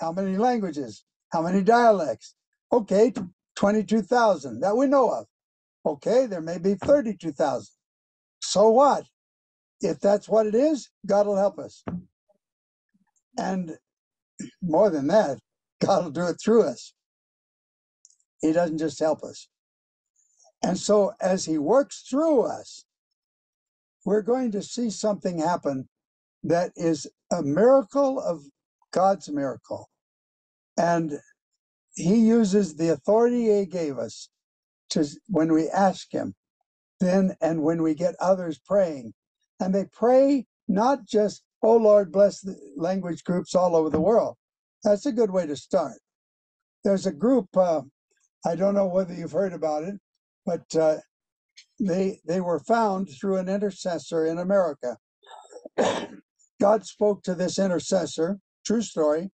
How 0.00 0.12
many 0.12 0.36
languages? 0.38 1.04
How 1.30 1.42
many 1.42 1.62
dialects? 1.62 2.34
Okay, 2.72 3.12
22,000 3.56 4.60
that 4.60 4.76
we 4.76 4.86
know 4.86 5.10
of. 5.10 5.26
Okay, 5.88 6.26
there 6.26 6.42
may 6.42 6.58
be 6.58 6.74
32,000. 6.74 7.66
So 8.40 8.68
what? 8.68 9.04
If 9.80 10.00
that's 10.00 10.28
what 10.28 10.46
it 10.46 10.54
is, 10.54 10.90
God 11.06 11.26
will 11.26 11.38
help 11.38 11.58
us. 11.58 11.82
And 13.38 13.78
more 14.60 14.90
than 14.90 15.06
that, 15.06 15.38
God 15.80 16.04
will 16.04 16.10
do 16.10 16.26
it 16.26 16.36
through 16.44 16.64
us. 16.64 16.92
He 18.42 18.52
doesn't 18.52 18.76
just 18.76 19.00
help 19.00 19.22
us. 19.22 19.48
And 20.62 20.76
so 20.76 21.12
as 21.22 21.46
he 21.46 21.56
works 21.56 22.04
through 22.08 22.42
us, 22.42 22.84
we're 24.04 24.20
going 24.20 24.52
to 24.52 24.62
see 24.62 24.90
something 24.90 25.38
happen 25.38 25.88
that 26.42 26.72
is 26.76 27.06
a 27.32 27.42
miracle 27.42 28.20
of 28.20 28.42
God's 28.90 29.30
miracle. 29.30 29.88
And 30.76 31.14
he 31.94 32.16
uses 32.16 32.76
the 32.76 32.92
authority 32.92 33.58
he 33.58 33.64
gave 33.64 33.96
us 33.96 34.28
to 34.90 35.06
when 35.28 35.52
we 35.52 35.68
ask 35.68 36.12
him, 36.12 36.34
then 37.00 37.36
and 37.40 37.62
when 37.62 37.82
we 37.82 37.94
get 37.94 38.14
others 38.20 38.58
praying. 38.58 39.14
And 39.60 39.74
they 39.74 39.86
pray 39.92 40.46
not 40.68 41.06
just, 41.06 41.42
oh 41.62 41.76
Lord, 41.76 42.12
bless 42.12 42.40
the 42.40 42.56
language 42.76 43.24
groups 43.24 43.54
all 43.54 43.74
over 43.76 43.90
the 43.90 44.00
world. 44.00 44.36
That's 44.84 45.06
a 45.06 45.12
good 45.12 45.30
way 45.30 45.46
to 45.46 45.56
start. 45.56 45.98
There's 46.84 47.06
a 47.06 47.12
group, 47.12 47.48
uh, 47.56 47.82
I 48.46 48.54
don't 48.54 48.74
know 48.74 48.86
whether 48.86 49.14
you've 49.14 49.32
heard 49.32 49.52
about 49.52 49.82
it, 49.84 49.94
but 50.46 50.64
uh, 50.76 50.98
they 51.80 52.20
they 52.26 52.40
were 52.40 52.60
found 52.60 53.08
through 53.10 53.36
an 53.36 53.48
intercessor 53.48 54.26
in 54.26 54.38
America. 54.38 54.96
God 56.60 56.86
spoke 56.86 57.22
to 57.24 57.34
this 57.34 57.58
intercessor, 57.58 58.38
true 58.64 58.82
story, 58.82 59.30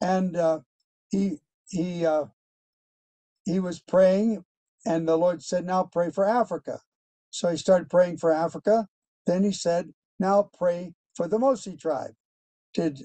and 0.00 0.36
uh, 0.36 0.60
he 1.10 1.38
he 1.68 2.06
uh, 2.06 2.26
he 3.44 3.60
was 3.60 3.80
praying, 3.80 4.44
and 4.86 5.06
the 5.08 5.16
Lord 5.16 5.42
said, 5.42 5.66
"Now 5.66 5.84
pray 5.84 6.10
for 6.10 6.24
Africa." 6.24 6.80
So 7.30 7.50
he 7.50 7.56
started 7.56 7.90
praying 7.90 8.18
for 8.18 8.32
Africa. 8.32 8.88
Then 9.26 9.44
he 9.44 9.52
said, 9.52 9.92
"Now 10.18 10.50
pray 10.56 10.94
for 11.14 11.28
the 11.28 11.38
Mossi 11.38 11.76
tribe." 11.76 12.14
Did 12.74 13.00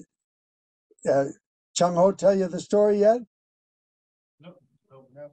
uh, 1.10 1.26
Chung 1.74 1.94
Ho 1.94 2.12
tell 2.12 2.34
you 2.34 2.48
the 2.48 2.60
story 2.60 3.00
yet? 3.00 3.20
No. 4.40 4.54
No. 4.90 5.30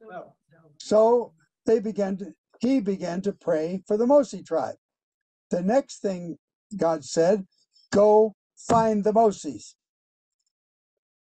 no. 0.00 0.34
So 0.78 1.32
they 1.66 1.80
began 1.80 2.16
to, 2.18 2.34
he 2.60 2.80
began 2.80 3.20
to 3.22 3.32
pray 3.32 3.82
for 3.86 3.96
the 3.96 4.06
Mossi 4.06 4.42
tribe. 4.42 4.76
The 5.50 5.62
next 5.62 6.00
thing 6.00 6.38
God 6.76 7.04
said, 7.04 7.46
go 7.90 8.34
find 8.56 9.04
the 9.04 9.12
Mossis. 9.12 9.74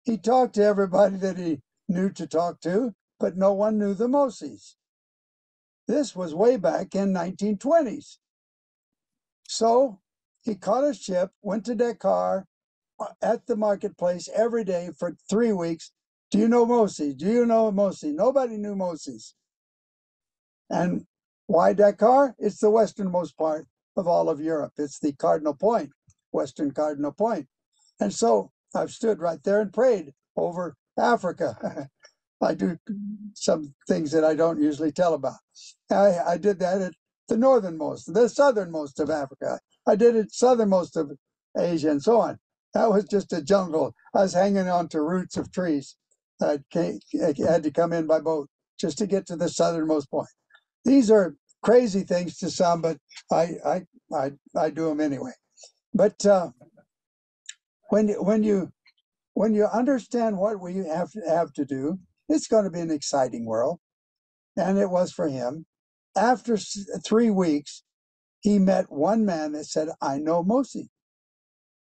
He 0.05 0.19
talked 0.19 0.55
to 0.55 0.65
everybody 0.65 1.17
that 1.17 1.37
he 1.37 1.61
knew 1.89 2.11
to 2.11 2.27
talk 2.27 2.61
to, 2.63 2.95
but 3.19 3.37
no 3.37 3.53
one 3.53 3.79
knew 3.79 3.95
the 3.95 4.09
Mossis. 4.09 4.77
This 5.89 6.17
was 6.17 6.35
way 6.35 6.57
back 6.57 6.95
in 6.95 7.13
1920s. 7.13 8.19
So 9.49 10.01
he 10.43 10.55
caught 10.55 10.85
a 10.85 10.95
ship, 10.95 11.31
went 11.43 11.65
to 11.67 11.75
Dakar 11.75 12.47
uh, 12.99 13.07
at 13.23 13.47
the 13.47 13.57
marketplace 13.57 14.29
every 14.35 14.65
day 14.65 14.91
for 14.99 15.17
three 15.31 15.53
weeks. 15.53 15.93
Do 16.31 16.39
you 16.39 16.49
know 16.49 16.67
Moses? 16.67 17.15
Do 17.15 17.27
you 17.27 17.47
know 17.47 17.71
Moses? 17.71 18.13
Nobody 18.13 18.57
knew 18.57 18.75
Moses. 18.75 19.35
And 20.69 21.07
why 21.47 21.73
Dakar? 21.73 22.35
It's 22.39 22.59
the 22.59 22.71
westernmost 22.71 23.37
part 23.39 23.67
of 23.97 24.09
all 24.09 24.29
of 24.29 24.41
Europe. 24.41 24.73
It's 24.77 24.99
the 24.99 25.13
cardinal 25.13 25.55
point, 25.55 25.91
western 26.33 26.73
cardinal 26.73 27.13
point. 27.13 27.47
And 28.01 28.13
so 28.13 28.51
I've 28.75 28.91
stood 28.91 29.21
right 29.21 29.43
there 29.45 29.61
and 29.61 29.73
prayed 29.73 30.13
over 30.37 30.77
Africa. 30.99 31.89
I 32.43 32.55
do 32.55 32.79
some 33.35 33.75
things 33.89 34.13
that 34.13 34.25
I 34.25 34.35
don't 34.35 34.61
usually 34.61 34.93
tell 34.93 35.15
about. 35.15 35.37
I, 35.91 36.19
I 36.27 36.37
did 36.37 36.59
that 36.61 36.83
at 36.83 36.93
the 37.29 37.37
northernmost, 37.37 38.13
the 38.13 38.29
southernmost 38.29 39.01
of 39.01 39.11
Africa. 39.11 39.59
I 39.87 39.97
did 39.97 40.17
it 40.17 40.33
southernmost 40.33 40.97
of 40.97 41.13
Asia 41.59 41.91
and 41.91 42.03
so 42.03 42.21
on. 42.21 42.39
That 42.75 42.91
was 42.91 43.05
just 43.05 43.33
a 43.33 43.43
jungle. 43.43 43.95
I 44.15 44.23
was 44.23 44.35
hanging 44.35 44.69
on 44.69 44.89
to 44.89 45.01
roots 45.01 45.37
of 45.37 45.51
trees. 45.51 45.97
I, 46.41 46.59
had 47.15 47.63
to 47.63 47.71
come 47.73 47.93
in 47.95 48.07
by 48.07 48.21
boat 48.21 48.49
just 48.79 48.99
to 48.99 49.07
get 49.07 49.27
to 49.29 49.37
the 49.37 49.49
southernmost 49.49 50.11
point. 50.11 50.29
These 50.85 51.11
are 51.11 51.35
crazy 51.63 52.03
things 52.03 52.37
to 52.39 52.51
some, 52.51 52.83
but 52.83 52.99
I 53.33 53.55
I 53.65 53.83
I, 54.15 54.33
I 54.55 54.71
do 54.71 54.89
them 54.89 55.01
anyway. 55.01 55.33
But 55.95 56.25
uh, 56.27 56.51
when 57.89 58.09
when 58.11 58.43
you 58.43 58.71
when 59.35 59.55
you 59.55 59.67
understand 59.67 60.37
what 60.37 60.61
we 60.61 60.77
have 60.77 61.11
have 61.27 61.53
to 61.55 61.65
do, 61.65 61.99
it's 62.29 62.49
going 62.49 62.65
to 62.65 62.71
be 62.71 62.81
an 62.81 62.91
exciting 62.91 63.47
world, 63.47 63.79
and 64.57 64.79
it 64.79 64.91
was 64.91 65.13
for 65.13 65.29
him. 65.29 65.67
After 66.17 66.57
three 67.05 67.31
weeks, 67.31 67.83
he 68.41 68.59
met 68.59 68.91
one 68.91 69.25
man 69.25 69.53
that 69.53 69.65
said, 69.67 69.89
"I 70.01 70.19
know 70.19 70.43
Mossi." 70.43 70.89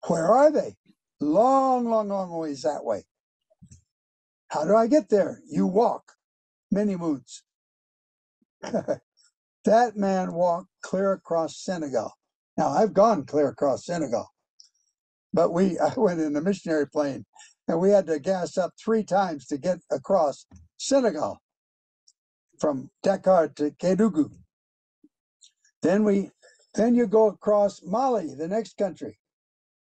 Where 0.08 0.28
are 0.28 0.52
they? 0.52 0.76
Long, 1.20 1.86
long, 1.86 2.10
long 2.10 2.32
ways 2.32 2.64
that 2.64 2.84
way. 2.84 3.04
How 4.50 4.66
do 4.66 4.76
I 4.76 4.88
get 4.88 5.10
there? 5.10 5.42
You 5.48 5.68
walk 5.68 6.14
many 6.72 6.96
moons. 6.96 7.44
that 8.62 9.98
man 9.98 10.34
walked 10.34 10.70
clear 10.82 11.14
across 11.14 11.64
Senegal. 11.64 12.12
Now 12.58 12.70
I've 12.70 12.94
gone 12.94 13.26
clear 13.26 13.50
across 13.50 13.86
Senegal, 13.86 14.28
but 15.34 15.52
we 15.54 15.80
I 15.80 15.94
went 15.96 16.20
in 16.22 16.36
a 16.36 16.42
missionary 16.42 16.88
plane 16.88 17.26
and 17.68 17.80
we 17.80 17.90
had 17.90 18.08
to 18.08 18.20
gas 18.20 18.58
up 18.58 18.74
three 18.78 19.04
times 19.04 19.46
to 19.48 19.58
get 19.58 19.80
across 19.92 20.46
Senegal 20.78 21.42
from 22.60 22.90
Dakar 23.04 23.50
to 23.50 23.72
Kédougou. 23.72 24.32
Then 25.82 26.04
we 26.04 26.30
then 26.74 26.96
you 26.96 27.08
go 27.08 27.28
across 27.28 27.82
Mali, 27.84 28.34
the 28.34 28.48
next 28.48 28.78
country. 28.78 29.18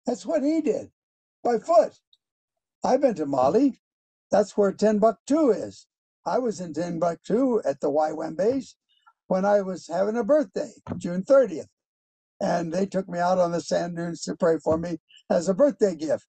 That's 0.05 0.25
what 0.25 0.43
he 0.43 0.61
did 0.61 0.91
by 1.43 1.57
foot. 1.57 1.93
I've 2.83 3.01
been 3.01 3.15
to 3.15 3.25
Mali. 3.25 3.79
That's 4.29 4.55
where 4.55 4.71
Timbuktu 4.71 5.49
is. 5.49 5.87
I 6.25 6.37
was 6.39 6.59
in 6.59 6.73
Timbuktu 6.73 7.61
at 7.65 7.79
the 7.79 7.89
YWAM 7.89 8.37
base 8.37 8.75
when 9.27 9.45
I 9.45 9.61
was 9.61 9.87
having 9.87 10.17
a 10.17 10.23
birthday, 10.23 10.71
June 10.97 11.23
30th. 11.23 11.67
And 12.41 12.73
they 12.73 12.85
took 12.85 13.07
me 13.07 13.19
out 13.19 13.39
on 13.39 13.51
the 13.51 13.61
sand 13.61 13.95
dunes 13.95 14.21
to 14.23 14.35
pray 14.35 14.57
for 14.63 14.77
me 14.77 14.99
as 15.29 15.47
a 15.47 15.53
birthday 15.53 15.95
gift. 15.95 16.25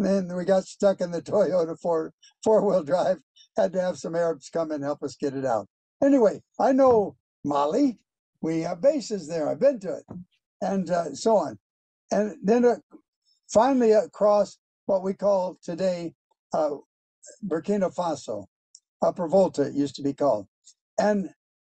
And 0.00 0.30
then 0.30 0.36
we 0.36 0.44
got 0.44 0.64
stuck 0.64 1.00
in 1.00 1.10
the 1.10 1.20
Toyota 1.22 1.78
four 1.78 2.12
four 2.42 2.66
wheel 2.66 2.82
drive. 2.82 3.18
Had 3.56 3.72
to 3.74 3.80
have 3.80 3.98
some 3.98 4.14
Arabs 4.14 4.48
come 4.48 4.70
and 4.70 4.82
help 4.82 5.02
us 5.02 5.16
get 5.16 5.34
it 5.34 5.44
out. 5.44 5.66
Anyway, 6.02 6.40
I 6.58 6.72
know 6.72 7.16
Mali. 7.44 7.98
We 8.40 8.60
have 8.60 8.80
bases 8.80 9.28
there. 9.28 9.50
I've 9.50 9.60
been 9.60 9.78
to 9.80 9.96
it, 9.96 10.04
and 10.62 10.90
uh, 10.90 11.14
so 11.14 11.36
on. 11.36 11.58
And 12.10 12.36
then 12.42 12.64
uh, 12.64 12.76
finally 13.52 13.92
across 13.92 14.56
what 14.86 15.02
we 15.02 15.12
call 15.12 15.58
today 15.62 16.14
uh, 16.54 16.70
Burkina 17.46 17.94
Faso, 17.94 18.46
Upper 19.02 19.28
Volta 19.28 19.62
it 19.62 19.74
used 19.74 19.96
to 19.96 20.02
be 20.02 20.14
called, 20.14 20.46
and 20.98 21.28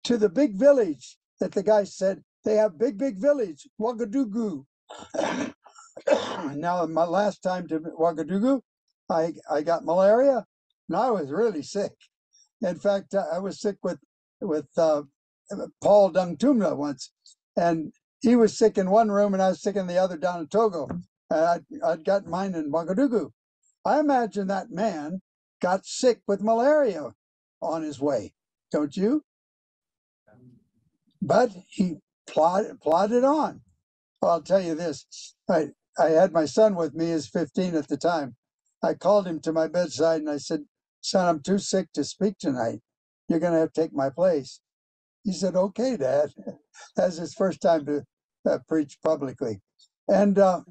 to 0.05 0.17
the 0.17 0.29
big 0.29 0.55
village 0.55 1.17
that 1.41 1.51
the 1.51 1.63
guy 1.63 1.83
said 1.83 2.23
they 2.45 2.55
have 2.55 2.79
big 2.79 2.97
big 2.97 3.17
village 3.17 3.67
Ouagadougou. 3.79 4.65
now 6.55 6.85
my 6.85 7.05
last 7.05 7.41
time 7.43 7.67
to 7.67 7.79
Ouagadougou, 7.79 8.61
I 9.09 9.33
I 9.49 9.61
got 9.61 9.85
malaria, 9.85 10.45
and 10.89 10.97
I 10.97 11.11
was 11.11 11.29
really 11.31 11.63
sick. 11.63 11.93
In 12.61 12.75
fact, 12.75 13.15
I 13.15 13.39
was 13.39 13.61
sick 13.61 13.77
with 13.83 13.99
with 14.41 14.67
uh, 14.77 15.03
Paul 15.81 16.11
Dungtumna 16.11 16.75
once, 16.75 17.11
and 17.57 17.93
he 18.21 18.35
was 18.35 18.57
sick 18.57 18.77
in 18.77 18.89
one 18.89 19.11
room, 19.11 19.33
and 19.33 19.43
I 19.43 19.49
was 19.49 19.61
sick 19.61 19.75
in 19.75 19.87
the 19.87 19.97
other 19.97 20.17
down 20.17 20.41
in 20.41 20.47
Togo. 20.47 20.87
I'd, 21.29 21.65
I'd 21.83 22.05
got 22.05 22.25
mine 22.25 22.55
in 22.55 22.71
Ouagadougou. 22.71 23.31
I 23.85 23.99
imagine 23.99 24.47
that 24.47 24.71
man 24.71 25.21
got 25.61 25.85
sick 25.85 26.21
with 26.27 26.41
malaria 26.41 27.11
on 27.61 27.83
his 27.83 27.99
way, 27.99 28.33
don't 28.71 28.95
you? 28.95 29.23
But 31.21 31.51
he 31.67 31.97
plodded, 32.27 32.79
plodded 32.81 33.23
on. 33.23 33.61
I'll 34.21 34.41
tell 34.41 34.61
you 34.61 34.75
this. 34.75 35.05
I, 35.49 35.69
I 35.97 36.09
had 36.09 36.33
my 36.33 36.45
son 36.45 36.75
with 36.75 36.93
me, 36.93 37.11
he's 37.11 37.27
15 37.27 37.75
at 37.75 37.87
the 37.87 37.97
time. 37.97 38.35
I 38.83 38.93
called 38.93 39.27
him 39.27 39.39
to 39.41 39.53
my 39.53 39.67
bedside 39.67 40.21
and 40.21 40.29
I 40.29 40.37
said, 40.37 40.65
Son, 41.01 41.27
I'm 41.27 41.41
too 41.41 41.59
sick 41.59 41.91
to 41.93 42.03
speak 42.03 42.37
tonight. 42.37 42.81
You're 43.27 43.39
going 43.39 43.53
to 43.53 43.59
have 43.59 43.73
to 43.73 43.81
take 43.81 43.93
my 43.93 44.09
place. 44.09 44.61
He 45.23 45.33
said, 45.33 45.55
Okay, 45.55 45.97
Dad. 45.97 46.33
That's 46.95 47.17
his 47.17 47.33
first 47.33 47.61
time 47.61 47.85
to 47.85 48.03
uh, 48.49 48.59
preach 48.67 48.97
publicly. 49.03 49.61
And 50.07 50.37
uh, 50.37 50.61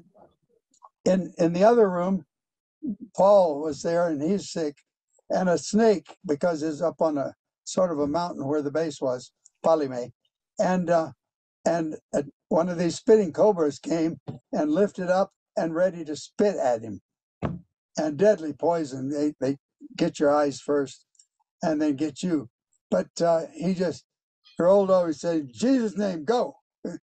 in 1.05 1.33
in 1.37 1.53
the 1.53 1.63
other 1.63 1.89
room, 1.89 2.25
Paul 3.15 3.61
was 3.61 3.81
there 3.81 4.07
and 4.09 4.21
he's 4.21 4.51
sick, 4.51 4.77
and 5.29 5.49
a 5.49 5.57
snake 5.57 6.17
because 6.25 6.61
he's 6.61 6.81
up 6.81 7.01
on 7.01 7.17
a 7.17 7.33
sort 7.63 7.91
of 7.91 7.99
a 7.99 8.07
mountain 8.07 8.45
where 8.45 8.61
the 8.61 8.71
base 8.71 9.01
was, 9.01 9.31
Palime, 9.65 10.11
and 10.59 10.89
uh, 10.89 11.11
and 11.65 11.95
uh, 12.13 12.23
one 12.53 12.69
of 12.69 12.77
these 12.77 12.95
spitting 12.95 13.33
cobras 13.33 13.79
came 13.79 14.19
and 14.51 14.71
lifted 14.71 15.09
up 15.09 15.31
and 15.57 15.73
ready 15.73 16.05
to 16.05 16.15
spit 16.15 16.55
at 16.55 16.83
him, 16.83 17.01
and 17.97 18.15
deadly 18.15 18.53
poison. 18.53 19.09
They 19.09 19.33
they 19.39 19.57
get 19.97 20.19
your 20.19 20.29
eyes 20.29 20.61
first, 20.61 21.03
and 21.63 21.81
then 21.81 21.95
get 21.95 22.21
you. 22.21 22.49
But 22.91 23.09
uh, 23.19 23.47
he 23.55 23.73
just 23.73 24.05
rolled 24.59 24.91
over 24.91 25.07
and 25.07 25.15
said, 25.15 25.49
"Jesus' 25.51 25.97
name, 25.97 26.25
go." 26.25 26.55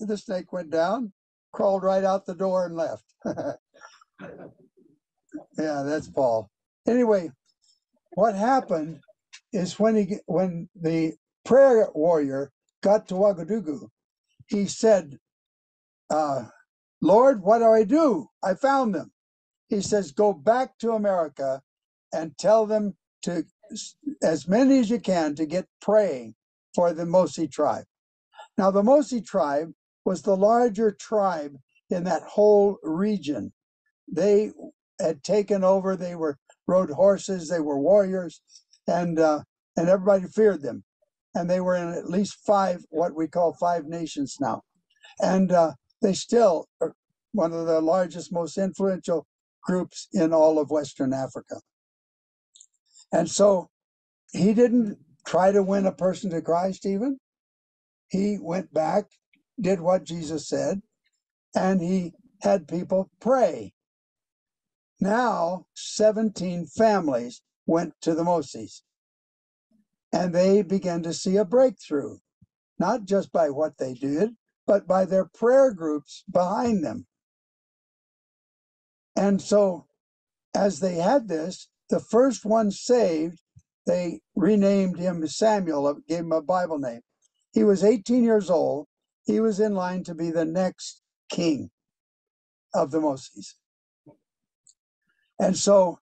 The 0.00 0.16
snake 0.16 0.50
went 0.50 0.70
down, 0.70 1.12
crawled 1.52 1.82
right 1.82 2.04
out 2.04 2.24
the 2.24 2.34
door 2.34 2.64
and 2.64 2.74
left. 2.74 3.04
yeah, 3.26 3.56
that's 5.58 6.08
Paul. 6.08 6.48
Anyway, 6.88 7.32
what 8.14 8.34
happened 8.34 9.00
is 9.52 9.78
when 9.78 9.96
he 9.96 10.16
when 10.24 10.70
the 10.74 11.12
prayer 11.44 11.88
warrior 11.94 12.50
got 12.82 13.08
to 13.08 13.14
Ouagadougou, 13.14 13.90
he 14.46 14.66
said, 14.66 15.18
uh, 16.10 16.46
"Lord, 17.00 17.42
what 17.42 17.58
do 17.58 17.66
I 17.66 17.84
do? 17.84 18.30
I 18.42 18.54
found 18.54 18.94
them." 18.94 19.12
He 19.68 19.80
says, 19.80 20.12
"Go 20.12 20.32
back 20.32 20.78
to 20.78 20.92
America 20.92 21.62
and 22.12 22.36
tell 22.38 22.66
them 22.66 22.96
to 23.22 23.44
as 24.22 24.46
many 24.48 24.78
as 24.78 24.90
you 24.90 25.00
can 25.00 25.34
to 25.34 25.46
get 25.46 25.68
praying 25.80 26.34
for 26.74 26.92
the 26.92 27.06
Mossi 27.06 27.48
tribe." 27.48 27.86
Now, 28.56 28.70
the 28.70 28.82
Mossi 28.82 29.20
tribe 29.20 29.72
was 30.04 30.22
the 30.22 30.36
larger 30.36 30.92
tribe 30.92 31.56
in 31.90 32.04
that 32.04 32.22
whole 32.22 32.78
region. 32.82 33.52
They 34.08 34.52
had 35.00 35.22
taken 35.22 35.64
over. 35.64 35.96
They 35.96 36.14
were 36.14 36.38
rode 36.66 36.90
horses. 36.90 37.48
They 37.48 37.60
were 37.60 37.78
warriors, 37.78 38.40
and 38.86 39.18
uh, 39.18 39.42
and 39.76 39.88
everybody 39.88 40.26
feared 40.28 40.62
them. 40.62 40.84
And 41.36 41.50
they 41.50 41.60
were 41.60 41.76
in 41.76 41.92
at 41.92 42.10
least 42.10 42.38
five 42.46 42.84
what 42.88 43.14
we 43.14 43.28
call 43.28 43.52
five 43.52 43.84
nations 43.84 44.38
now, 44.40 44.62
and 45.20 45.52
uh, 45.52 45.72
they 46.00 46.14
still 46.14 46.66
are 46.80 46.94
one 47.32 47.52
of 47.52 47.66
the 47.66 47.80
largest, 47.80 48.32
most 48.32 48.56
influential 48.56 49.26
groups 49.62 50.08
in 50.14 50.32
all 50.32 50.58
of 50.58 50.70
Western 50.70 51.12
Africa. 51.12 51.60
And 53.12 53.30
so, 53.30 53.68
he 54.32 54.54
didn't 54.54 54.98
try 55.26 55.52
to 55.52 55.62
win 55.62 55.84
a 55.86 55.92
person 55.92 56.30
to 56.30 56.40
Christ. 56.40 56.86
Even 56.86 57.18
he 58.08 58.38
went 58.40 58.72
back, 58.72 59.04
did 59.60 59.80
what 59.80 60.04
Jesus 60.04 60.48
said, 60.48 60.80
and 61.54 61.82
he 61.82 62.12
had 62.42 62.68
people 62.68 63.10
pray. 63.20 63.74
Now, 65.00 65.66
17 65.74 66.66
families 66.66 67.42
went 67.66 67.94
to 68.02 68.14
the 68.14 68.24
Moses. 68.24 68.82
And 70.16 70.34
they 70.34 70.62
began 70.62 71.02
to 71.02 71.12
see 71.12 71.36
a 71.36 71.44
breakthrough, 71.44 72.16
not 72.78 73.04
just 73.04 73.30
by 73.32 73.50
what 73.50 73.76
they 73.76 73.92
did, 73.92 74.30
but 74.66 74.86
by 74.86 75.04
their 75.04 75.26
prayer 75.26 75.74
groups 75.74 76.24
behind 76.30 76.82
them. 76.82 77.06
And 79.14 79.42
so, 79.42 79.88
as 80.54 80.80
they 80.80 80.94
had 80.94 81.28
this, 81.28 81.68
the 81.90 82.00
first 82.00 82.46
one 82.46 82.70
saved, 82.70 83.42
they 83.84 84.22
renamed 84.34 84.98
him 84.98 85.26
Samuel, 85.26 85.86
uh, 85.86 85.94
gave 86.08 86.20
him 86.20 86.32
a 86.32 86.40
Bible 86.40 86.78
name. 86.78 87.02
He 87.52 87.62
was 87.62 87.84
18 87.84 88.24
years 88.24 88.48
old. 88.48 88.86
He 89.26 89.38
was 89.38 89.60
in 89.60 89.74
line 89.74 90.02
to 90.04 90.14
be 90.14 90.30
the 90.30 90.46
next 90.46 91.02
king 91.28 91.70
of 92.72 92.90
the 92.90 93.02
Mossis. 93.02 93.54
And 95.38 95.58
so 95.58 95.98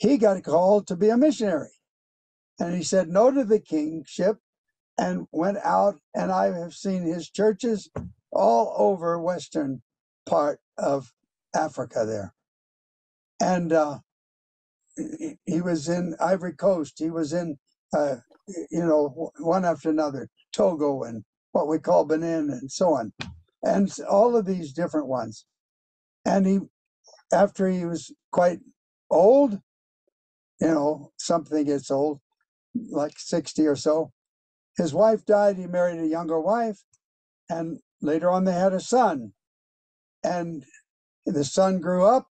he 0.00 0.18
got 0.18 0.42
called 0.42 0.88
to 0.88 0.96
be 0.96 1.10
a 1.10 1.16
missionary. 1.16 1.70
And 2.60 2.74
he 2.74 2.82
said 2.82 3.08
no 3.08 3.30
to 3.30 3.44
the 3.44 3.60
kingship 3.60 4.38
and 4.98 5.26
went 5.32 5.58
out. 5.64 5.96
And 6.14 6.32
I 6.32 6.52
have 6.58 6.74
seen 6.74 7.02
his 7.02 7.30
churches 7.30 7.90
all 8.32 8.74
over 8.76 9.18
western 9.20 9.82
part 10.26 10.60
of 10.78 11.12
Africa 11.54 12.04
there. 12.06 12.34
And 13.40 13.72
uh, 13.72 13.98
he- 14.96 15.38
was 15.62 15.88
in 15.88 16.14
Ivory 16.20 16.54
Coast. 16.54 16.98
He 16.98 17.10
was 17.10 17.32
in, 17.32 17.58
uh, 17.96 18.16
you 18.70 18.84
know, 18.84 19.32
one 19.38 19.64
after 19.64 19.90
another, 19.90 20.28
Togo 20.52 21.02
and 21.02 21.24
what 21.52 21.68
we 21.68 21.78
call 21.78 22.04
Benin 22.04 22.50
and 22.50 22.70
so 22.70 22.94
on, 22.94 23.12
and 23.62 23.92
all 24.10 24.36
of 24.36 24.46
these 24.46 24.72
different 24.72 25.08
ones. 25.08 25.46
And 26.24 26.46
he, 26.46 26.60
after 27.32 27.68
he 27.68 27.84
was 27.84 28.12
quite 28.32 28.60
old, 29.10 29.60
you 30.60 30.68
know, 30.68 31.12
something 31.18 31.64
gets 31.64 31.90
old, 31.90 32.20
like 32.74 33.18
60 33.18 33.66
or 33.66 33.76
so, 33.76 34.12
his 34.76 34.94
wife 34.94 35.24
died. 35.24 35.56
He 35.56 35.66
married 35.66 36.00
a 36.00 36.06
younger 36.06 36.40
wife, 36.40 36.82
and 37.48 37.80
later 38.00 38.30
on 38.30 38.44
they 38.44 38.54
had 38.54 38.72
a 38.72 38.80
son. 38.80 39.32
And 40.24 40.64
the 41.26 41.44
son 41.44 41.80
grew 41.80 42.06
up, 42.06 42.28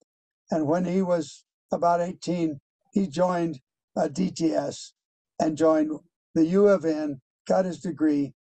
and 0.49 0.67
when 0.67 0.85
he 0.85 1.01
was 1.01 1.43
about 1.71 2.01
18, 2.01 2.59
he 2.93 3.07
joined 3.07 3.59
a 3.95 4.09
DTS 4.09 4.91
and 5.39 5.57
joined 5.57 5.91
the 6.33 6.45
U 6.45 6.67
of 6.67 6.85
N, 6.85 7.21
got 7.47 7.65
his 7.65 7.79
degree, 7.79 8.33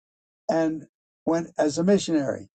and 0.48 0.86
went 1.26 1.48
as 1.58 1.78
a 1.78 1.84
missionary. 1.84 2.50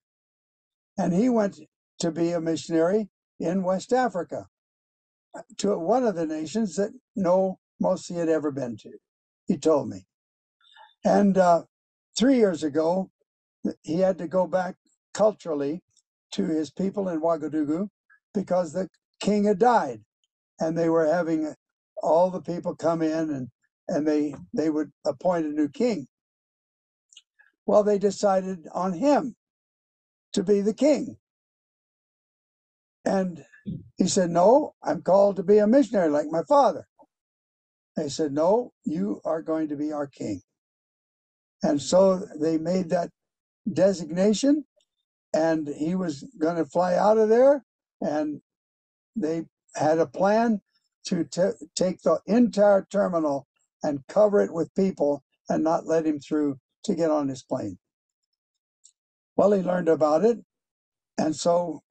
And 0.98 1.12
he 1.12 1.28
went 1.28 1.60
to 2.00 2.10
be 2.10 2.32
a 2.32 2.40
missionary 2.40 3.08
in 3.38 3.62
West 3.62 3.92
Africa 3.92 4.48
uh, 5.34 5.42
to 5.58 5.76
one 5.78 6.04
of 6.04 6.14
the 6.14 6.26
nations 6.26 6.76
that 6.76 6.92
no 7.14 7.58
Mossi 7.80 8.14
had 8.14 8.28
ever 8.28 8.50
been 8.50 8.76
to. 8.78 8.92
He 9.46 9.58
told 9.58 9.88
me. 9.88 10.06
And 11.04 11.38
uh, 11.38 11.64
three 12.18 12.36
years 12.36 12.62
ago, 12.64 13.10
he 13.82 14.00
had 14.00 14.18
to 14.18 14.28
go 14.28 14.46
back 14.46 14.76
culturally 15.14 15.82
to 16.32 16.46
his 16.46 16.70
people 16.70 17.08
in 17.08 17.20
Ouagadougou 17.20 17.88
because 18.34 18.72
the 18.72 18.88
king 19.20 19.44
had 19.44 19.58
died, 19.58 20.02
and 20.60 20.76
they 20.76 20.88
were 20.88 21.06
having 21.06 21.54
all 22.02 22.30
the 22.30 22.42
people 22.42 22.76
come 22.76 23.02
in 23.02 23.30
and 23.30 23.48
and 23.88 24.06
they 24.06 24.34
they 24.54 24.70
would 24.70 24.92
appoint 25.06 25.46
a 25.46 25.50
new 25.50 25.68
king. 25.68 26.08
Well, 27.66 27.84
they 27.84 27.98
decided 27.98 28.68
on 28.72 28.94
him 28.94 29.36
to 30.32 30.42
be 30.42 30.60
the 30.60 30.74
king, 30.74 31.18
and 33.04 33.44
he 33.96 34.08
said, 34.08 34.30
"No, 34.30 34.74
I'm 34.82 35.02
called 35.02 35.36
to 35.36 35.42
be 35.44 35.58
a 35.58 35.66
missionary 35.66 36.10
like 36.10 36.28
my 36.30 36.42
father." 36.44 36.86
They 37.96 38.08
said, 38.08 38.32
"No, 38.32 38.72
you 38.84 39.20
are 39.24 39.42
going 39.42 39.68
to 39.68 39.76
be 39.76 39.92
our 39.92 40.06
king." 40.06 40.42
And 41.62 41.80
so 41.82 42.16
they 42.40 42.58
made 42.58 42.90
that 42.90 43.10
designation, 43.72 44.66
and 45.34 45.68
he 45.68 45.94
was 45.94 46.24
going 46.38 46.56
to 46.56 46.66
fly 46.66 46.94
out 46.96 47.18
of 47.18 47.28
there, 47.28 47.64
and 48.00 48.42
they 49.16 49.46
had 49.76 49.98
a 49.98 50.06
plan 50.06 50.62
to 51.06 51.24
ta- 51.24 51.52
take 51.74 52.02
the 52.02 52.20
entire 52.26 52.86
terminal 52.90 53.46
and 53.82 54.06
cover 54.08 54.40
it 54.40 54.52
with 54.52 54.74
people 54.74 55.24
and 55.48 55.64
not 55.64 55.86
let 55.86 56.06
him 56.06 56.20
through 56.20 56.58
to 56.84 56.94
get 56.94 57.10
on 57.10 57.28
his 57.28 57.42
plane. 57.42 57.78
Well, 59.36 59.52
he 59.52 59.62
learned 59.62 59.88
about 59.88 60.24
it, 60.24 60.38
and 61.18 61.36
so 61.36 61.82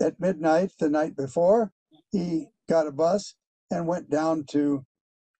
at 0.00 0.20
midnight 0.20 0.72
the 0.80 0.90
night 0.90 1.16
before, 1.16 1.72
he 2.12 2.48
got 2.68 2.86
a 2.86 2.92
bus 2.92 3.34
and 3.70 3.86
went 3.88 4.10
down 4.10 4.44
to 4.50 4.84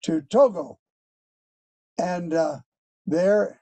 to 0.09 0.23
Togo, 0.23 0.79
and 1.99 2.33
uh, 2.33 2.61
there 3.07 3.61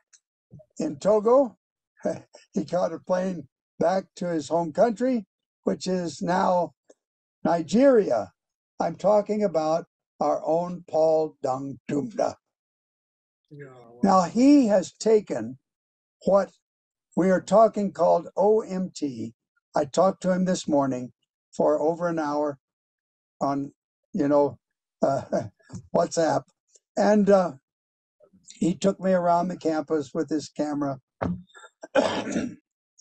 in 0.78 0.96
Togo, 0.96 1.58
he 2.54 2.64
caught 2.64 2.92
a 2.92 3.00
plane 3.00 3.48
back 3.80 4.04
to 4.14 4.28
his 4.28 4.48
home 4.48 4.72
country, 4.72 5.26
which 5.64 5.88
is 5.88 6.22
now 6.22 6.72
Nigeria. 7.42 8.32
I'm 8.78 8.94
talking 8.94 9.42
about 9.42 9.86
our 10.20 10.40
own 10.46 10.84
Paul 10.88 11.36
Dung 11.42 11.80
Dumda. 11.90 12.36
Yeah, 13.50 13.66
well, 13.90 13.98
Now 14.04 14.22
he 14.22 14.68
has 14.68 14.92
taken 14.92 15.58
what 16.26 16.52
we 17.16 17.28
are 17.28 17.40
talking 17.40 17.90
called 17.90 18.28
OMT. 18.38 19.32
I 19.74 19.84
talked 19.84 20.22
to 20.22 20.30
him 20.30 20.44
this 20.44 20.68
morning 20.68 21.12
for 21.52 21.80
over 21.80 22.06
an 22.06 22.20
hour 22.20 22.60
on, 23.40 23.72
you 24.12 24.28
know, 24.28 24.60
uh, 25.02 25.22
WhatsApp, 25.94 26.42
and 26.96 27.30
uh, 27.30 27.52
he 28.54 28.74
took 28.74 29.00
me 29.00 29.12
around 29.12 29.48
the 29.48 29.56
campus 29.56 30.12
with 30.14 30.28
his 30.28 30.48
camera 30.48 30.98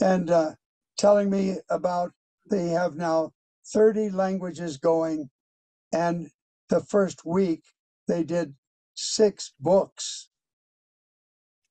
and 0.02 0.30
uh, 0.30 0.52
telling 0.98 1.30
me 1.30 1.58
about 1.70 2.12
they 2.50 2.68
have 2.70 2.96
now 2.96 3.32
30 3.74 4.12
languages 4.12 4.78
going, 4.78 5.30
and 5.94 6.28
the 6.70 6.82
first 6.82 7.26
week 7.26 7.64
they 8.08 8.24
did 8.24 8.54
six 8.94 9.54
books 9.60 10.30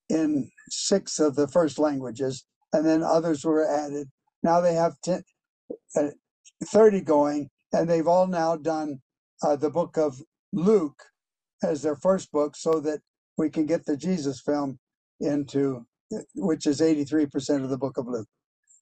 in 0.08 0.50
six 0.68 1.18
of 1.18 1.36
the 1.36 1.48
first 1.48 1.78
languages, 1.78 2.44
and 2.72 2.86
then 2.86 3.02
others 3.02 3.44
were 3.44 3.66
added. 3.66 4.08
Now 4.42 4.60
they 4.60 4.74
have 4.74 5.00
10, 5.02 5.22
uh, 5.96 6.08
30 6.64 7.00
going, 7.02 7.50
and 7.72 7.88
they've 7.88 8.06
all 8.06 8.26
now 8.26 8.56
done 8.56 9.00
uh, 9.42 9.56
the 9.56 9.70
book 9.70 9.96
of 9.96 10.20
Luke 10.54 11.02
as 11.62 11.82
their 11.82 11.96
first 11.96 12.30
book 12.30 12.56
so 12.56 12.80
that 12.80 13.00
we 13.36 13.50
can 13.50 13.66
get 13.66 13.84
the 13.84 13.96
Jesus 13.96 14.40
film 14.40 14.78
into, 15.20 15.86
which 16.34 16.66
is 16.66 16.80
83% 16.80 17.62
of 17.62 17.70
the 17.70 17.78
book 17.78 17.98
of 17.98 18.06
Luke. 18.06 18.28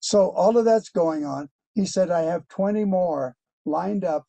So 0.00 0.30
all 0.30 0.58
of 0.58 0.64
that's 0.64 0.90
going 0.90 1.24
on. 1.24 1.48
He 1.74 1.86
said, 1.86 2.10
I 2.10 2.22
have 2.22 2.48
20 2.48 2.84
more 2.84 3.36
lined 3.64 4.04
up 4.04 4.26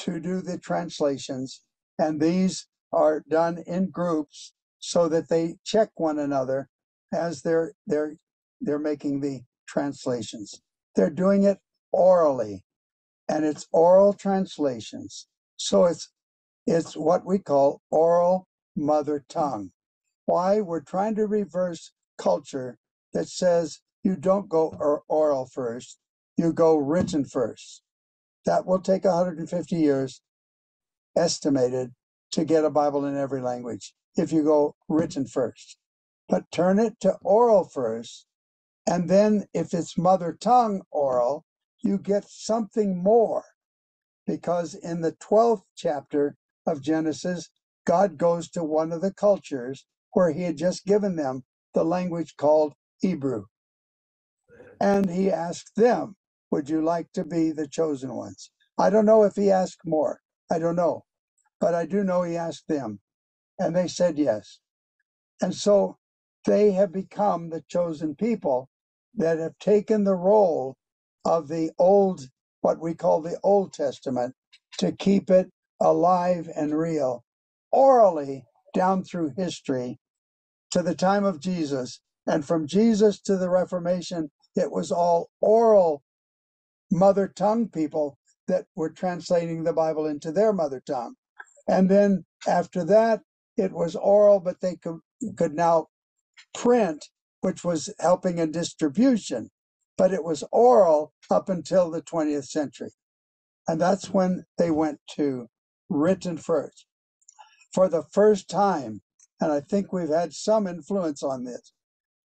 to 0.00 0.20
do 0.20 0.42
the 0.42 0.58
translations, 0.58 1.62
and 1.98 2.20
these 2.20 2.66
are 2.92 3.24
done 3.28 3.62
in 3.66 3.90
groups 3.90 4.52
so 4.80 5.08
that 5.08 5.28
they 5.28 5.56
check 5.64 5.90
one 5.94 6.18
another 6.18 6.68
as 7.14 7.42
they're 7.42 7.72
they're 7.86 8.16
they're 8.60 8.78
making 8.78 9.20
the 9.20 9.42
translations. 9.66 10.60
They're 10.96 11.10
doing 11.10 11.44
it 11.44 11.58
orally, 11.92 12.64
and 13.28 13.44
it's 13.44 13.66
oral 13.72 14.12
translations. 14.12 15.28
So 15.56 15.86
it's 15.86 16.10
it's 16.66 16.96
what 16.96 17.26
we 17.26 17.38
call 17.38 17.80
oral 17.90 18.46
mother 18.76 19.24
tongue. 19.28 19.72
Why 20.26 20.60
we're 20.60 20.80
trying 20.80 21.16
to 21.16 21.26
reverse 21.26 21.92
culture 22.18 22.78
that 23.12 23.28
says 23.28 23.80
you 24.02 24.16
don't 24.16 24.48
go 24.48 24.74
or- 24.78 25.02
oral 25.08 25.46
first, 25.46 25.98
you 26.36 26.52
go 26.52 26.76
written 26.76 27.24
first. 27.24 27.82
That 28.46 28.66
will 28.66 28.80
take 28.80 29.04
150 29.04 29.76
years, 29.76 30.22
estimated, 31.16 31.92
to 32.32 32.44
get 32.44 32.64
a 32.64 32.70
Bible 32.70 33.04
in 33.04 33.16
every 33.16 33.40
language 33.40 33.94
if 34.16 34.32
you 34.32 34.42
go 34.42 34.74
written 34.88 35.26
first. 35.26 35.76
But 36.28 36.50
turn 36.50 36.78
it 36.78 36.98
to 37.00 37.18
oral 37.22 37.64
first, 37.64 38.26
and 38.86 39.08
then 39.08 39.46
if 39.52 39.74
it's 39.74 39.98
mother 39.98 40.32
tongue 40.32 40.82
oral, 40.90 41.44
you 41.82 41.98
get 41.98 42.24
something 42.28 43.02
more. 43.02 43.44
Because 44.26 44.74
in 44.74 45.00
the 45.00 45.12
12th 45.12 45.64
chapter 45.76 46.36
of 46.66 46.82
Genesis, 46.82 47.50
God 47.86 48.18
goes 48.18 48.50
to 48.50 48.64
one 48.64 48.92
of 48.92 49.02
the 49.02 49.14
cultures 49.14 49.86
where 50.12 50.32
he 50.32 50.42
had 50.44 50.56
just 50.58 50.86
given 50.86 51.16
them 51.16 51.44
the 51.74 51.84
language 51.84 52.36
called 52.36 52.74
Hebrew. 53.00 53.46
And 54.80 55.10
he 55.10 55.30
asked 55.30 55.76
them, 55.76 56.16
Would 56.50 56.70
you 56.70 56.82
like 56.82 57.12
to 57.14 57.24
be 57.24 57.52
the 57.52 57.68
chosen 57.68 58.14
ones? 58.14 58.50
I 58.78 58.90
don't 58.90 59.06
know 59.06 59.24
if 59.24 59.36
he 59.36 59.50
asked 59.50 59.80
more. 59.86 60.20
I 60.50 60.58
don't 60.58 60.76
know. 60.76 61.04
But 61.60 61.74
I 61.74 61.86
do 61.86 62.04
know 62.04 62.22
he 62.22 62.36
asked 62.36 62.68
them. 62.68 63.00
And 63.58 63.76
they 63.76 63.88
said 63.88 64.18
yes. 64.18 64.60
And 65.42 65.54
so 65.54 65.98
they 66.46 66.72
have 66.72 66.92
become 66.92 67.50
the 67.50 67.64
chosen 67.68 68.16
people 68.16 68.70
that 69.16 69.38
have 69.40 69.58
taken 69.60 70.04
the 70.04 70.16
role 70.16 70.76
of 71.26 71.48
the 71.48 71.72
old, 71.78 72.22
what 72.62 72.80
we 72.80 72.94
call 72.94 73.22
the 73.22 73.40
Old 73.44 73.74
Testament, 73.74 74.34
to 74.78 74.92
keep 74.92 75.30
it 75.30 75.50
alive 75.82 76.48
and 76.54 76.78
real, 76.78 77.24
orally 77.72 78.44
down 78.72 79.02
through 79.02 79.32
history 79.36 79.98
to 80.70 80.82
the 80.82 80.94
time 80.94 81.24
of 81.24 81.40
Jesus. 81.40 82.00
And 82.26 82.44
from 82.44 82.66
Jesus 82.66 83.20
to 83.22 83.36
the 83.36 83.50
Reformation, 83.50 84.30
it 84.54 84.70
was 84.70 84.92
all 84.92 85.28
oral 85.40 86.02
mother 86.90 87.26
tongue 87.26 87.68
people 87.68 88.16
that 88.46 88.66
were 88.76 88.90
translating 88.90 89.64
the 89.64 89.72
Bible 89.72 90.06
into 90.06 90.30
their 90.30 90.52
mother 90.52 90.80
tongue. 90.86 91.14
And 91.66 91.88
then 91.88 92.24
after 92.46 92.84
that, 92.84 93.20
it 93.56 93.72
was 93.72 93.96
oral, 93.96 94.40
but 94.40 94.60
they 94.60 94.76
could, 94.76 95.00
could 95.36 95.54
now 95.54 95.88
print, 96.54 97.08
which 97.40 97.64
was 97.64 97.92
helping 97.98 98.38
in 98.38 98.52
distribution. 98.52 99.50
But 99.96 100.12
it 100.12 100.24
was 100.24 100.44
oral 100.52 101.12
up 101.30 101.48
until 101.48 101.90
the 101.90 102.02
20th 102.02 102.46
century. 102.46 102.90
And 103.68 103.80
that's 103.80 104.10
when 104.10 104.44
they 104.58 104.70
went 104.70 105.00
to 105.16 105.48
written 105.88 106.36
first. 106.36 106.86
For 107.72 107.88
the 107.88 108.02
first 108.02 108.48
time, 108.48 109.00
and 109.40 109.50
I 109.50 109.60
think 109.60 109.92
we've 109.92 110.08
had 110.08 110.32
some 110.32 110.66
influence 110.66 111.22
on 111.22 111.44
this, 111.44 111.72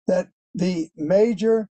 that 0.06 0.28
the 0.54 0.90
major 0.96 1.68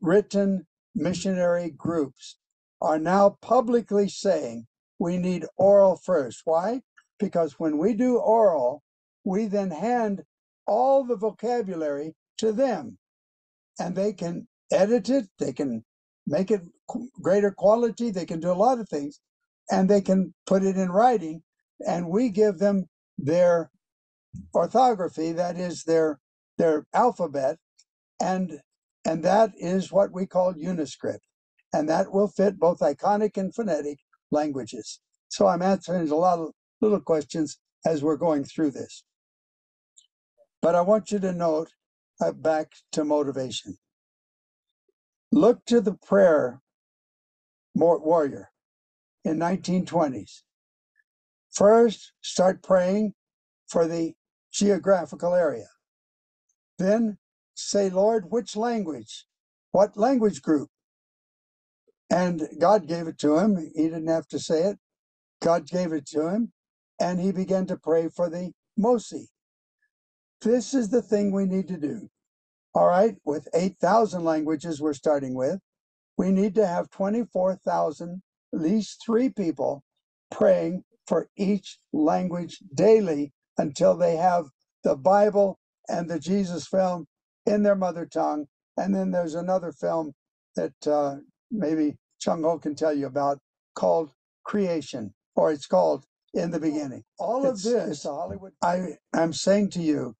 written 0.00 0.66
missionary 0.94 1.70
groups 1.70 2.36
are 2.80 2.98
now 2.98 3.38
publicly 3.40 4.08
saying 4.08 4.66
we 4.98 5.18
need 5.18 5.46
oral 5.56 5.96
first. 5.96 6.42
Why? 6.44 6.82
Because 7.18 7.58
when 7.58 7.78
we 7.78 7.94
do 7.94 8.16
oral, 8.16 8.82
we 9.24 9.46
then 9.46 9.70
hand 9.70 10.22
all 10.66 11.04
the 11.04 11.16
vocabulary 11.16 12.14
to 12.38 12.52
them 12.52 12.98
and 13.78 13.94
they 13.94 14.12
can 14.12 14.48
edit 14.72 15.08
it, 15.08 15.26
they 15.38 15.52
can 15.52 15.84
make 16.26 16.50
it 16.50 16.62
greater 17.20 17.50
quality, 17.50 18.10
they 18.10 18.26
can 18.26 18.40
do 18.40 18.50
a 18.50 18.54
lot 18.54 18.78
of 18.78 18.88
things, 18.88 19.20
and 19.70 19.88
they 19.88 20.00
can 20.00 20.34
put 20.46 20.62
it 20.62 20.76
in 20.76 20.90
writing, 20.90 21.42
and 21.86 22.08
we 22.08 22.28
give 22.28 22.58
them 22.58 22.86
their 23.18 23.70
orthography, 24.54 25.32
that 25.32 25.56
is 25.56 25.84
their 25.84 26.18
their 26.58 26.86
alphabet, 26.94 27.58
and 28.20 28.60
and 29.04 29.22
that 29.22 29.52
is 29.56 29.92
what 29.92 30.12
we 30.12 30.26
call 30.26 30.54
Uniscript, 30.54 31.24
and 31.72 31.88
that 31.88 32.12
will 32.12 32.28
fit 32.28 32.58
both 32.58 32.80
iconic 32.80 33.36
and 33.36 33.54
phonetic 33.54 33.98
languages. 34.30 35.00
So 35.28 35.46
I'm 35.46 35.62
answering 35.62 36.10
a 36.10 36.14
lot 36.14 36.38
of 36.38 36.50
little 36.80 37.00
questions 37.00 37.58
as 37.84 38.02
we're 38.02 38.16
going 38.16 38.44
through 38.44 38.72
this. 38.72 39.04
But 40.62 40.74
I 40.74 40.80
want 40.80 41.12
you 41.12 41.18
to 41.20 41.32
note 41.32 41.68
uh, 42.20 42.32
back 42.32 42.72
to 42.92 43.04
motivation. 43.04 43.76
Look 45.30 45.64
to 45.66 45.80
the 45.80 45.94
prayer 45.94 46.60
warrior 47.74 48.50
in 49.26 49.38
1920s. 49.38 50.42
First, 51.52 52.12
start 52.20 52.62
praying 52.62 53.14
for 53.68 53.86
the 53.86 54.14
geographical 54.52 55.34
area. 55.34 55.66
Then 56.78 57.18
say, 57.54 57.90
Lord, 57.90 58.26
which 58.30 58.56
language? 58.56 59.26
What 59.72 59.96
language 59.96 60.42
group? 60.42 60.68
And 62.10 62.42
God 62.60 62.86
gave 62.86 63.08
it 63.08 63.18
to 63.18 63.38
him. 63.38 63.56
He 63.74 63.84
didn't 63.84 64.06
have 64.06 64.28
to 64.28 64.38
say 64.38 64.62
it. 64.62 64.78
God 65.42 65.66
gave 65.66 65.92
it 65.92 66.06
to 66.08 66.28
him. 66.28 66.52
And 67.00 67.20
he 67.20 67.32
began 67.32 67.66
to 67.66 67.76
pray 67.76 68.08
for 68.08 68.30
the 68.30 68.52
Mossi. 68.78 69.26
This 70.40 70.72
is 70.72 70.88
the 70.90 71.02
thing 71.02 71.32
we 71.32 71.46
need 71.46 71.68
to 71.68 71.78
do. 71.78 72.08
All 72.74 72.86
right, 72.86 73.16
with 73.24 73.48
8,000 73.54 74.22
languages 74.22 74.80
we're 74.80 74.92
starting 74.92 75.34
with, 75.34 75.58
we 76.18 76.30
need 76.30 76.54
to 76.54 76.66
have 76.66 76.90
24,000, 76.90 78.22
at 78.54 78.60
least 78.60 79.02
three 79.04 79.28
people 79.28 79.82
praying 80.30 80.84
for 81.06 81.28
each 81.36 81.78
language 81.92 82.58
daily 82.74 83.32
until 83.58 83.96
they 83.96 84.16
have 84.16 84.46
the 84.84 84.96
Bible 84.96 85.58
and 85.88 86.08
the 86.10 86.18
Jesus 86.18 86.66
film 86.66 87.06
in 87.46 87.62
their 87.62 87.76
mother 87.76 88.06
tongue. 88.06 88.46
And 88.76 88.94
then 88.94 89.10
there's 89.10 89.34
another 89.34 89.72
film 89.72 90.12
that 90.56 90.74
uh, 90.86 91.16
maybe 91.50 91.96
Chung 92.20 92.42
Ho 92.42 92.58
can 92.58 92.74
tell 92.74 92.94
you 92.94 93.06
about 93.06 93.38
called 93.74 94.10
Creation, 94.44 95.14
or 95.36 95.52
it's 95.52 95.66
called 95.66 96.04
In 96.34 96.50
the 96.50 96.60
Beginning. 96.60 97.04
All 97.18 97.38
of 97.46 97.58
It's- 97.58 97.62
this, 97.64 97.90
it's 97.98 98.04
a 98.04 98.14
Hollywood- 98.14 98.54
I 98.62 98.98
am 99.14 99.32
saying 99.32 99.70
to 99.70 99.82
you, 99.82 100.14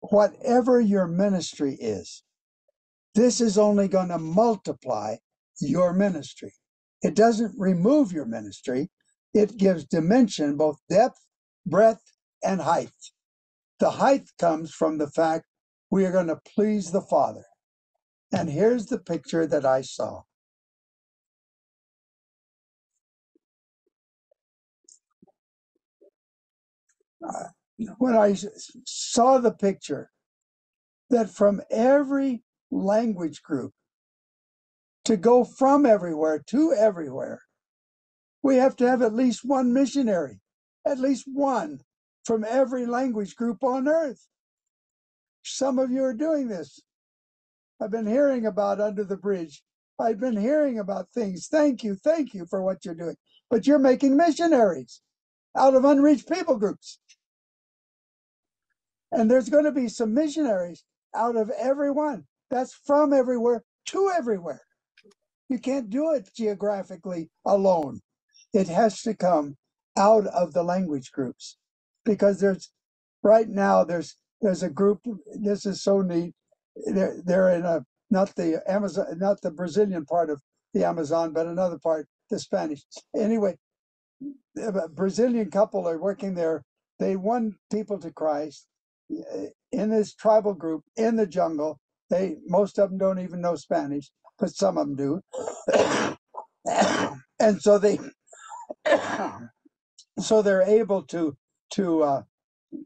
whatever 0.00 0.80
your 0.80 1.06
ministry 1.06 1.74
is, 1.74 2.22
this 3.14 3.40
is 3.40 3.58
only 3.58 3.88
going 3.88 4.08
to 4.08 4.18
multiply 4.18 5.16
your 5.60 5.92
ministry. 5.92 6.52
It 7.06 7.14
doesn't 7.14 7.54
remove 7.56 8.10
your 8.10 8.24
ministry, 8.24 8.90
it 9.32 9.56
gives 9.56 9.84
dimension, 9.84 10.56
both 10.56 10.78
depth, 10.90 11.24
breadth, 11.64 12.02
and 12.42 12.60
height. 12.60 12.90
The 13.78 13.90
height 13.90 14.28
comes 14.40 14.72
from 14.74 14.98
the 14.98 15.06
fact 15.06 15.44
we 15.88 16.04
are 16.04 16.10
going 16.10 16.26
to 16.26 16.40
please 16.56 16.90
the 16.90 17.00
Father. 17.00 17.44
And 18.32 18.50
here's 18.50 18.86
the 18.86 18.98
picture 18.98 19.46
that 19.46 19.64
I 19.64 19.82
saw. 19.82 20.22
Uh, 27.24 27.44
I 28.00 28.36
saw 28.84 29.38
the 29.38 29.52
picture, 29.52 30.10
that 31.10 31.30
from 31.30 31.62
every 31.70 32.42
language 32.72 33.44
group 33.44 33.74
to 35.06 35.16
go 35.16 35.44
from 35.44 35.86
everywhere 35.86 36.42
to 36.48 36.72
everywhere, 36.72 37.40
we 38.42 38.56
have 38.56 38.74
to 38.76 38.88
have 38.88 39.02
at 39.02 39.14
least 39.14 39.44
one 39.44 39.72
missionary, 39.72 40.40
at 40.84 40.98
least 40.98 41.24
one 41.32 41.80
from 42.24 42.44
every 42.44 42.86
language 42.86 43.36
group 43.36 43.62
on 43.62 43.86
earth. 43.86 44.26
Some 45.44 45.78
of 45.78 45.92
you 45.92 46.02
are 46.02 46.12
doing 46.12 46.48
this. 46.48 46.80
I've 47.80 47.92
been 47.92 48.06
hearing 48.06 48.46
about 48.46 48.80
Under 48.80 49.04
the 49.04 49.16
Bridge. 49.16 49.62
I've 49.98 50.18
been 50.18 50.36
hearing 50.36 50.80
about 50.80 51.08
things. 51.10 51.46
Thank 51.46 51.84
you, 51.84 51.94
thank 51.94 52.34
you 52.34 52.44
for 52.44 52.62
what 52.62 52.84
you're 52.84 52.94
doing. 52.94 53.16
But 53.48 53.64
you're 53.64 53.78
making 53.78 54.16
missionaries 54.16 55.02
out 55.56 55.74
of 55.74 55.84
unreached 55.84 56.28
people 56.28 56.56
groups. 56.56 56.98
And 59.12 59.30
there's 59.30 59.48
going 59.48 59.64
to 59.64 59.72
be 59.72 59.88
some 59.88 60.14
missionaries 60.14 60.82
out 61.14 61.36
of 61.36 61.50
everyone. 61.50 62.24
That's 62.50 62.74
from 62.74 63.12
everywhere 63.12 63.62
to 63.86 64.10
everywhere. 64.10 64.62
You 65.48 65.58
can't 65.58 65.90
do 65.90 66.12
it 66.12 66.30
geographically 66.36 67.30
alone. 67.46 68.00
It 68.54 68.68
has 68.68 69.02
to 69.02 69.14
come 69.14 69.56
out 69.98 70.26
of 70.28 70.54
the 70.54 70.62
language 70.64 71.12
groups 71.12 71.58
because 72.04 72.40
there's 72.40 72.70
right 73.22 73.48
now 73.48 73.84
there's 73.84 74.16
there's 74.42 74.62
a 74.62 74.70
group. 74.70 75.00
This 75.40 75.66
is 75.66 75.82
so 75.82 76.02
neat. 76.02 76.34
They're 76.86 77.22
they're 77.24 77.50
in 77.54 77.64
a 77.64 77.84
not 78.10 78.34
the 78.36 78.62
Amazon, 78.68 79.06
not 79.18 79.40
the 79.42 79.50
Brazilian 79.52 80.04
part 80.06 80.30
of 80.30 80.40
the 80.74 80.84
Amazon, 80.84 81.32
but 81.32 81.46
another 81.46 81.78
part, 81.78 82.08
the 82.30 82.38
Spanish. 82.38 82.84
Anyway, 83.16 83.56
a 84.62 84.88
Brazilian 84.88 85.50
couple 85.50 85.88
are 85.88 85.98
working 85.98 86.34
there. 86.34 86.64
They 86.98 87.16
won 87.16 87.56
people 87.72 87.98
to 88.00 88.10
Christ 88.12 88.66
uh, 89.12 89.46
in 89.72 89.90
this 89.90 90.14
tribal 90.14 90.54
group 90.54 90.84
in 90.96 91.16
the 91.16 91.26
jungle. 91.26 91.78
They 92.10 92.36
most 92.46 92.78
of 92.78 92.90
them 92.90 92.98
don't 92.98 93.20
even 93.20 93.40
know 93.40 93.56
Spanish, 93.56 94.10
but 94.38 94.50
some 94.54 94.78
of 94.78 94.86
them 94.88 94.96
do. 94.96 95.22
and 97.40 97.60
so 97.60 97.78
they 97.78 97.98
so 100.20 100.42
they're 100.42 100.62
able 100.62 101.02
to 101.02 101.36
to 101.72 102.02
uh, 102.02 102.22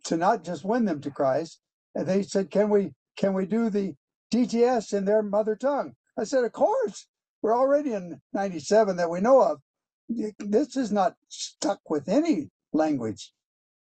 to 0.04 0.16
not 0.16 0.44
just 0.44 0.64
win 0.64 0.84
them 0.84 1.00
to 1.02 1.10
Christ. 1.10 1.60
And 1.94 2.06
they 2.06 2.22
said, 2.22 2.50
"Can 2.50 2.70
we 2.70 2.92
can 3.16 3.34
we 3.34 3.46
do 3.46 3.70
the 3.70 3.94
DTS 4.32 4.92
in 4.94 5.04
their 5.04 5.22
mother 5.22 5.56
tongue?" 5.56 5.94
I 6.18 6.24
said, 6.24 6.44
"Of 6.44 6.52
course. 6.52 7.06
We're 7.42 7.56
already 7.56 7.94
in 7.94 8.20
'97 8.34 8.96
that 8.96 9.10
we 9.10 9.20
know 9.20 9.40
of. 9.42 9.60
This 10.38 10.76
is 10.76 10.92
not 10.92 11.14
stuck 11.28 11.80
with 11.88 12.08
any 12.08 12.50
language. 12.72 13.32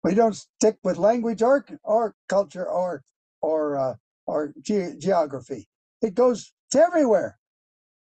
We 0.04 0.16
don't 0.16 0.36
stick 0.36 0.78
with 0.84 0.98
language 0.98 1.42
or 1.42 1.66
or 1.84 2.16
culture 2.30 2.68
or 2.68 3.04
or 3.42 3.78
uh, 3.78 3.96
or 4.28 4.54
ge- 4.62 4.98
geography. 5.00 5.68
It 6.02 6.16
goes 6.16 6.54
to 6.72 6.80
everywhere, 6.80 7.40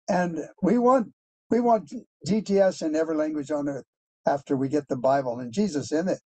and 0.08 0.38
we 0.62 0.78
want 0.78 1.08
we 1.50 1.60
want 1.60 1.92
DTS 2.26 2.82
in 2.82 2.96
every 2.96 3.16
language 3.16 3.50
on 3.50 3.68
earth 3.68 3.84
after 4.26 4.56
we 4.56 4.68
get 4.68 4.88
the 4.88 4.96
Bible 4.96 5.38
and 5.38 5.52
Jesus 5.52 5.92
in 5.92 6.08
it. 6.08 6.18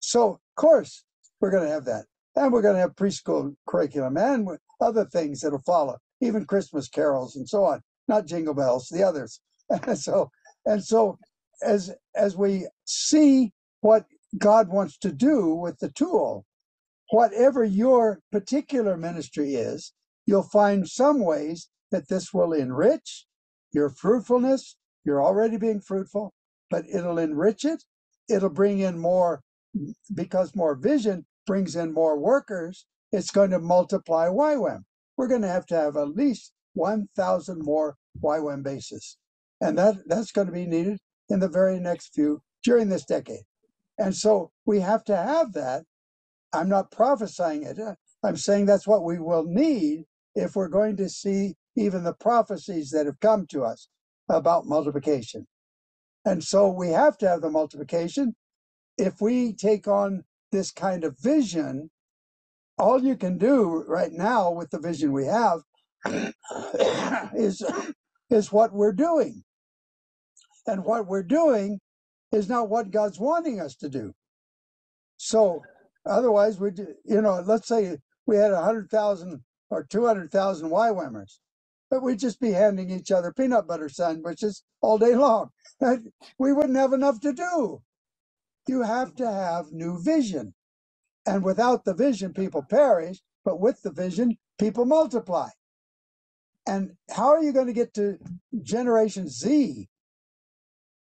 So 0.00 0.32
of 0.32 0.38
course 0.56 1.04
we're 1.40 1.50
going 1.50 1.64
to 1.64 1.72
have 1.72 1.84
that, 1.86 2.04
and 2.36 2.52
we're 2.52 2.62
going 2.62 2.74
to 2.74 2.80
have 2.80 2.94
preschool 2.96 3.54
curriculum 3.66 4.16
and 4.16 4.48
other 4.80 5.04
things 5.06 5.40
that'll 5.40 5.60
follow, 5.60 5.96
even 6.20 6.44
Christmas 6.44 6.88
carols 6.88 7.36
and 7.36 7.48
so 7.48 7.64
on. 7.64 7.80
Not 8.08 8.26
jingle 8.26 8.54
bells, 8.54 8.88
the 8.88 9.02
others. 9.02 9.40
And 9.70 9.98
so 9.98 10.30
and 10.66 10.84
so 10.84 11.18
as 11.62 11.90
as 12.14 12.36
we 12.36 12.68
see 12.84 13.52
what 13.80 14.04
God 14.36 14.68
wants 14.68 14.98
to 14.98 15.12
do 15.12 15.54
with 15.54 15.78
the 15.78 15.90
tool, 15.90 16.44
whatever 17.10 17.64
your 17.64 18.20
particular 18.30 18.96
ministry 18.96 19.54
is, 19.54 19.92
you'll 20.26 20.42
find 20.42 20.88
some 20.88 21.24
ways 21.24 21.68
that 21.94 22.08
this 22.08 22.34
will 22.34 22.52
enrich 22.52 23.24
your 23.72 23.88
fruitfulness. 23.88 24.76
You're 25.04 25.22
already 25.22 25.58
being 25.58 25.80
fruitful, 25.80 26.34
but 26.70 26.84
it'll 26.92 27.20
enrich 27.20 27.64
it. 27.64 27.84
It'll 28.28 28.50
bring 28.50 28.80
in 28.80 28.98
more 28.98 29.42
because 30.12 30.56
more 30.56 30.74
vision 30.74 31.24
brings 31.46 31.76
in 31.76 31.92
more 31.92 32.18
workers, 32.18 32.86
it's 33.12 33.30
going 33.30 33.50
to 33.50 33.60
multiply 33.60 34.26
YWAM. 34.26 34.80
We're 35.16 35.28
going 35.28 35.42
to 35.42 35.48
have 35.48 35.66
to 35.66 35.76
have 35.76 35.96
at 35.96 36.16
least 36.16 36.52
1,000 36.72 37.62
more 37.62 37.94
YWAM 38.20 38.64
bases. 38.64 39.18
And 39.60 39.78
that, 39.78 39.94
that's 40.06 40.32
going 40.32 40.48
to 40.48 40.52
be 40.52 40.66
needed 40.66 40.98
in 41.28 41.38
the 41.38 41.48
very 41.48 41.78
next 41.78 42.12
few, 42.12 42.42
during 42.64 42.88
this 42.88 43.04
decade. 43.04 43.44
And 43.98 44.16
so 44.16 44.50
we 44.66 44.80
have 44.80 45.04
to 45.04 45.16
have 45.16 45.52
that. 45.52 45.84
I'm 46.52 46.68
not 46.68 46.90
prophesying 46.90 47.62
it. 47.62 47.78
I'm 48.24 48.36
saying 48.36 48.66
that's 48.66 48.86
what 48.86 49.04
we 49.04 49.20
will 49.20 49.44
need 49.44 50.06
if 50.34 50.56
we're 50.56 50.68
going 50.68 50.96
to 50.96 51.08
see 51.08 51.54
even 51.76 52.04
the 52.04 52.14
prophecies 52.14 52.90
that 52.90 53.06
have 53.06 53.20
come 53.20 53.46
to 53.48 53.64
us 53.64 53.88
about 54.28 54.66
multiplication. 54.66 55.46
And 56.24 56.42
so 56.42 56.68
we 56.68 56.88
have 56.88 57.18
to 57.18 57.28
have 57.28 57.40
the 57.40 57.50
multiplication. 57.50 58.34
If 58.96 59.20
we 59.20 59.52
take 59.52 59.86
on 59.86 60.24
this 60.52 60.70
kind 60.70 61.04
of 61.04 61.18
vision, 61.18 61.90
all 62.78 63.02
you 63.02 63.16
can 63.16 63.38
do 63.38 63.84
right 63.86 64.12
now 64.12 64.50
with 64.50 64.70
the 64.70 64.78
vision 64.78 65.12
we 65.12 65.26
have 65.26 65.60
is 67.34 67.62
is 68.30 68.52
what 68.52 68.72
we're 68.72 68.92
doing. 68.92 69.42
And 70.66 70.84
what 70.84 71.06
we're 71.06 71.22
doing 71.22 71.78
is 72.32 72.48
not 72.48 72.68
what 72.68 72.90
God's 72.90 73.20
wanting 73.20 73.60
us 73.60 73.76
to 73.76 73.88
do. 73.88 74.12
So 75.18 75.62
otherwise, 76.06 76.58
we, 76.58 76.70
you 77.04 77.20
know, 77.20 77.42
let's 77.46 77.68
say 77.68 77.96
we 78.26 78.36
had 78.36 78.50
a 78.50 78.62
hundred 78.62 78.90
thousand 78.90 79.40
or 79.70 79.84
two 79.84 80.06
hundred 80.06 80.30
thousand 80.30 80.70
YWAMers, 80.70 81.38
but 81.94 82.02
we'd 82.02 82.18
just 82.18 82.40
be 82.40 82.50
handing 82.50 82.90
each 82.90 83.12
other 83.12 83.32
peanut 83.32 83.68
butter 83.68 83.88
sandwiches 83.88 84.64
all 84.80 84.98
day 84.98 85.14
long. 85.14 85.50
We 86.40 86.52
wouldn't 86.52 86.76
have 86.76 86.92
enough 86.92 87.20
to 87.20 87.32
do. 87.32 87.82
You 88.66 88.82
have 88.82 89.14
to 89.14 89.30
have 89.30 89.70
new 89.70 90.02
vision, 90.02 90.54
and 91.24 91.44
without 91.44 91.84
the 91.84 91.94
vision, 91.94 92.32
people 92.32 92.64
perish. 92.68 93.20
But 93.44 93.60
with 93.60 93.80
the 93.82 93.92
vision, 93.92 94.38
people 94.58 94.86
multiply. 94.86 95.50
And 96.66 96.96
how 97.10 97.28
are 97.28 97.44
you 97.44 97.52
going 97.52 97.68
to 97.68 97.72
get 97.72 97.94
to 97.94 98.18
Generation 98.60 99.28
Z? 99.28 99.88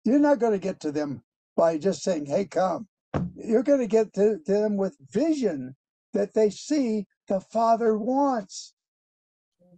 You're 0.03 0.19
not 0.19 0.39
going 0.39 0.53
to 0.53 0.59
get 0.59 0.81
to 0.81 0.91
them 0.91 1.23
by 1.55 1.77
just 1.77 2.03
saying, 2.03 2.25
hey, 2.25 2.47
come. 2.47 2.89
You're 3.37 3.63
going 3.63 3.79
to 3.79 3.87
get 3.87 4.11
to, 4.15 4.39
to 4.45 4.51
them 4.51 4.75
with 4.75 4.97
vision 5.09 5.77
that 6.11 6.33
they 6.33 6.49
see 6.49 7.05
the 7.29 7.39
Father 7.39 7.97
wants. 7.97 8.73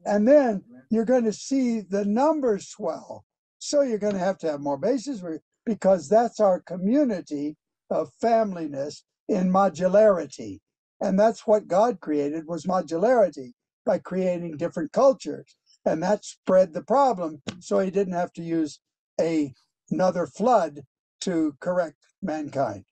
And 0.06 0.28
then 0.28 0.64
you're 0.92 1.06
going 1.06 1.26
to 1.26 1.34
see 1.34 1.82
the 1.82 2.06
numbers 2.06 2.68
swell. 2.70 3.26
So 3.60 3.82
you're 3.82 4.00
going 4.00 4.14
to 4.14 4.20
have 4.20 4.38
to 4.40 4.52
have 4.52 4.62
more 4.62 4.78
bases 4.78 5.24
because 5.66 6.10
that's 6.10 6.40
our 6.40 6.62
community 6.62 7.58
of 7.92 8.12
familyness 8.24 9.04
in 9.30 9.52
modularity. 9.52 10.60
And 11.02 11.20
that's 11.20 11.48
what 11.48 11.68
God 11.68 12.00
created 12.02 12.48
was 12.48 12.66
modularity 12.66 13.54
by 13.86 14.00
creating 14.00 14.58
different 14.58 14.94
cultures. 14.94 15.56
And 15.86 16.04
that 16.04 16.26
spread 16.26 16.74
the 16.74 16.84
problem. 16.84 17.42
So 17.60 17.80
he 17.80 17.92
didn't 17.92 18.14
have 18.14 18.34
to 18.34 18.44
use 18.44 18.80
a, 19.22 19.54
another 19.92 20.28
flood 20.28 20.82
to 21.22 21.56
correct 21.62 21.98
mankind. 22.22 22.86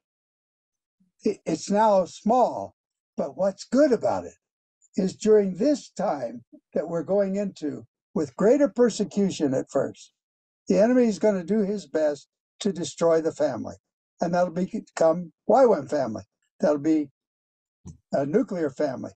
It- 1.24 1.42
It's 1.46 1.70
now 1.70 2.06
small, 2.06 2.76
but 3.18 3.38
what's 3.38 3.66
good 3.66 3.92
about 3.94 4.26
it 4.26 4.36
is 4.98 5.16
during 5.16 5.56
this 5.56 5.90
time 5.92 6.44
that 6.74 6.88
we're 6.88 7.04
going 7.04 7.36
into 7.36 7.86
with 8.14 8.36
greater 8.36 8.68
persecution 8.68 9.54
at 9.54 9.70
first, 9.70 10.14
the 10.68 10.80
enemy 10.80 11.06
is 11.06 11.20
going 11.20 11.38
to 11.38 11.44
do 11.44 11.62
his 11.62 11.86
best 11.86 12.28
to 12.60 12.72
destroy 12.72 13.22
the 13.22 13.32
family. 13.32 13.76
And 14.20 14.34
that'll 14.34 14.54
become 14.54 15.32
YWAM 15.50 15.90
family. 15.90 16.24
That'll 16.60 16.78
be 16.78 17.10
a 18.12 18.26
nuclear 18.26 18.70
family. 18.70 19.12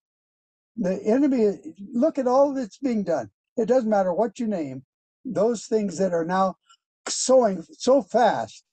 The 0.77 1.01
enemy, 1.03 1.75
look 1.93 2.17
at 2.17 2.27
all 2.27 2.53
that's 2.53 2.79
being 2.79 3.03
done. 3.03 3.29
It 3.55 3.67
doesn't 3.67 3.89
matter 3.89 4.13
what 4.13 4.39
you 4.39 4.47
name, 4.47 4.83
those 5.23 5.65
things 5.65 5.97
that 5.99 6.13
are 6.13 6.25
now 6.25 6.55
sowing 7.07 7.63
so 7.77 8.01
fast 8.01 8.63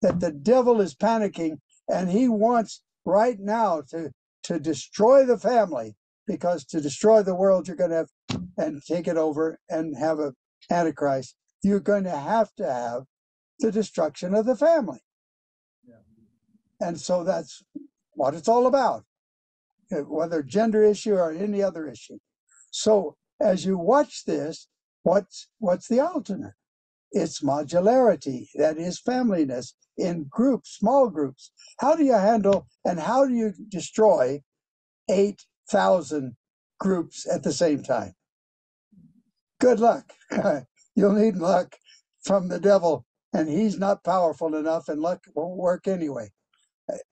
that 0.00 0.18
the 0.18 0.32
devil 0.32 0.80
is 0.80 0.94
panicking 0.94 1.58
and 1.88 2.10
he 2.10 2.28
wants 2.28 2.82
right 3.04 3.38
now 3.38 3.82
to, 3.90 4.10
to 4.44 4.58
destroy 4.58 5.24
the 5.24 5.38
family 5.38 5.94
because 6.32 6.64
to 6.64 6.80
destroy 6.80 7.22
the 7.22 7.34
world, 7.34 7.68
you're 7.68 7.76
going 7.76 7.90
to 7.90 7.96
have 7.96 8.40
and 8.56 8.82
take 8.82 9.06
it 9.06 9.18
over 9.18 9.60
and 9.68 9.94
have 9.98 10.18
a 10.18 10.32
antichrist. 10.70 11.36
You're 11.62 11.78
going 11.92 12.04
to 12.04 12.16
have 12.16 12.54
to 12.54 12.64
have 12.64 13.02
the 13.60 13.70
destruction 13.70 14.34
of 14.34 14.46
the 14.46 14.56
family. 14.56 15.00
And 16.80 16.98
so 16.98 17.22
that's 17.22 17.62
what 18.12 18.32
it's 18.34 18.48
all 18.48 18.66
about, 18.66 19.04
uh, 19.92 19.98
whether 19.98 20.42
gender 20.42 20.82
issue 20.82 21.14
or 21.14 21.32
any 21.32 21.62
other 21.62 21.86
issue. 21.86 22.18
So 22.70 23.16
as 23.38 23.66
you 23.66 23.76
watch 23.76 24.24
this, 24.24 24.68
what's 25.02 25.48
what's 25.58 25.86
the 25.86 26.00
alternate? 26.00 26.54
It's 27.10 27.42
modularity, 27.42 28.46
that 28.54 28.78
is 28.78 29.02
familyness 29.06 29.74
in 29.98 30.28
groups, 30.30 30.78
small 30.78 31.10
groups. 31.10 31.52
How 31.78 31.94
do 31.94 32.04
you 32.04 32.14
handle 32.14 32.68
and 32.86 32.98
how 33.00 33.26
do 33.26 33.34
you 33.34 33.52
destroy 33.68 34.40
8,000 35.74 36.36
groups 36.80 37.26
at 37.32 37.42
the 37.44 37.52
same 37.52 37.82
time? 37.82 38.14
Good 39.60 39.80
luck. 39.80 40.12
You'll 40.96 41.14
need 41.14 41.36
luck 41.36 41.76
from 42.24 42.48
the 42.48 42.60
devil, 42.60 43.06
and 43.34 43.48
he's 43.48 43.78
not 43.78 44.04
powerful 44.04 44.54
enough, 44.56 44.88
and 44.88 45.00
luck 45.02 45.24
won't 45.34 45.58
work 45.58 45.88
anyway. 45.88 46.30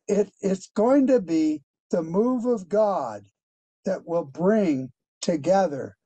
It, 0.09 0.33
it's 0.41 0.71
going 0.77 1.09
to 1.09 1.21
be 1.21 1.63
the 1.91 2.03
move 2.03 2.47
of 2.47 2.69
God 2.69 3.25
that 3.87 4.07
will 4.07 4.25
bring 4.27 4.93
together 5.23 5.97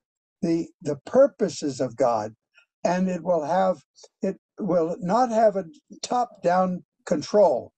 the 0.43 0.67
the 0.81 0.97
purposes 1.05 1.81
of 1.81 1.97
God, 1.97 2.35
and 2.85 3.09
it 3.09 3.23
will 3.23 3.45
have 3.45 3.79
it 4.21 4.37
will 4.59 4.97
not 5.01 5.31
have 5.31 5.57
a 5.57 5.65
top 6.03 6.43
down 6.43 6.85
control. 7.05 7.73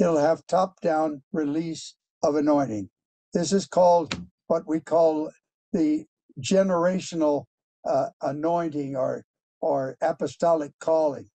It'll 0.00 0.18
have 0.18 0.46
top 0.48 0.80
down 0.82 1.22
release 1.32 1.94
of 2.22 2.36
anointing. 2.36 2.90
This 3.34 3.52
is 3.52 3.66
called 3.66 4.20
what 4.46 4.66
we 4.66 4.80
call 4.80 5.30
the 5.72 6.06
generational 6.40 7.44
uh, 7.88 8.08
anointing 8.22 8.96
or 8.96 9.24
or 9.60 9.96
apostolic 10.00 10.72
calling. 10.80 11.28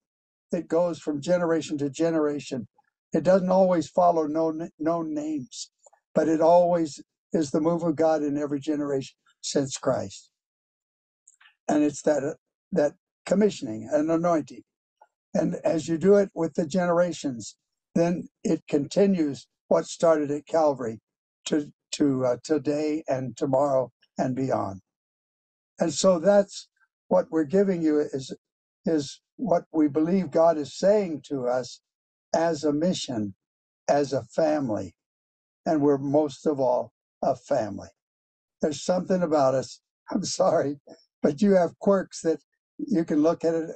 It 0.52 0.68
goes 0.68 1.00
from 1.00 1.22
generation 1.22 1.78
to 1.80 1.90
generation. 1.90 2.68
It 3.14 3.24
doesn't 3.24 3.50
always 3.50 3.90
follow 3.90 4.28
known 4.28 4.70
known 4.80 5.14
names, 5.14 5.72
but 6.16 6.28
it 6.28 6.42
always 6.42 7.02
is 7.34 7.52
the 7.52 7.62
move 7.62 7.84
of 7.84 7.96
God 7.96 8.24
in 8.24 8.38
every 8.38 8.60
generation 8.60 9.16
since 9.42 9.78
Christ. 9.78 10.30
And 11.68 11.84
it's 11.84 12.02
that 12.04 12.24
uh, 12.24 12.34
that 12.72 12.94
commissioning 13.26 13.90
and 13.92 14.10
anointing. 14.12 14.64
And 15.34 15.56
as 15.64 15.88
you 15.88 15.98
do 15.98 16.16
it 16.16 16.30
with 16.36 16.56
the 16.56 16.66
generations, 16.68 17.56
then 17.96 18.28
it 18.44 18.64
continues 18.68 19.48
what 19.68 19.86
started 19.86 20.32
at 20.32 20.46
Calvary 20.48 21.00
to 21.46 21.72
to 21.94 22.26
uh, 22.26 22.38
today 22.44 23.04
and 23.08 23.36
tomorrow 23.38 23.92
and 24.18 24.36
beyond. 24.36 24.82
And 25.80 25.94
so 25.94 26.20
that's 26.20 26.68
what 27.08 27.26
we're 27.32 27.44
giving 27.44 27.82
you 27.82 28.00
is 28.00 28.36
is 28.86 29.22
what 29.38 29.66
we 29.72 29.88
believe 29.88 30.32
God 30.32 30.58
is 30.58 30.78
saying 30.78 31.24
to 31.28 31.48
us 31.48 31.82
as 32.34 32.64
a 32.64 32.74
mission, 32.74 33.36
as 33.90 34.14
a 34.14 34.24
family, 34.24 34.96
and 35.66 35.82
we're 35.82 35.98
most 35.98 36.46
of 36.46 36.60
all 36.60 36.94
a 37.22 37.36
family. 37.36 37.90
There's 38.62 38.84
something 38.84 39.22
about 39.24 39.56
us. 39.56 39.82
I'm 40.12 40.24
sorry, 40.24 40.80
but 41.22 41.42
you 41.42 41.54
have 41.54 41.78
quirks 41.80 42.22
that 42.22 42.40
you 42.78 43.06
can 43.06 43.22
look 43.22 43.44
at 43.44 43.54
it 43.56 43.70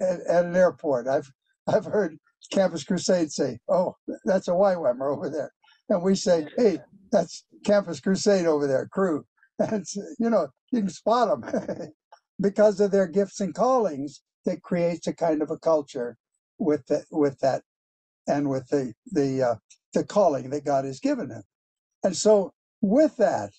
at, 0.00 0.20
at 0.28 0.44
an 0.44 0.56
airport. 0.56 1.06
I've 1.06 1.30
I've 1.66 1.84
heard 1.84 2.18
Campus 2.52 2.84
Crusade 2.84 3.32
say, 3.32 3.58
"Oh, 3.68 3.96
that's 4.24 4.48
a 4.48 4.52
YWAMer 4.52 5.10
over 5.10 5.30
there," 5.30 5.52
and 5.88 6.02
we 6.02 6.14
say, 6.14 6.46
"Hey, 6.56 6.78
that's 7.14 7.44
Campus 7.64 8.00
Crusade 8.00 8.46
over 8.46 8.66
there, 8.66 8.88
crew." 8.88 9.24
That's, 9.58 9.96
you 10.18 10.30
know, 10.30 10.48
you 10.72 10.80
can 10.80 10.90
spot 10.90 11.40
them 11.40 11.92
because 12.40 12.80
of 12.80 12.90
their 12.90 13.06
gifts 13.06 13.40
and 13.40 13.54
callings. 13.54 14.22
That 14.46 14.62
creates 14.62 15.06
a 15.06 15.14
kind 15.14 15.42
of 15.42 15.50
a 15.50 15.58
culture 15.58 16.18
with 16.58 16.86
the, 16.86 17.04
with 17.10 17.38
that 17.40 17.62
and 18.26 18.48
with 18.48 18.68
the 18.68 18.94
the 19.12 19.42
uh, 19.42 19.54
the 19.92 20.04
calling 20.04 20.50
that 20.50 20.64
God 20.64 20.84
has 20.84 21.00
given 21.00 21.28
them. 21.28 21.42
And 22.02 22.16
so, 22.16 22.52
with 22.80 23.16
that, 23.16 23.52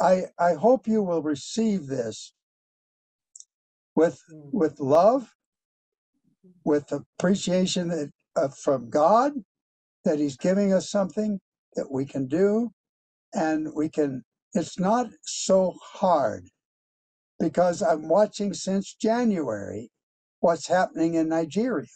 I 0.00 0.24
I 0.38 0.54
hope 0.54 0.86
you 0.86 1.02
will 1.02 1.22
receive 1.22 1.86
this 1.86 2.32
with 3.94 4.22
with 4.30 4.80
love, 4.80 5.34
with 6.64 6.92
appreciation 6.92 7.88
that, 7.88 8.10
uh, 8.36 8.48
from 8.48 8.90
God 8.90 9.32
that 10.04 10.18
He's 10.18 10.36
giving 10.36 10.72
us 10.72 10.90
something 10.90 11.40
that 11.76 11.90
we 11.90 12.04
can 12.04 12.26
do, 12.26 12.70
and 13.34 13.68
we 13.74 13.88
can. 13.88 14.24
It's 14.54 14.78
not 14.78 15.08
so 15.22 15.74
hard 15.82 16.48
because 17.38 17.82
I'm 17.82 18.08
watching 18.08 18.54
since 18.54 18.94
January 18.94 19.90
what's 20.40 20.66
happening 20.66 21.14
in 21.14 21.28
Nigeria. 21.28 21.86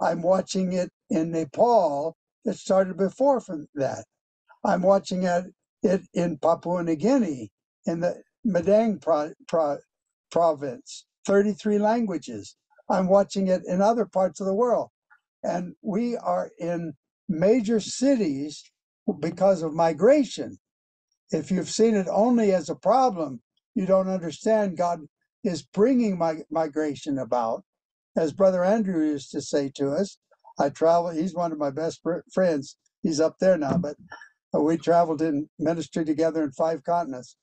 I'm 0.00 0.22
watching 0.22 0.72
it 0.72 0.90
in 1.10 1.32
Nepal 1.32 2.16
that 2.44 2.54
started 2.54 2.96
before 2.96 3.40
from 3.40 3.66
that. 3.74 4.04
I'm 4.64 4.82
watching 4.82 5.24
it, 5.24 5.44
it 5.82 6.02
in 6.14 6.38
Papua 6.38 6.82
New 6.82 6.96
Guinea, 6.96 7.50
in 7.86 8.00
the 8.00 8.22
Madang 8.46 9.00
pro, 9.00 9.32
pro, 9.46 9.78
province, 10.30 11.04
33 11.26 11.78
languages. 11.78 12.56
I'm 12.88 13.08
watching 13.08 13.48
it 13.48 13.62
in 13.66 13.80
other 13.80 14.06
parts 14.06 14.40
of 14.40 14.46
the 14.46 14.54
world. 14.54 14.90
And 15.44 15.74
we 15.82 16.16
are 16.16 16.50
in 16.58 16.94
major 17.28 17.80
cities 17.80 18.62
because 19.20 19.62
of 19.62 19.74
migration. 19.74 20.58
If 21.30 21.50
you've 21.50 21.70
seen 21.70 21.94
it 21.94 22.06
only 22.10 22.52
as 22.52 22.68
a 22.68 22.74
problem, 22.74 23.40
you 23.74 23.86
don't 23.86 24.08
understand 24.08 24.76
God 24.76 25.00
is 25.44 25.62
bringing 25.62 26.18
migration 26.50 27.18
about. 27.18 27.64
As 28.16 28.32
Brother 28.32 28.64
Andrew 28.64 29.04
used 29.04 29.30
to 29.32 29.40
say 29.40 29.70
to 29.76 29.90
us, 29.90 30.18
I 30.58 30.68
travel, 30.68 31.10
he's 31.10 31.34
one 31.34 31.52
of 31.52 31.58
my 31.58 31.70
best 31.70 32.00
fr- 32.02 32.20
friends. 32.32 32.76
He's 33.02 33.20
up 33.20 33.38
there 33.40 33.56
now, 33.56 33.78
but 33.78 33.96
uh, 34.54 34.60
we 34.60 34.76
traveled 34.76 35.22
in 35.22 35.48
ministry 35.58 36.04
together 36.04 36.44
in 36.44 36.52
five 36.52 36.84
continents. 36.84 37.36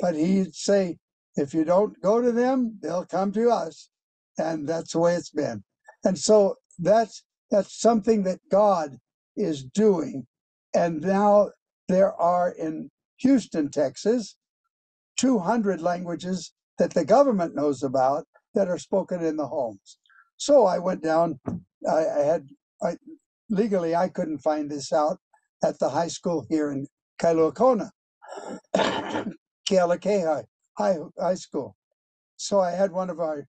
But 0.00 0.16
he'd 0.16 0.54
say, 0.54 0.98
if 1.36 1.54
you 1.54 1.64
don't 1.64 2.00
go 2.02 2.20
to 2.20 2.32
them, 2.32 2.78
they'll 2.82 3.06
come 3.06 3.32
to 3.32 3.50
us. 3.50 3.88
And 4.38 4.68
that's 4.68 4.92
the 4.92 4.98
way 4.98 5.14
it's 5.14 5.30
been. 5.30 5.62
And 6.04 6.18
so 6.18 6.56
that's 6.78 7.24
that's 7.50 7.80
something 7.80 8.24
that 8.24 8.40
God 8.50 8.98
is 9.38 9.64
doing. 9.64 10.26
And 10.74 11.00
now 11.00 11.50
there 11.88 12.12
are 12.14 12.50
in 12.50 12.90
Houston, 13.18 13.70
Texas, 13.70 14.36
200 15.18 15.80
languages 15.80 16.52
that 16.78 16.94
the 16.94 17.04
government 17.04 17.54
knows 17.54 17.82
about 17.82 18.26
that 18.54 18.68
are 18.68 18.78
spoken 18.78 19.24
in 19.24 19.36
the 19.36 19.46
homes. 19.46 19.98
So 20.36 20.66
I 20.66 20.78
went 20.78 21.02
down. 21.02 21.40
I, 21.88 22.06
I 22.06 22.20
had 22.20 22.46
I, 22.82 22.96
legally 23.50 23.94
I 23.94 24.08
couldn't 24.08 24.38
find 24.38 24.70
this 24.70 24.92
out 24.92 25.18
at 25.64 25.78
the 25.78 25.88
high 25.88 26.08
school 26.08 26.46
here 26.48 26.70
in 26.70 26.86
Kailua 27.20 27.90
Kealakehe 29.68 30.24
High, 30.26 30.44
high 30.76 30.96
High 31.18 31.34
School. 31.34 31.76
So 32.36 32.60
I 32.60 32.70
had 32.70 32.92
one 32.92 33.10
of 33.10 33.18
our, 33.18 33.46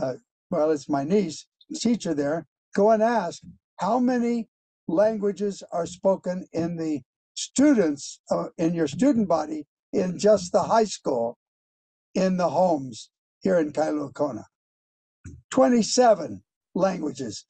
uh, 0.00 0.14
well, 0.50 0.72
it's 0.72 0.88
my 0.88 1.04
niece, 1.04 1.46
teacher 1.76 2.14
there, 2.14 2.46
go 2.74 2.90
and 2.90 3.02
ask 3.02 3.42
how 3.76 4.00
many 4.00 4.48
languages 4.88 5.62
are 5.70 5.86
spoken 5.86 6.46
in 6.52 6.76
the 6.76 7.00
students 7.34 8.20
uh, 8.30 8.46
in 8.56 8.74
your 8.74 8.88
student 8.88 9.28
body 9.28 9.64
in 9.92 10.18
just 10.18 10.52
the 10.52 10.62
high 10.62 10.84
school 10.84 11.38
in 12.14 12.36
the 12.36 12.48
homes 12.48 13.10
here 13.40 13.58
in 13.58 13.72
Kailua 13.72 14.12
Kona. 14.12 14.44
27 15.50 16.42
languages. 16.74 17.44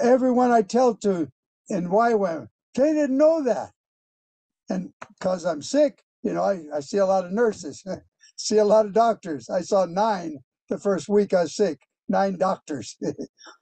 Everyone 0.00 0.50
I 0.50 0.62
tell 0.62 0.94
to 0.96 1.28
in 1.68 1.88
YWAM, 1.88 2.48
they 2.74 2.92
didn't 2.92 3.16
know 3.16 3.42
that. 3.44 3.70
And 4.68 4.92
because 5.18 5.44
I'm 5.44 5.62
sick, 5.62 6.02
you 6.22 6.32
know, 6.32 6.42
I, 6.42 6.62
I 6.74 6.80
see 6.80 6.98
a 6.98 7.06
lot 7.06 7.24
of 7.24 7.32
nurses, 7.32 7.84
see 8.36 8.58
a 8.58 8.64
lot 8.64 8.86
of 8.86 8.94
doctors. 8.94 9.48
I 9.50 9.60
saw 9.60 9.84
nine 9.84 10.38
the 10.68 10.78
first 10.78 11.08
week 11.08 11.34
I 11.34 11.42
was 11.42 11.54
sick, 11.54 11.80
nine 12.08 12.36
doctors. 12.36 12.96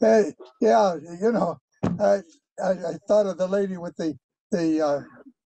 Yeah, 0.01 0.95
you 1.21 1.33
know, 1.33 1.59
I, 1.99 2.21
I, 2.63 2.71
I 2.73 2.99
thought 3.09 3.27
of 3.27 3.39
the 3.39 3.49
lady 3.49 3.77
with 3.77 3.97
the, 3.97 4.15
the 4.53 4.81
uh, 4.81 5.01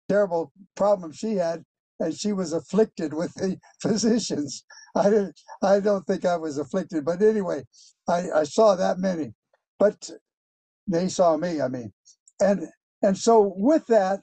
terrible 0.09 0.53
problem 0.77 1.13
she 1.13 1.37
had, 1.37 1.65
and 2.01 2.15
she 2.15 2.33
was 2.33 2.53
afflicted 2.53 3.15
with 3.15 3.33
the 3.35 3.59
physicians. 3.83 4.65
I 4.97 5.05
didn't, 5.05 5.41
I 5.63 5.81
don't 5.81 6.07
think 6.07 6.25
I 6.25 6.37
was 6.37 6.59
afflicted, 6.59 7.05
but 7.05 7.23
anyway, 7.23 7.65
I, 8.09 8.31
I 8.35 8.45
saw 8.45 8.75
that 8.77 8.99
many, 8.99 9.35
but 9.79 10.11
they 10.87 11.09
saw 11.09 11.37
me. 11.37 11.61
I 11.61 11.69
mean, 11.69 11.93
and 12.41 12.69
and 13.03 13.17
so 13.17 13.55
with 13.57 13.87
that, 13.87 14.21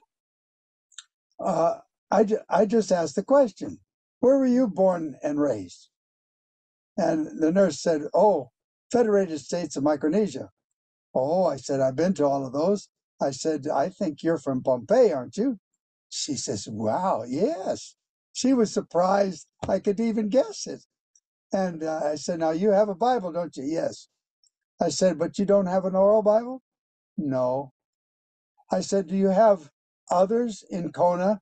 uh, 1.44 1.76
I 2.12 2.24
ju- 2.24 2.40
I 2.50 2.66
just 2.66 2.92
asked 2.92 3.16
the 3.16 3.24
question, 3.24 3.80
where 4.20 4.38
were 4.38 4.46
you 4.46 4.68
born 4.68 5.16
and 5.24 5.40
raised? 5.40 5.90
And 6.98 7.40
the 7.42 7.52
nurse 7.52 7.82
said, 7.82 8.04
oh, 8.14 8.52
Federated 8.92 9.40
States 9.40 9.76
of 9.76 9.84
Micronesia. 9.84 10.50
Oh, 11.14 11.46
I 11.46 11.58
said, 11.58 11.82
I've 11.82 11.96
been 11.96 12.14
to 12.16 12.26
all 12.26 12.46
of 12.46 12.54
those. 12.54 12.88
I 13.22 13.32
said, 13.32 13.68
I 13.68 13.90
think 13.90 14.24
you're 14.24 14.38
from 14.38 14.64
Pohnpei, 14.64 15.16
aren't 15.16 15.38
you? 15.38 15.60
She 16.10 16.36
says, 16.36 16.68
Wow, 16.70 17.24
yes. 17.28 17.96
She 18.34 18.54
was 18.54 18.74
surprised 18.74 19.48
I 19.68 19.80
could 19.80 20.00
even 20.00 20.30
guess 20.30 20.68
it. 20.68 20.86
And 21.54 21.84
uh, 21.84 22.02
I 22.04 22.16
said, 22.16 22.40
Now 22.40 22.52
you 22.52 22.72
have 22.72 22.90
a 22.90 22.96
Bible, 22.96 23.32
don't 23.32 23.56
you? 23.58 23.64
Yes. 23.64 24.08
I 24.82 24.90
said, 24.90 25.20
But 25.20 25.38
you 25.38 25.46
don't 25.46 25.68
have 25.68 25.86
an 25.86 25.96
oral 25.96 26.24
Bible? 26.24 26.62
No. 27.18 27.72
I 28.72 28.82
said, 28.82 29.08
Do 29.08 29.16
you 29.16 29.30
have 29.30 29.70
others 30.10 30.64
in 30.70 30.92
Kona 30.92 31.42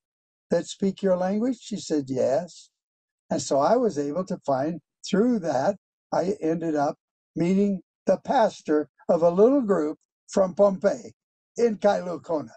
that 0.49 0.67
speak 0.67 1.01
your 1.01 1.15
language? 1.17 1.59
She 1.61 1.77
said, 1.77 2.05
Yes. 2.07 2.69
And 3.29 3.41
so 3.41 3.59
I 3.59 3.75
was 3.77 3.97
able 3.97 4.25
to 4.25 4.37
find 4.45 4.81
through 5.07 5.39
that, 5.39 5.77
I 6.11 6.35
ended 6.41 6.75
up 6.75 6.97
meeting 7.35 7.81
the 8.05 8.17
pastor 8.17 8.89
of 9.09 9.23
a 9.23 9.29
little 9.29 9.61
group 9.61 9.97
from 10.29 10.55
Pohnpei 10.55 11.11
in 11.57 11.77
Kailua 11.77 12.23
Kona. 12.23 12.53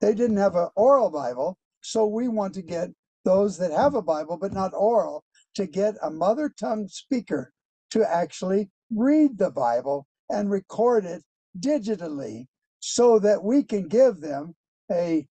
They 0.00 0.14
didn't 0.14 0.36
have 0.36 0.54
an 0.54 0.68
oral 0.76 1.10
Bible, 1.10 1.56
so 1.80 2.06
we 2.06 2.28
want 2.28 2.54
to 2.54 2.62
get 2.62 2.90
those 3.24 3.56
that 3.58 3.72
have 3.72 3.94
a 3.94 4.02
Bible 4.02 4.36
but 4.36 4.52
not 4.52 4.72
oral 4.74 5.24
to 5.54 5.66
get 5.66 5.94
a 6.02 6.10
mother 6.10 6.52
tongue 6.60 6.86
speaker 6.88 7.52
to 7.90 8.04
actually 8.08 8.70
read 8.90 9.38
the 9.38 9.50
Bible 9.50 10.06
and 10.30 10.50
record 10.50 11.04
it 11.04 11.22
digitally 11.58 12.46
so 12.80 13.18
that 13.18 13.42
we 13.42 13.62
can 13.62 13.88
give 13.88 14.20
them 14.20 14.54
a 14.90 15.26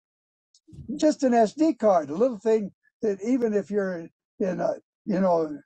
just 0.98 1.24
an 1.24 1.32
SD 1.32 1.80
card, 1.80 2.10
a 2.10 2.16
little 2.16 2.38
thing 2.38 2.72
that 3.02 3.18
even 3.24 3.54
if 3.54 3.72
you're 3.72 4.08
in 4.40 4.60
a 4.60 4.74
you 5.06 5.20
know 5.20 5.58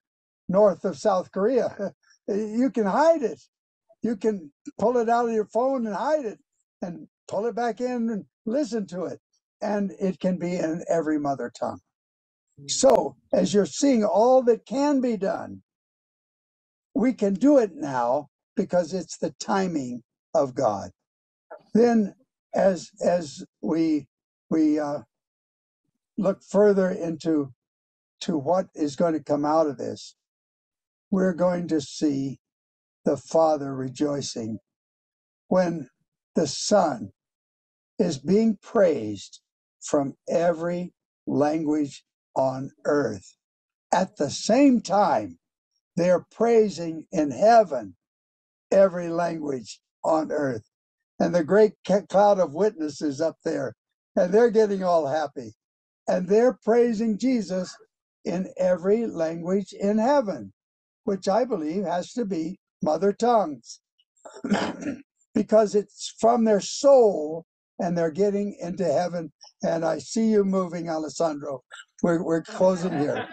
north 0.47 0.85
of 0.85 0.97
South 0.97 1.31
Korea, 1.31 1.93
you 2.27 2.69
can 2.71 2.85
hide 2.85 3.23
it. 3.23 3.41
You 4.03 4.17
can 4.17 4.53
pull 4.79 4.97
it 4.99 5.09
out 5.09 5.27
of 5.27 5.33
your 5.33 5.47
phone 5.47 5.87
and 5.87 5.95
hide 5.95 6.25
it, 6.25 6.39
and 6.83 7.09
pull 7.29 7.47
it 7.47 7.55
back 7.55 7.81
in 7.81 8.11
and 8.11 8.25
listen 8.45 8.87
to 8.89 9.05
it, 9.05 9.21
and 9.61 9.93
it 10.01 10.19
can 10.21 10.37
be 10.39 10.55
in 10.57 10.85
every 10.89 11.19
mother 11.19 11.51
tongue. 11.59 11.81
So 12.67 13.17
as 13.33 13.53
you're 13.53 13.65
seeing 13.67 14.05
all 14.05 14.43
that 14.43 14.65
can 14.65 15.01
be 15.01 15.17
done, 15.17 15.63
we 16.95 17.13
can 17.13 17.35
do 17.35 17.59
it 17.59 17.71
now 17.75 18.29
because 18.55 18.93
it's 18.93 19.17
the 19.17 19.33
timing 19.39 20.03
of 20.35 20.55
God. 20.55 20.91
Then, 21.73 22.15
as 22.55 22.91
as 23.03 23.43
we 23.61 24.07
we 24.49 24.79
uh, 24.79 25.01
look 26.17 26.43
further 26.43 26.91
into 26.91 27.53
to 28.21 28.37
what 28.37 28.67
is 28.75 28.95
going 28.95 29.13
to 29.13 29.23
come 29.23 29.45
out 29.45 29.67
of 29.67 29.77
this, 29.77 30.15
we're 31.11 31.33
going 31.33 31.67
to 31.69 31.81
see 31.81 32.39
the 33.05 33.17
Father 33.17 33.75
rejoicing 33.75 34.59
when 35.47 35.89
the 36.35 36.47
Son 36.47 37.11
is 37.99 38.17
being 38.17 38.57
praised 38.61 39.41
from 39.81 40.15
every 40.29 40.93
language 41.27 42.03
on 42.35 42.71
earth. 42.85 43.35
At 43.93 44.17
the 44.17 44.29
same 44.29 44.81
time, 44.81 45.37
they're 45.95 46.25
praising 46.31 47.05
in 47.11 47.31
heaven 47.31 47.95
every 48.71 49.09
language 49.09 49.79
on 50.03 50.31
earth. 50.31 50.63
And 51.19 51.33
the 51.33 51.43
great 51.43 51.73
cloud 52.09 52.39
of 52.39 52.53
witnesses 52.53 53.21
up 53.21 53.37
there, 53.45 53.75
and 54.15 54.33
they're 54.33 54.51
getting 54.51 54.83
all 54.83 55.07
happy. 55.07 55.53
And 56.07 56.27
they're 56.27 56.57
praising 56.63 57.17
Jesus 57.17 57.75
in 58.25 58.51
every 58.57 59.05
language 59.05 59.73
in 59.73 59.97
heaven, 59.97 60.53
which 61.03 61.27
I 61.27 61.45
believe 61.45 61.85
has 61.85 62.13
to 62.13 62.25
be 62.25 62.59
mother 62.83 63.13
tongues. 63.13 63.79
because 65.33 65.75
it's 65.75 66.13
from 66.19 66.45
their 66.45 66.59
soul 66.61 67.45
and 67.79 67.97
they're 67.97 68.11
getting 68.11 68.55
into 68.61 68.85
heaven. 68.85 69.31
And 69.63 69.83
I 69.83 69.97
see 69.99 70.27
you 70.27 70.43
moving, 70.43 70.89
Alessandro. 70.89 71.63
We're, 72.01 72.23
we're 72.23 72.43
closing 72.43 72.97
here. 72.99 73.27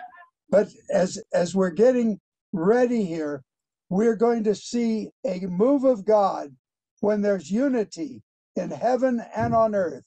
But 0.51 0.68
as, 0.93 1.22
as 1.32 1.55
we're 1.55 1.70
getting 1.70 2.20
ready 2.52 3.05
here, 3.05 3.43
we're 3.89 4.16
going 4.16 4.44
to 4.44 4.55
see 4.55 5.10
a 5.27 5.40
move 5.47 5.85
of 5.85 6.05
God 6.05 6.55
when 7.01 7.22
there's 7.22 7.51
unity 7.51 8.22
in 8.56 8.70
heaven 8.70 9.22
and 9.35 9.55
on 9.55 9.74
earth. 9.74 10.05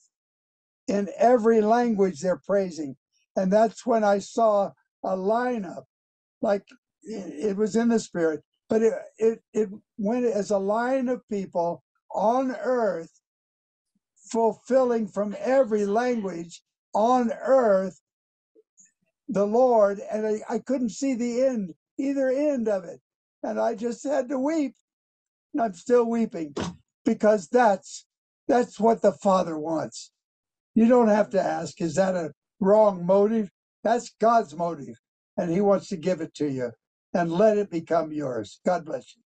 In 0.88 1.10
every 1.18 1.62
language, 1.62 2.20
they're 2.20 2.42
praising. 2.46 2.96
And 3.36 3.52
that's 3.52 3.86
when 3.86 4.04
I 4.04 4.20
saw 4.20 4.72
a 5.04 5.16
lineup 5.16 5.84
like 6.42 6.64
it, 7.04 7.52
it 7.52 7.58
was 7.58 7.76
in 7.76 7.90
the 7.90 8.00
spirit, 8.00 8.44
but 8.70 8.82
it, 8.82 8.94
it 9.18 9.44
it 9.54 9.70
went 9.98 10.26
as 10.26 10.52
a 10.52 10.58
line 10.58 11.10
of 11.10 11.28
people 11.30 11.84
on 12.12 12.56
earth 12.56 13.12
fulfilling 14.32 15.08
from 15.08 15.36
every 15.40 15.86
language 15.86 16.62
on 16.94 17.32
earth 17.42 18.00
the 19.28 19.46
Lord, 19.46 20.00
and 20.12 20.28
I, 20.28 20.42
I 20.50 20.60
couldn't 20.60 20.90
see 20.90 21.16
the 21.16 21.44
end, 21.44 21.74
either 21.98 22.30
end 22.30 22.68
of 22.68 22.84
it. 22.84 23.00
And 23.42 23.60
I 23.60 23.76
just 23.76 24.04
had 24.04 24.30
to 24.30 24.40
weep. 24.40 24.76
And 25.54 25.62
I'm 25.62 25.74
still 25.74 26.06
weeping 26.10 26.56
because 27.06 27.48
that's 27.48 28.06
that's 28.48 28.80
what 28.80 29.02
the 29.02 29.12
Father 29.12 29.58
wants. 29.58 30.12
You 30.76 30.88
don't 30.88 31.08
have 31.08 31.30
to 31.32 31.42
ask, 31.42 31.80
is 31.82 31.96
that 31.96 32.16
a 32.16 32.32
wrong 32.60 33.06
motive? 33.06 33.50
That's 33.84 34.12
God's 34.20 34.56
motive, 34.56 34.96
and 35.38 35.52
He 35.52 35.62
wants 35.62 35.90
to 35.90 35.98
give 35.98 36.22
it 36.22 36.34
to 36.36 36.50
you 36.50 36.72
and 37.16 37.32
let 37.34 37.58
it 37.58 37.72
become 37.72 38.14
yours. 38.14 38.62
God 38.66 38.86
bless 38.86 39.16
you. 39.18 39.23